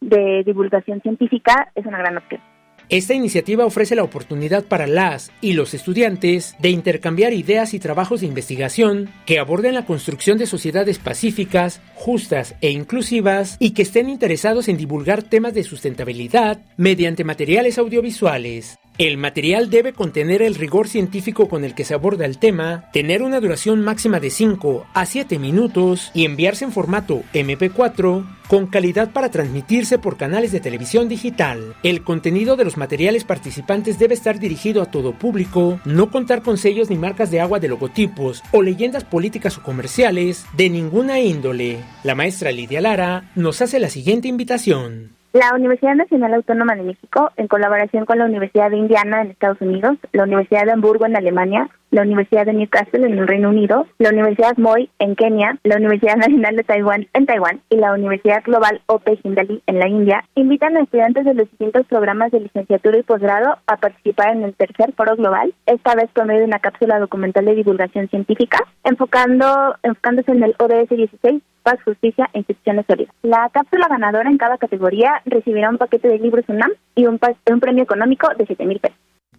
[0.00, 2.40] de divulgación científica es una gran opción.
[2.88, 8.20] Esta iniciativa ofrece la oportunidad para las y los estudiantes de intercambiar ideas y trabajos
[8.20, 14.08] de investigación que aborden la construcción de sociedades pacíficas, justas e inclusivas y que estén
[14.08, 18.78] interesados en divulgar temas de sustentabilidad mediante materiales audiovisuales.
[18.96, 23.24] El material debe contener el rigor científico con el que se aborda el tema, tener
[23.24, 29.10] una duración máxima de 5 a 7 minutos y enviarse en formato MP4 con calidad
[29.10, 31.74] para transmitirse por canales de televisión digital.
[31.82, 36.56] El contenido de los materiales participantes debe estar dirigido a todo público, no contar con
[36.56, 41.78] sellos ni marcas de agua de logotipos o leyendas políticas o comerciales de ninguna índole.
[42.04, 45.23] La maestra Lidia Lara nos hace la siguiente invitación.
[45.34, 49.60] La Universidad Nacional Autónoma de México, en colaboración con la Universidad de Indiana en Estados
[49.60, 53.88] Unidos, la Universidad de Hamburgo en Alemania, la Universidad de Newcastle en el Reino Unido,
[53.98, 58.44] la Universidad Moi en Kenia, la Universidad Nacional de Taiwán en Taiwán y la Universidad
[58.44, 62.96] Global Ope Hindali en la India, invitan a estudiantes de los distintos programas de licenciatura
[62.96, 66.60] y posgrado a participar en el tercer foro global, esta vez por medio de una
[66.60, 72.86] cápsula documental de divulgación científica, enfocando, enfocándose en el ODS 16 paz, justicia e instituciones
[72.86, 73.12] sólidas.
[73.22, 77.18] La cápsula ganadora en cada categoría recibirá un paquete de libros UNAM y un,
[77.50, 78.98] un premio económico de 7 mil pesos.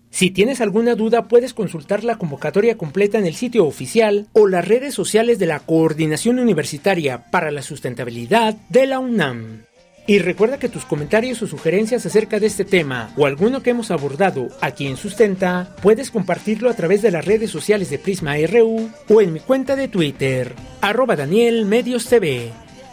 [0.10, 4.68] Si tienes alguna duda, puedes consultar la convocatoria completa en el sitio oficial o las
[4.68, 9.64] redes sociales de la Coordinación Universitaria para la Sustentabilidad de la UNAM.
[10.08, 13.90] Y recuerda que tus comentarios o sugerencias acerca de este tema o alguno que hemos
[13.90, 18.92] abordado aquí en Sustenta, puedes compartirlo a través de las redes sociales de Prisma RU
[19.10, 22.52] o en mi cuenta de Twitter, arroba Daniel Medios TV.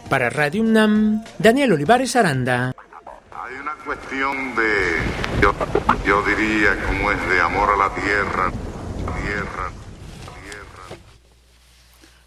[0.09, 2.73] Para Radio UNAM, Daniel Olivares Aranda.
[3.31, 5.53] Hay una cuestión de, yo,
[6.07, 8.51] yo diría, como es de amor a la tierra,
[9.21, 9.82] tierra.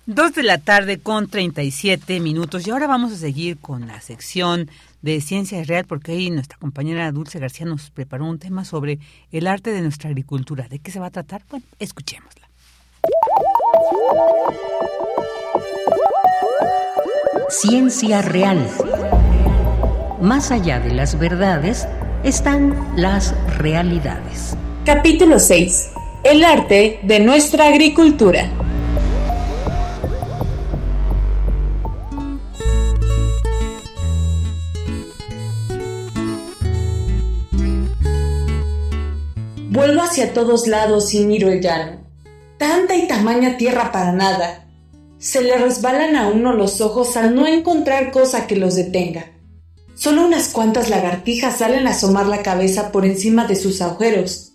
[0.09, 4.71] Dos de la tarde con 37 minutos y ahora vamos a seguir con la sección
[5.03, 9.01] de Ciencia Real porque ahí nuestra compañera Dulce García nos preparó un tema sobre
[9.33, 10.69] el arte de nuestra agricultura.
[10.69, 11.43] ¿De qué se va a tratar?
[11.51, 12.49] Bueno, escuchémosla.
[17.49, 18.65] Ciencia Real.
[20.23, 21.89] Más allá de las verdades
[22.23, 24.57] están las realidades.
[24.85, 25.91] Capítulo 6.
[26.23, 28.49] El arte de nuestra agricultura.
[39.77, 42.01] Vuelvo hacia todos lados y miro el llano.
[42.57, 44.67] Tanta y tamaña tierra para nada.
[45.19, 49.33] Se le resbalan a uno los ojos al no encontrar cosa que los detenga.
[49.95, 54.55] Solo unas cuantas lagartijas salen a asomar la cabeza por encima de sus agujeros,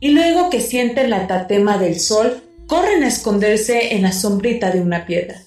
[0.00, 4.80] y luego que sienten la tatema del sol, corren a esconderse en la sombrita de
[4.80, 5.42] una piedra.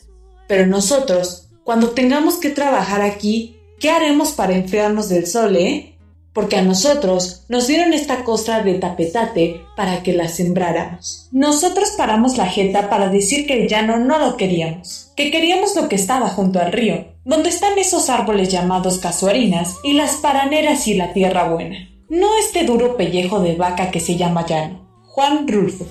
[0.48, 5.95] Pero nosotros, cuando tengamos que trabajar aquí, ¿qué haremos para enfriarnos del sol, eh?
[6.36, 11.30] Porque a nosotros nos dieron esta costra de tapetate para que la sembráramos.
[11.32, 15.88] Nosotros paramos la jeta para decir que el llano no lo queríamos, que queríamos lo
[15.88, 20.96] que estaba junto al río, donde están esos árboles llamados casuarinas y las paraneras y
[20.96, 21.90] la tierra buena.
[22.10, 24.86] No este duro pellejo de vaca que se llama llano.
[25.06, 25.86] Juan Rulfo.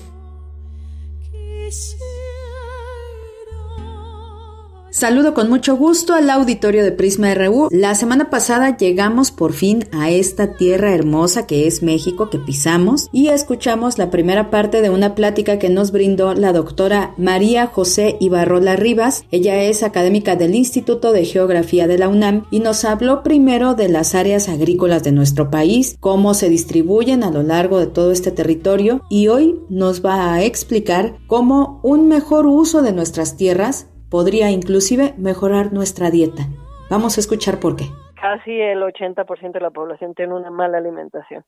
[4.95, 7.67] Saludo con mucho gusto al auditorio de Prisma RU.
[7.69, 13.09] La semana pasada llegamos por fin a esta tierra hermosa que es México que pisamos
[13.11, 18.15] y escuchamos la primera parte de una plática que nos brindó la doctora María José
[18.21, 19.25] Ibarrola Rivas.
[19.31, 23.89] Ella es académica del Instituto de Geografía de la UNAM y nos habló primero de
[23.89, 28.31] las áreas agrícolas de nuestro país, cómo se distribuyen a lo largo de todo este
[28.31, 34.49] territorio y hoy nos va a explicar cómo un mejor uso de nuestras tierras podría
[34.49, 36.43] inclusive mejorar nuestra dieta.
[36.89, 37.83] Vamos a escuchar por qué.
[38.15, 41.43] Casi el 80% de la población tiene una mala alimentación.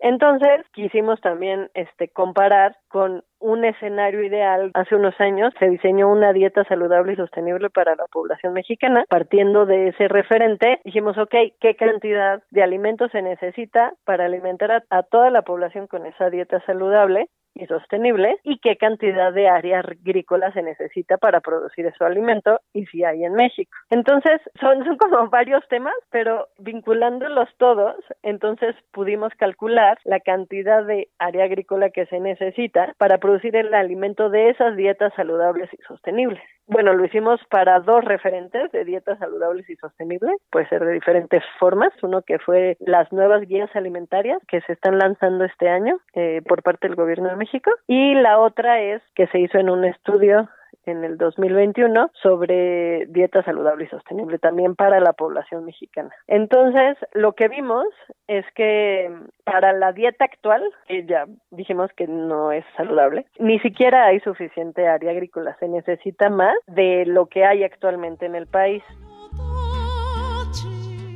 [0.00, 4.70] Entonces, quisimos también este comparar con un escenario ideal.
[4.72, 9.04] Hace unos años se diseñó una dieta saludable y sostenible para la población mexicana.
[9.10, 14.82] Partiendo de ese referente, dijimos, ok, ¿qué cantidad de alimentos se necesita para alimentar a,
[14.88, 17.28] a toda la población con esa dieta saludable?
[17.58, 22.86] Y sostenible y qué cantidad de área agrícola se necesita para producir ese alimento y
[22.86, 23.70] si hay en México.
[23.90, 31.08] Entonces, son, son como varios temas, pero vinculándolos todos, entonces pudimos calcular la cantidad de
[31.18, 36.42] área agrícola que se necesita para producir el alimento de esas dietas saludables y sostenibles.
[36.70, 41.42] Bueno, lo hicimos para dos referentes de dietas saludables y sostenibles, puede ser de diferentes
[41.58, 41.92] formas.
[42.02, 46.62] Uno que fue las nuevas guías alimentarias que se están lanzando este año eh, por
[46.62, 47.70] parte del gobierno de México.
[47.86, 50.46] Y la otra es que se hizo en un estudio
[50.88, 56.10] en el 2021 sobre dieta saludable y sostenible también para la población mexicana.
[56.26, 57.86] Entonces, lo que vimos
[58.26, 59.10] es que
[59.44, 64.86] para la dieta actual, que ya dijimos que no es saludable, ni siquiera hay suficiente
[64.86, 68.82] área agrícola, se necesita más de lo que hay actualmente en el país.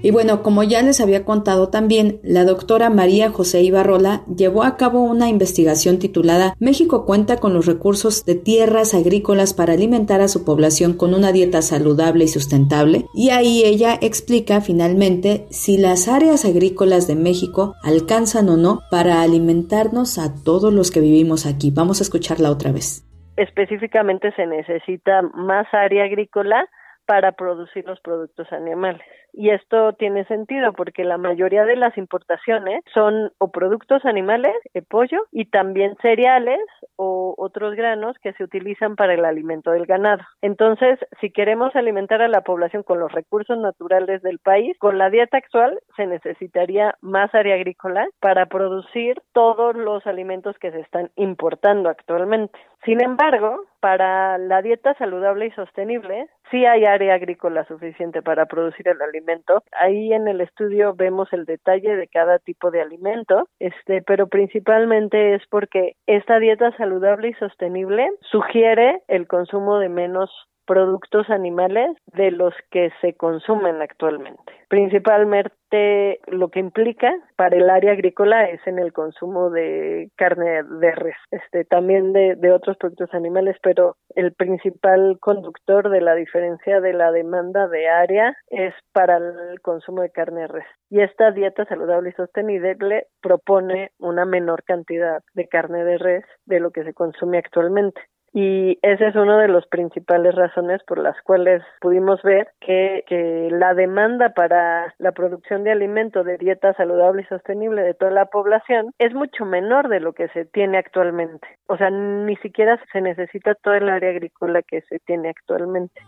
[0.03, 4.77] Y bueno, como ya les había contado también, la doctora María José Ibarrola llevó a
[4.77, 10.29] cabo una investigación titulada México cuenta con los recursos de tierras agrícolas para alimentar a
[10.29, 13.05] su población con una dieta saludable y sustentable.
[13.15, 19.23] Y ahí ella explica finalmente si las áreas agrícolas de México alcanzan o no para
[19.23, 21.71] alimentarnos a todos los que vivimos aquí.
[21.71, 23.07] Vamos a escucharla otra vez.
[23.37, 26.69] Específicamente se necesita más área agrícola
[27.07, 29.03] para producir los productos animales.
[29.33, 34.83] Y esto tiene sentido porque la mayoría de las importaciones son o productos animales, de
[34.83, 36.61] pollo, y también cereales
[36.97, 40.23] o otros granos que se utilizan para el alimento del ganado.
[40.43, 45.11] Entonces, si queremos alimentar a la población con los recursos naturales del país, con la
[45.11, 51.11] dieta actual se necesitaría más área agrícola para producir todos los alimentos que se están
[51.17, 52.59] importando actualmente.
[52.85, 58.87] Sin embargo, para la dieta saludable y sostenible, sí hay área agrícola suficiente para producir
[58.87, 59.65] el alimento.
[59.73, 65.35] Ahí en el estudio vemos el detalle de cada tipo de alimento, este, pero principalmente
[65.35, 70.31] es porque esta dieta saludable y sostenible sugiere el consumo de menos
[70.67, 74.53] productos animales de los que se consumen actualmente.
[74.69, 80.93] Principalmente lo que implica para el área agrícola es en el consumo de carne de
[80.93, 86.81] res, este, también de, de otros productos animales, pero el principal conductor de la diferencia
[86.81, 90.67] de la demanda de área es para el consumo de carne de res.
[90.91, 96.61] Y esta dieta saludable y sostenible propone una menor cantidad de carne de res de
[96.61, 98.01] lo que se consume actualmente
[98.35, 103.49] y esa es una de las principales razones por las cuales pudimos ver que, que,
[103.51, 108.27] la demanda para la producción de alimento de dieta saludable y sostenible de toda la
[108.27, 111.47] población es mucho menor de lo que se tiene actualmente.
[111.67, 116.01] O sea, ni siquiera se necesita todo el área agrícola que se tiene actualmente.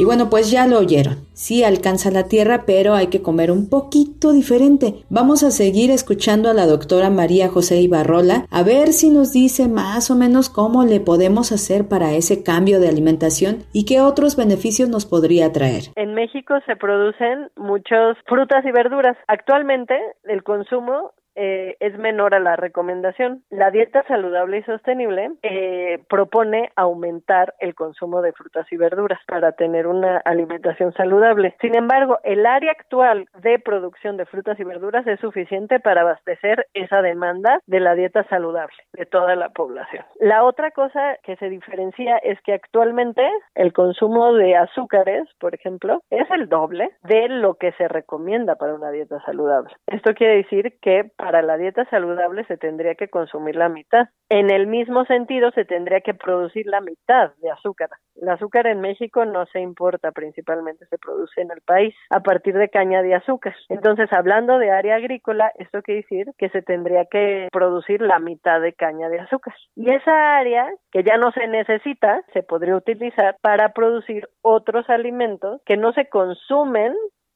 [0.00, 1.16] Y bueno, pues ya lo oyeron.
[1.34, 5.04] Sí alcanza la tierra, pero hay que comer un poquito diferente.
[5.10, 9.68] Vamos a seguir escuchando a la doctora María José Ibarrola a ver si nos dice
[9.68, 14.36] más o menos cómo le podemos hacer para ese cambio de alimentación y qué otros
[14.36, 15.92] beneficios nos podría traer.
[15.96, 19.18] En México se producen muchas frutas y verduras.
[19.28, 19.94] Actualmente
[20.24, 23.42] el consumo eh, es menor a la recomendación.
[23.50, 29.52] La dieta saludable y sostenible eh, propone aumentar el consumo de frutas y verduras para
[29.52, 31.54] tener una alimentación saludable.
[31.60, 36.66] Sin embargo, el área actual de producción de frutas y verduras es suficiente para abastecer
[36.74, 40.04] esa demanda de la dieta saludable de toda la población.
[40.18, 43.22] La otra cosa que se diferencia es que actualmente
[43.54, 48.74] el consumo de azúcares, por ejemplo, es el doble de lo que se recomienda para
[48.74, 49.74] una dieta saludable.
[49.86, 54.08] Esto quiere decir que la dieta saludable se tendría que consumir la mitad.
[54.28, 57.88] En el mismo sentido, se tendría que producir la mitad de azúcar.
[58.20, 62.54] El azúcar en México no se importa, principalmente se produce en el país a partir
[62.56, 63.54] de caña de azúcar.
[63.68, 68.60] Entonces, hablando de área agrícola, esto quiere decir que se tendría que producir la mitad
[68.60, 69.54] de caña de azúcar.
[69.74, 75.62] Y esa área que ya no se necesita, se podría utilizar para producir otros alimentos
[75.64, 76.94] que no se consumen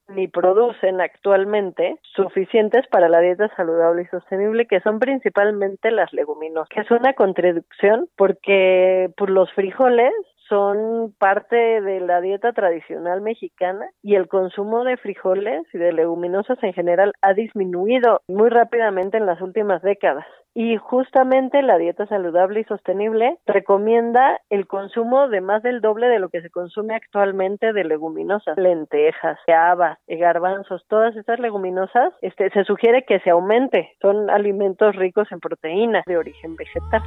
[0.08, 6.68] ni producen actualmente suficientes para la dieta saludable y sostenible, que son principalmente las leguminosas,
[6.68, 10.12] que es una contradicción porque por pues, los frijoles
[10.48, 16.62] son parte de la dieta tradicional mexicana y el consumo de frijoles y de leguminosas
[16.62, 20.26] en general ha disminuido muy rápidamente en las últimas décadas.
[20.56, 26.20] Y justamente la dieta saludable y sostenible recomienda el consumo de más del doble de
[26.20, 32.62] lo que se consume actualmente de leguminosas, lentejas, habas, garbanzos, todas estas leguminosas, este, se
[32.64, 33.96] sugiere que se aumente.
[34.00, 37.02] Son alimentos ricos en proteínas de origen vegetal.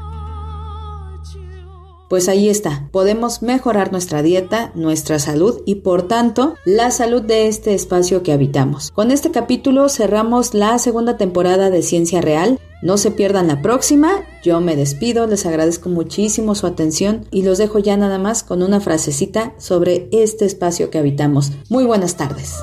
[2.09, 7.47] Pues ahí está, podemos mejorar nuestra dieta, nuestra salud y por tanto la salud de
[7.47, 8.91] este espacio que habitamos.
[8.91, 12.59] Con este capítulo cerramos la segunda temporada de Ciencia Real.
[12.81, 17.57] No se pierdan la próxima, yo me despido, les agradezco muchísimo su atención y los
[17.57, 21.51] dejo ya nada más con una frasecita sobre este espacio que habitamos.
[21.69, 22.55] Muy buenas tardes.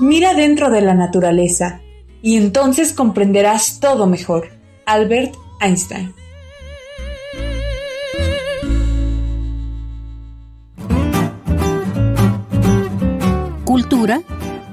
[0.00, 1.82] Mira dentro de la naturaleza
[2.22, 4.48] y entonces comprenderás todo mejor.
[4.86, 6.14] Albert Einstein
[13.70, 14.20] Cultura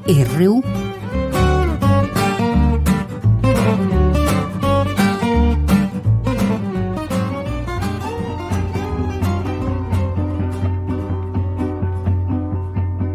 [0.08, 0.64] RU.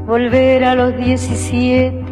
[0.06, 2.04] Volver a los 17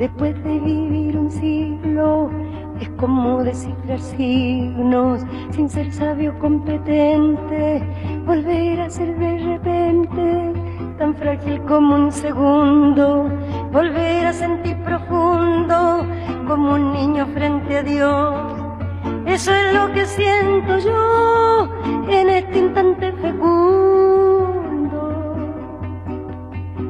[0.00, 2.32] después de vivir un siglo
[2.80, 5.22] es como descifrar signos
[5.52, 7.80] sin ser sabio competente.
[8.26, 13.28] Volver a ser de repente tan frágil como un segundo,
[13.72, 16.06] volver a sentir profundo
[16.46, 18.34] como un niño frente a Dios.
[19.26, 21.68] Eso es lo que siento yo
[22.08, 24.98] en este instante fecundo.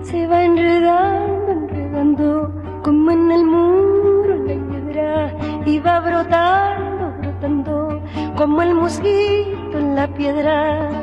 [0.02, 2.52] Se va enredando, enredando
[2.82, 5.32] como en el muro la piedra
[5.66, 8.02] y va brotando, brotando
[8.36, 11.01] como el mosquito en la piedra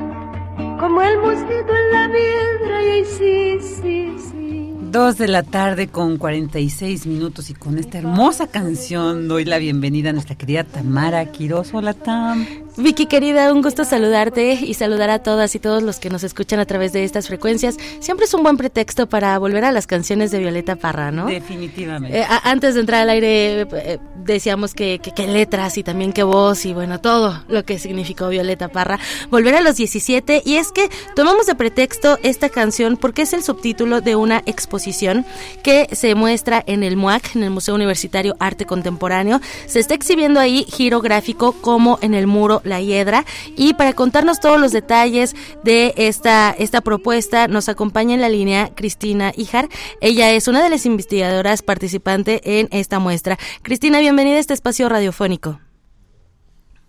[0.79, 4.73] como el mosquito en la piedra y sí, sí, sí.
[4.91, 10.11] Dos de la tarde con 46 minutos y con esta hermosa canción doy la bienvenida
[10.11, 11.73] a nuestra querida Tamara Quiroz.
[11.73, 12.45] Hola Tam.
[12.79, 16.61] Vicky querida, un gusto saludarte y saludar a todas y todos los que nos escuchan
[16.61, 17.75] a través de estas frecuencias.
[17.99, 21.25] Siempre es un buen pretexto para volver a las canciones de Violeta Parra, ¿no?
[21.25, 22.19] Definitivamente.
[22.21, 26.65] Eh, antes de entrar al aire eh, decíamos que, que, letras y también que voz
[26.65, 28.97] y bueno, todo lo que significó Violeta Parra.
[29.29, 33.43] Volver a los 17 y es que tomamos de pretexto esta canción porque es el
[33.43, 35.25] subtítulo de una exposición
[35.63, 39.41] que se muestra en el MUAC, en el Museo Universitario Arte Contemporáneo.
[39.67, 43.25] Se está exhibiendo ahí giro gráfico como en el muro la Hiedra.
[43.57, 48.69] Y para contarnos todos los detalles de esta, esta propuesta, nos acompaña en la línea
[48.75, 49.67] Cristina Ijar.
[49.99, 53.37] Ella es una de las investigadoras participante en esta muestra.
[53.61, 55.59] Cristina, bienvenida a este espacio radiofónico.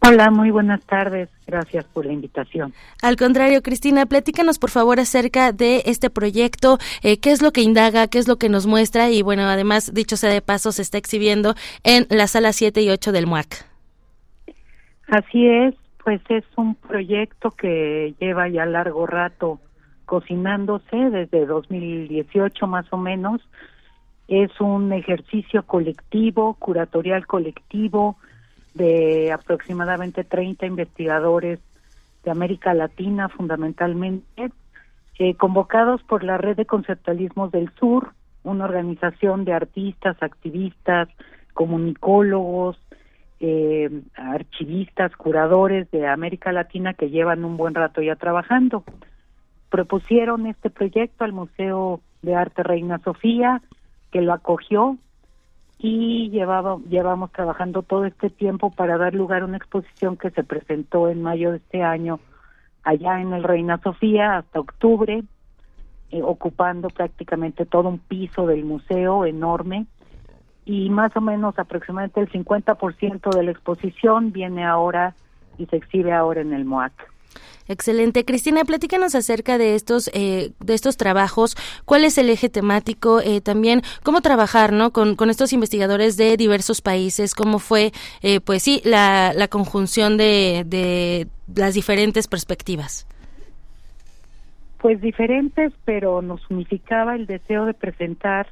[0.03, 1.29] Hola, muy buenas tardes.
[1.47, 2.73] Gracias por la invitación.
[3.03, 7.61] Al contrario, Cristina, platícanos por favor acerca de este proyecto, eh, qué es lo que
[7.61, 10.81] indaga, qué es lo que nos muestra y bueno, además, dicho sea de paso, se
[10.81, 11.55] está exhibiendo
[11.85, 13.70] en la sala 7 y 8 del MUAC.
[15.11, 15.75] Así es,
[16.05, 19.59] pues es un proyecto que lleva ya largo rato
[20.05, 23.41] cocinándose desde 2018 más o menos.
[24.29, 28.19] Es un ejercicio colectivo, curatorial colectivo
[28.75, 31.59] de aproximadamente 30 investigadores
[32.23, 34.53] de América Latina fundamentalmente,
[35.19, 38.13] eh, convocados por la Red de Conceptualismos del Sur,
[38.45, 41.09] una organización de artistas, activistas,
[41.53, 42.79] comunicólogos,
[43.41, 48.85] eh, archivistas, curadores de América Latina que llevan un buen rato ya trabajando.
[49.71, 53.63] Propusieron este proyecto al Museo de Arte Reina Sofía,
[54.11, 54.99] que lo acogió
[55.79, 60.45] y llevaba, llevamos trabajando todo este tiempo para dar lugar a una exposición que se
[60.45, 62.21] presentó en mayo de este año
[62.83, 65.23] allá en el Reina Sofía hasta octubre,
[66.11, 69.87] eh, ocupando prácticamente todo un piso del museo enorme
[70.65, 75.15] y más o menos aproximadamente el 50% de la exposición viene ahora
[75.59, 76.93] y se exhibe ahora en el MOAC.
[77.69, 78.25] Excelente.
[78.25, 81.57] Cristina, platícanos acerca de estos, eh, de estos trabajos.
[81.85, 83.21] ¿Cuál es el eje temático?
[83.21, 84.91] Eh, también, ¿cómo trabajar ¿no?
[84.91, 87.33] con, con estos investigadores de diversos países?
[87.33, 87.93] ¿Cómo fue,
[88.23, 93.07] eh, pues sí, la, la conjunción de, de las diferentes perspectivas?
[94.79, 98.49] Pues diferentes, pero nos unificaba el deseo de presentar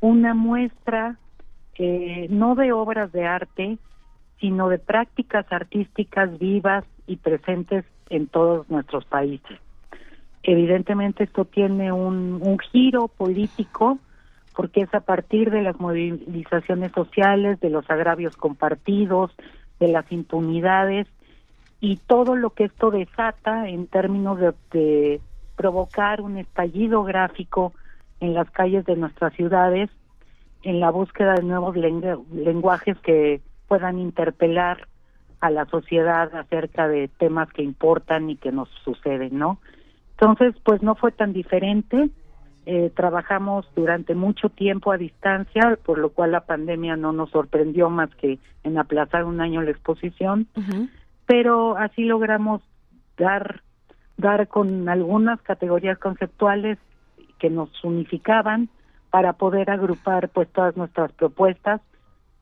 [0.00, 1.18] una muestra
[1.76, 3.78] eh, no de obras de arte,
[4.40, 9.58] sino de prácticas artísticas vivas y presentes en todos nuestros países.
[10.42, 13.98] Evidentemente esto tiene un, giro político
[14.54, 19.32] porque es a partir de las movilizaciones sociales, de los agravios compartidos,
[19.80, 21.08] de las impunidades
[21.80, 24.38] y todo lo que esto desata en términos
[24.70, 25.20] de
[25.56, 27.72] provocar un estallido gráfico
[28.20, 29.90] en las calles de nuestras ciudades
[30.64, 34.88] en la búsqueda de nuevos lenguajes que puedan interpelar
[35.40, 39.60] a la sociedad acerca de temas que importan y que nos suceden, ¿no?
[40.12, 42.08] Entonces, pues no fue tan diferente.
[42.66, 47.90] Eh, trabajamos durante mucho tiempo a distancia, por lo cual la pandemia no nos sorprendió
[47.90, 50.46] más que en aplazar un año la exposición,
[51.26, 52.62] pero así logramos
[53.18, 53.60] dar
[54.16, 56.78] dar con algunas categorías conceptuales
[57.38, 58.68] que nos unificaban
[59.14, 61.80] para poder agrupar pues todas nuestras propuestas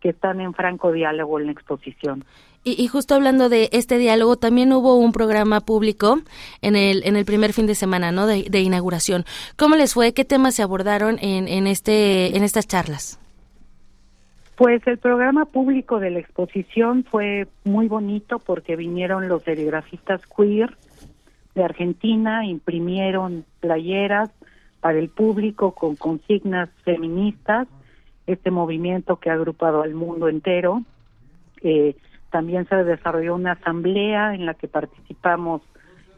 [0.01, 2.25] que están en franco diálogo en la exposición.
[2.65, 6.21] Y, justo hablando de este diálogo, también hubo un programa público
[6.63, 8.27] en el, en el primer fin de semana, ¿no?
[8.27, 9.27] De, inauguración.
[9.59, 10.15] ¿Cómo les fue?
[10.15, 13.21] ¿Qué temas se abordaron en, en, este, en estas charlas?
[14.57, 20.75] Pues el programa público de la exposición fue muy bonito porque vinieron los serigrafistas queer
[21.55, 24.31] de Argentina, imprimieron playeras,
[24.83, 27.69] para el público con consignas feministas,
[28.27, 30.83] este movimiento que ha agrupado al mundo entero.
[31.63, 31.95] Eh,
[32.31, 35.63] también se desarrolló una asamblea en la que participamos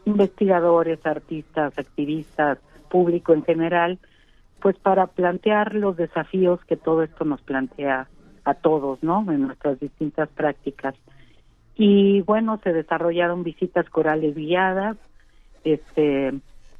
[0.05, 2.57] investigadores, artistas, activistas,
[2.89, 3.99] público en general,
[4.61, 8.07] pues para plantear los desafíos que todo esto nos plantea
[8.45, 9.31] a todos, ¿no?
[9.31, 10.95] En nuestras distintas prácticas.
[11.75, 14.97] Y bueno, se desarrollaron visitas corales guiadas,
[15.63, 16.33] este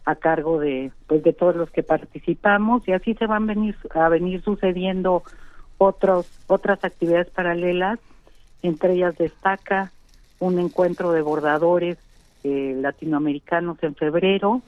[0.05, 4.07] a cargo de pues de todos los que participamos y así se van venir a
[4.07, 5.23] venir sucediendo
[5.79, 7.99] otros otras actividades paralelas
[8.61, 9.91] entre ellas destaca
[10.39, 11.97] un encuentro de bordadores
[12.43, 14.61] eh, latinoamericanos en febrero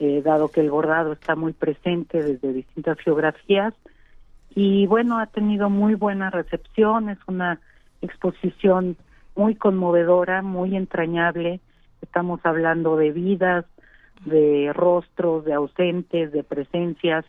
[0.00, 3.74] eh, dado que el bordado está muy presente desde distintas geografías
[4.54, 7.60] y bueno ha tenido muy buena recepción es una
[8.00, 8.96] exposición
[9.34, 11.60] muy conmovedora muy entrañable
[12.00, 13.66] estamos hablando de vidas
[14.24, 17.24] de rostros, de ausentes, de presencias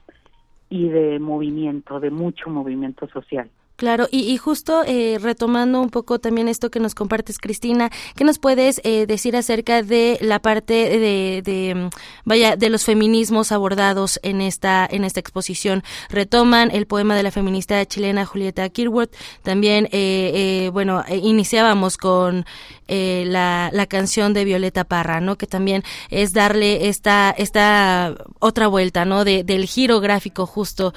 [0.69, 3.49] y de movimiento, de mucho movimiento social.
[3.83, 8.39] Claro, y, justo eh, retomando un poco también esto que nos compartes, Cristina, ¿qué nos
[8.39, 11.89] puedes eh, decir acerca de la parte de, de,
[12.23, 15.83] vaya, de los feminismos abordados en esta, en esta exposición?
[16.07, 22.45] Retoman el poema de la feminista chilena Julieta Kirworth, también, eh, bueno, iniciábamos con
[22.87, 25.35] la, la canción de Violeta Parra, ¿no?
[25.35, 29.25] Que también es darle esta, esta otra vuelta, ¿no?
[29.25, 30.93] De, del giro gráfico justo,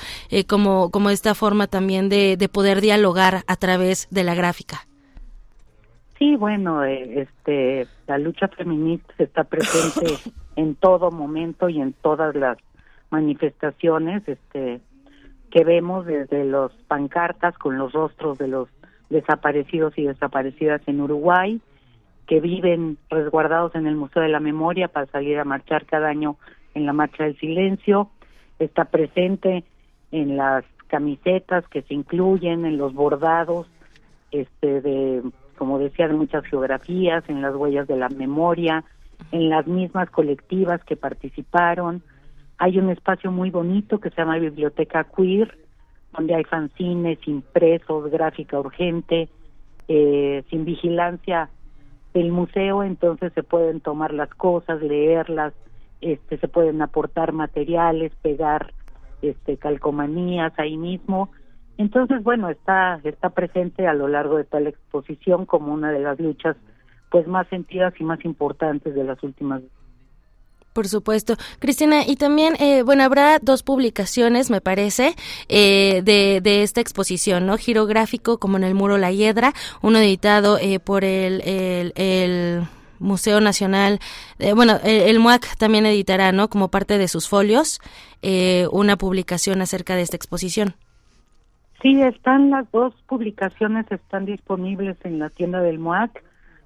[0.47, 4.87] como, como esta forma también de, de poder dialogar a través de la gráfica.
[6.19, 10.15] Sí, bueno, eh, este, la lucha feminista está presente
[10.57, 12.59] en todo momento y en todas las
[13.11, 14.81] manifestaciones, este,
[15.51, 18.69] que vemos desde los pancartas con los rostros de los
[19.11, 21.61] desaparecidos y desaparecidas en Uruguay,
[22.27, 26.37] que viven resguardados en el Museo de la Memoria para salir a marchar cada año
[26.75, 28.11] en la Marcha del Silencio,
[28.59, 29.65] está presente
[30.11, 33.67] en las camisetas que se incluyen en los bordados
[34.31, 35.23] este de
[35.57, 38.85] como decía de muchas geografías en las huellas de la memoria
[39.33, 42.03] en las mismas colectivas que participaron.
[42.59, 45.57] Hay un espacio muy bonito que se llama biblioteca queer
[46.17, 49.29] donde hay fanzines impresos gráfica urgente
[49.89, 51.51] eh, sin vigilancia
[52.15, 55.53] del museo entonces se pueden tomar las cosas leerlas
[56.01, 58.73] este se pueden aportar materiales pegar
[59.29, 61.31] este, calcomanías ahí mismo.
[61.79, 66.01] Entonces, bueno, está, está presente a lo largo de toda la exposición como una de
[66.01, 66.57] las luchas
[67.11, 69.63] pues más sentidas y más importantes de las últimas
[70.77, 71.37] por supuesto.
[71.59, 75.17] Cristina, y también, eh, bueno, habrá dos publicaciones, me parece,
[75.49, 77.57] eh, de, de, esta exposición, ¿no?
[77.57, 81.41] Girográfico, como en el Muro La Hiedra, uno editado eh, por el,
[81.95, 82.65] el
[82.99, 83.99] Museo Nacional,
[84.39, 86.49] eh, bueno, el, MUAC también editará, ¿no?
[86.49, 87.81] Como parte de sus folios,
[88.23, 90.75] eh, una publicación acerca de esta exposición.
[91.83, 96.23] Sí, están las dos publicaciones, están disponibles en la tienda del MUAC.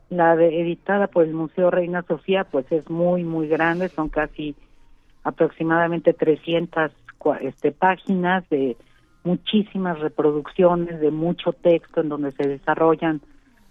[0.09, 4.57] La editada por el Museo Reina Sofía, pues es muy, muy grande, son casi
[5.23, 6.91] aproximadamente 300
[7.43, 8.77] este, páginas de
[9.25, 13.21] muchísimas reproducciones, de mucho texto en donde se desarrollan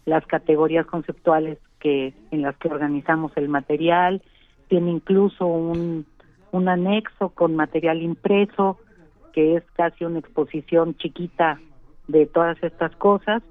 [0.06, 4.22] las categorías conceptuales que en las que organizamos el material,
[4.68, 6.06] tiene incluso un,
[6.52, 8.78] un anexo con material impreso,
[9.34, 11.60] que es casi una exposición chiquita
[12.08, 13.44] de todas estas cosas.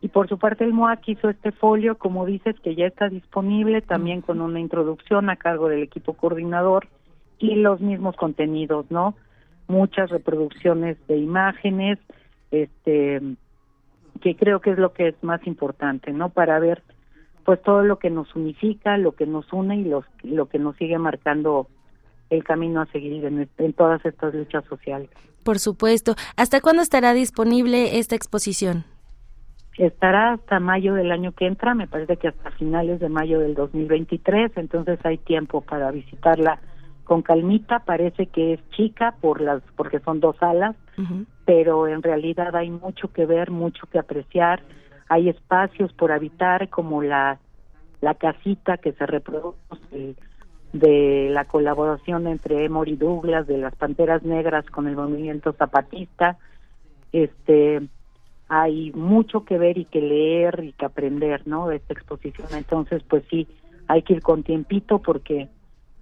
[0.00, 3.80] Y por su parte el MOAC hizo este folio, como dices, que ya está disponible,
[3.80, 6.88] también con una introducción a cargo del equipo coordinador
[7.38, 9.14] y los mismos contenidos, ¿no?
[9.68, 11.98] Muchas reproducciones de imágenes,
[12.50, 13.20] este,
[14.20, 16.28] que creo que es lo que es más importante, ¿no?
[16.28, 16.82] Para ver
[17.46, 20.76] pues todo lo que nos unifica, lo que nos une y los, lo que nos
[20.76, 21.68] sigue marcando
[22.28, 25.08] el camino a seguir en, en todas estas luchas sociales.
[25.44, 26.16] Por supuesto.
[26.36, 28.84] ¿Hasta cuándo estará disponible esta exposición?
[29.78, 33.54] Estará hasta mayo del año que entra, me parece que hasta finales de mayo del
[33.54, 36.58] 2023, entonces hay tiempo para visitarla
[37.04, 37.78] con calmita.
[37.80, 40.74] Parece que es chica por las porque son dos salas,
[41.44, 44.64] pero en realidad hay mucho que ver, mucho que apreciar
[45.08, 47.38] hay espacios por habitar como la,
[48.00, 50.16] la casita que se reproduce
[50.72, 56.38] de la colaboración entre Emory Douglas de las Panteras Negras con el movimiento zapatista.
[57.12, 57.82] Este,
[58.48, 61.68] hay mucho que ver y que leer y que aprender, ¿no?
[61.68, 62.48] De esta exposición.
[62.52, 63.46] Entonces, pues sí,
[63.88, 65.48] hay que ir con tiempito porque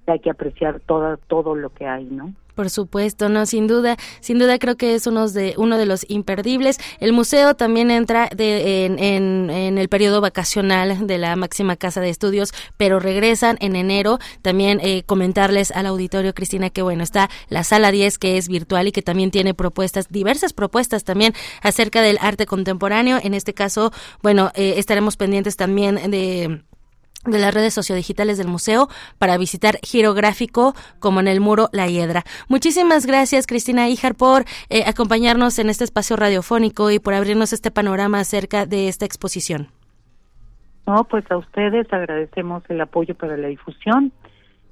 [0.07, 2.35] hay que apreciar todo, todo lo que hay, ¿no?
[2.55, 6.07] Por supuesto, no, sin duda, sin duda creo que es uno de, uno de los
[6.09, 6.79] imperdibles.
[7.01, 12.11] El museo también entra de, en, en, el periodo vacacional de la máxima casa de
[12.11, 14.19] estudios, pero regresan en enero.
[14.43, 18.89] También eh, comentarles al auditorio, Cristina, que bueno, está la sala 10 que es virtual
[18.89, 23.19] y que también tiene propuestas, diversas propuestas también acerca del arte contemporáneo.
[23.23, 26.63] En este caso, bueno, eh, estaremos pendientes también de
[27.25, 28.89] de las redes sociodigitales del museo
[29.19, 32.25] para visitar girográfico como en el muro La Hiedra.
[32.49, 37.71] Muchísimas gracias Cristina Ijar por eh, acompañarnos en este espacio radiofónico y por abrirnos este
[37.71, 39.69] panorama acerca de esta exposición.
[40.87, 44.13] No, pues a ustedes agradecemos el apoyo para la difusión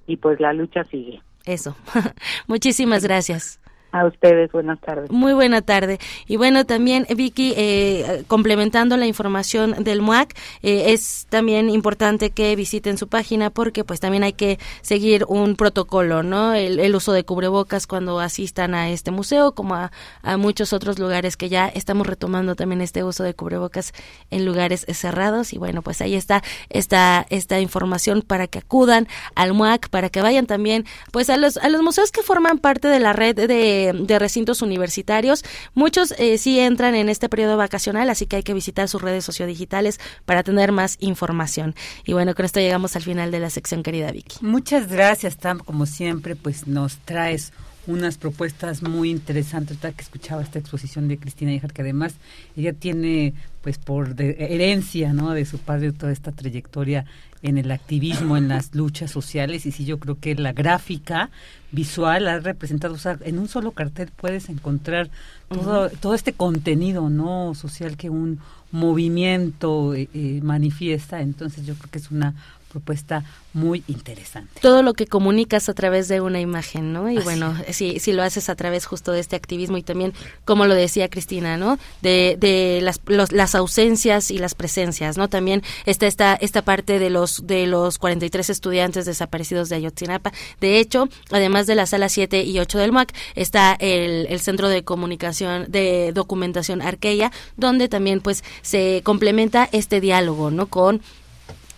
[0.07, 1.23] y pues la lucha sigue.
[1.47, 1.75] Eso.
[2.47, 3.62] Muchísimas gracias.
[3.93, 5.11] A ustedes, buenas tardes.
[5.11, 5.99] Muy buena tarde.
[6.27, 12.57] Y bueno, también Vicky, eh, complementando la información del MUAC, eh, es también importante que
[12.57, 16.55] visiten su página porque pues también hay que seguir un protocolo, ¿no?
[16.55, 19.91] El, uso de cubrebocas cuando asistan a este museo, como a,
[20.39, 23.93] muchos otros lugares que ya estamos retomando también este uso de cubrebocas
[24.31, 25.53] en lugares cerrados.
[25.53, 30.23] Y bueno, pues ahí está esta, esta información para que acudan al MUAC, para que
[30.23, 33.82] vayan también pues a los, a los museos que forman parte de la red de
[33.91, 35.45] de, recintos universitarios.
[35.75, 39.25] Muchos eh, sí entran en este periodo vacacional, así que hay que visitar sus redes
[39.25, 41.75] sociodigitales para tener más información.
[42.05, 44.37] Y bueno, con esto llegamos al final de la sección, querida Vicky.
[44.43, 45.59] Muchas gracias, Tam.
[45.59, 47.53] Como siempre, pues nos traes
[47.87, 49.79] unas propuestas muy interesantes.
[49.79, 52.15] que escuchaba esta exposición de Cristina Híjar, que además
[52.57, 55.33] ella tiene, pues por herencia, ¿no?
[55.33, 57.05] De su padre toda esta trayectoria
[57.43, 59.67] en el activismo, en las luchas sociales.
[59.67, 61.31] Y sí, yo creo que la gráfica
[61.73, 65.11] visual ha representado, o sea, en un solo cartel puedes encontrar
[65.49, 67.55] todo, todo este contenido, ¿no?
[67.55, 68.41] Social que un
[68.71, 71.21] movimiento eh, eh, manifiesta.
[71.21, 72.35] Entonces yo creo que es una
[72.73, 74.61] propuesta muy interesante.
[74.61, 77.11] Todo lo que comunicas a través de una imagen, ¿no?
[77.11, 80.67] Y bueno, si, si lo haces a través justo de este activismo y también, como
[80.67, 81.79] lo decía Cristina, ¿no?
[82.01, 83.01] De, de las,
[83.31, 85.29] las ausencias y las presencias, ¿no?
[85.29, 90.33] También está esta, esta parte de los, de los 43 estudiantes desaparecidos de Ayotzinapa.
[90.61, 94.69] De hecho, además de la sala 7 y 8 del MAC, está el, el Centro
[94.69, 100.67] de Comunicación, de Documentación Arqueya, donde también pues se complementa este diálogo, ¿no?
[100.67, 101.03] Con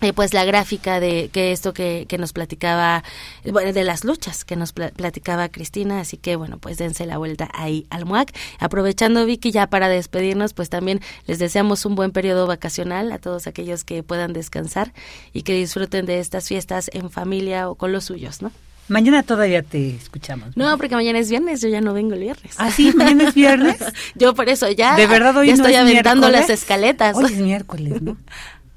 [0.05, 3.03] eh, pues la gráfica de que esto que, que nos platicaba,
[3.43, 7.49] bueno, de las luchas que nos platicaba Cristina, así que bueno, pues dense la vuelta
[7.53, 8.31] ahí al MUAC.
[8.59, 13.47] Aprovechando Vicky ya para despedirnos, pues también les deseamos un buen periodo vacacional a todos
[13.47, 14.93] aquellos que puedan descansar
[15.33, 18.51] y que disfruten de estas fiestas en familia o con los suyos, ¿no?
[18.87, 20.55] Mañana todavía te escuchamos.
[20.55, 22.53] No, porque mañana es viernes, yo ya no vengo el viernes.
[22.57, 22.93] ¿Ah, sí?
[22.95, 23.77] ¿Mañana es viernes?
[24.15, 27.15] yo por eso ya, ¿De verdad hoy estoy aventando las escaletas.
[27.15, 28.17] Hoy es miércoles, ¿no?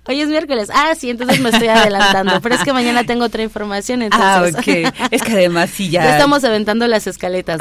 [0.08, 0.70] Hoy es miércoles.
[0.72, 2.40] Ah, sí, entonces me estoy adelantando.
[2.40, 4.00] Pero es que mañana tengo otra información.
[4.10, 4.84] Ah, entonces.
[4.86, 5.08] Ah, ok.
[5.10, 6.02] Es que además sí ya.
[6.02, 7.60] ya estamos aventando las escaletas.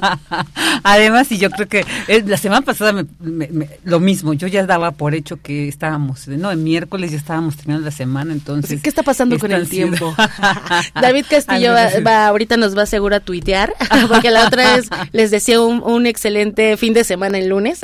[0.82, 3.04] además, sí, yo creo que eh, la semana pasada
[3.84, 4.32] lo mismo.
[4.32, 8.32] Yo ya daba por hecho que estábamos, no, el miércoles ya estábamos terminando la semana,
[8.32, 8.80] entonces.
[8.80, 10.14] ¿Qué está pasando con el tiempo?
[10.94, 11.74] David Castillo
[12.06, 13.74] va, ahorita nos va seguro a tuitear,
[14.08, 17.80] porque la otra vez les decía un, excelente fin de semana el lunes.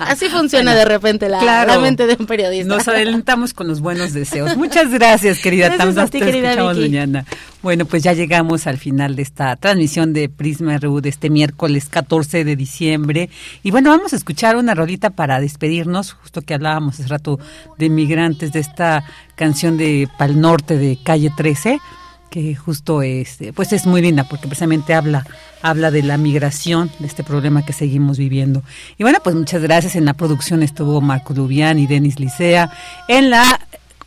[0.00, 2.55] Así funciona de repente la, la mente de un periodista.
[2.64, 4.56] Nos adelantamos con los buenos deseos.
[4.56, 7.24] Muchas gracias, querida gracias a ti, querida mañana.
[7.62, 11.88] Bueno, pues ya llegamos al final de esta transmisión de Prisma RU de este miércoles
[11.88, 13.28] 14 de diciembre.
[13.62, 17.38] Y bueno, vamos a escuchar una rolita para despedirnos, justo que hablábamos hace rato
[17.78, 19.04] de migrantes, de esta
[19.34, 21.80] canción de Pal Norte de Calle 13
[22.54, 25.26] justo es, pues es muy linda porque precisamente habla,
[25.62, 28.62] habla de la migración, de este problema que seguimos viviendo.
[28.98, 29.96] Y bueno, pues muchas gracias.
[29.96, 32.70] En la producción estuvo Marco Lubián y Denis Licea.
[33.08, 33.60] En la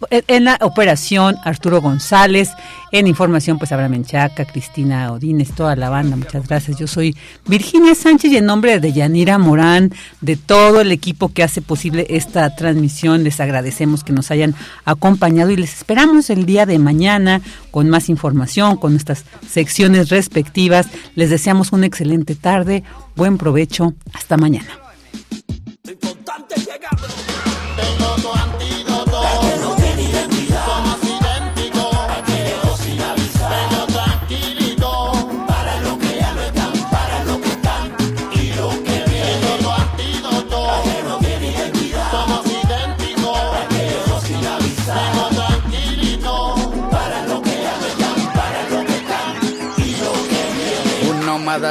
[0.10, 2.52] en la operación Arturo González,
[2.92, 6.78] en información pues Abraham Menchaca, Cristina Odines, toda la banda, muchas gracias.
[6.78, 7.16] Yo soy
[7.48, 12.08] Virginia Sánchez y en nombre de Yanira Morán, de todo el equipo que hace posible
[12.10, 14.56] esta transmisión, les agradecemos que nos hayan
[14.86, 20.88] acompañado y les esperamos el día de mañana con más información, con nuestras secciones respectivas.
[21.16, 22.84] Les deseamos una excelente tarde,
[23.16, 24.70] buen provecho, hasta mañana.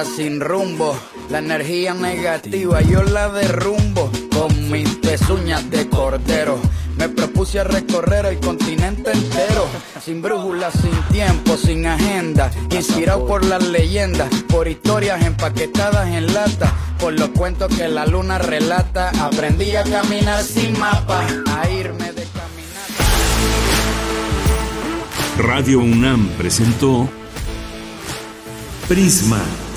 [0.04, 0.98] Sin rumbo.
[1.30, 6.58] La energía negativa yo la derrumbo con mis pezuñas de cordero.
[6.96, 9.68] Me propuse a recorrer el continente entero,
[10.04, 16.74] sin brújula, sin tiempo, sin agenda, inspirado por las leyendas, por historias empaquetadas en lata,
[16.98, 19.10] por los cuentos que la luna relata.
[19.20, 21.24] Aprendí a caminar sin mapa,
[21.56, 22.88] a irme de caminar.
[25.38, 27.08] Radio UNAM presentó
[28.88, 29.40] Prisma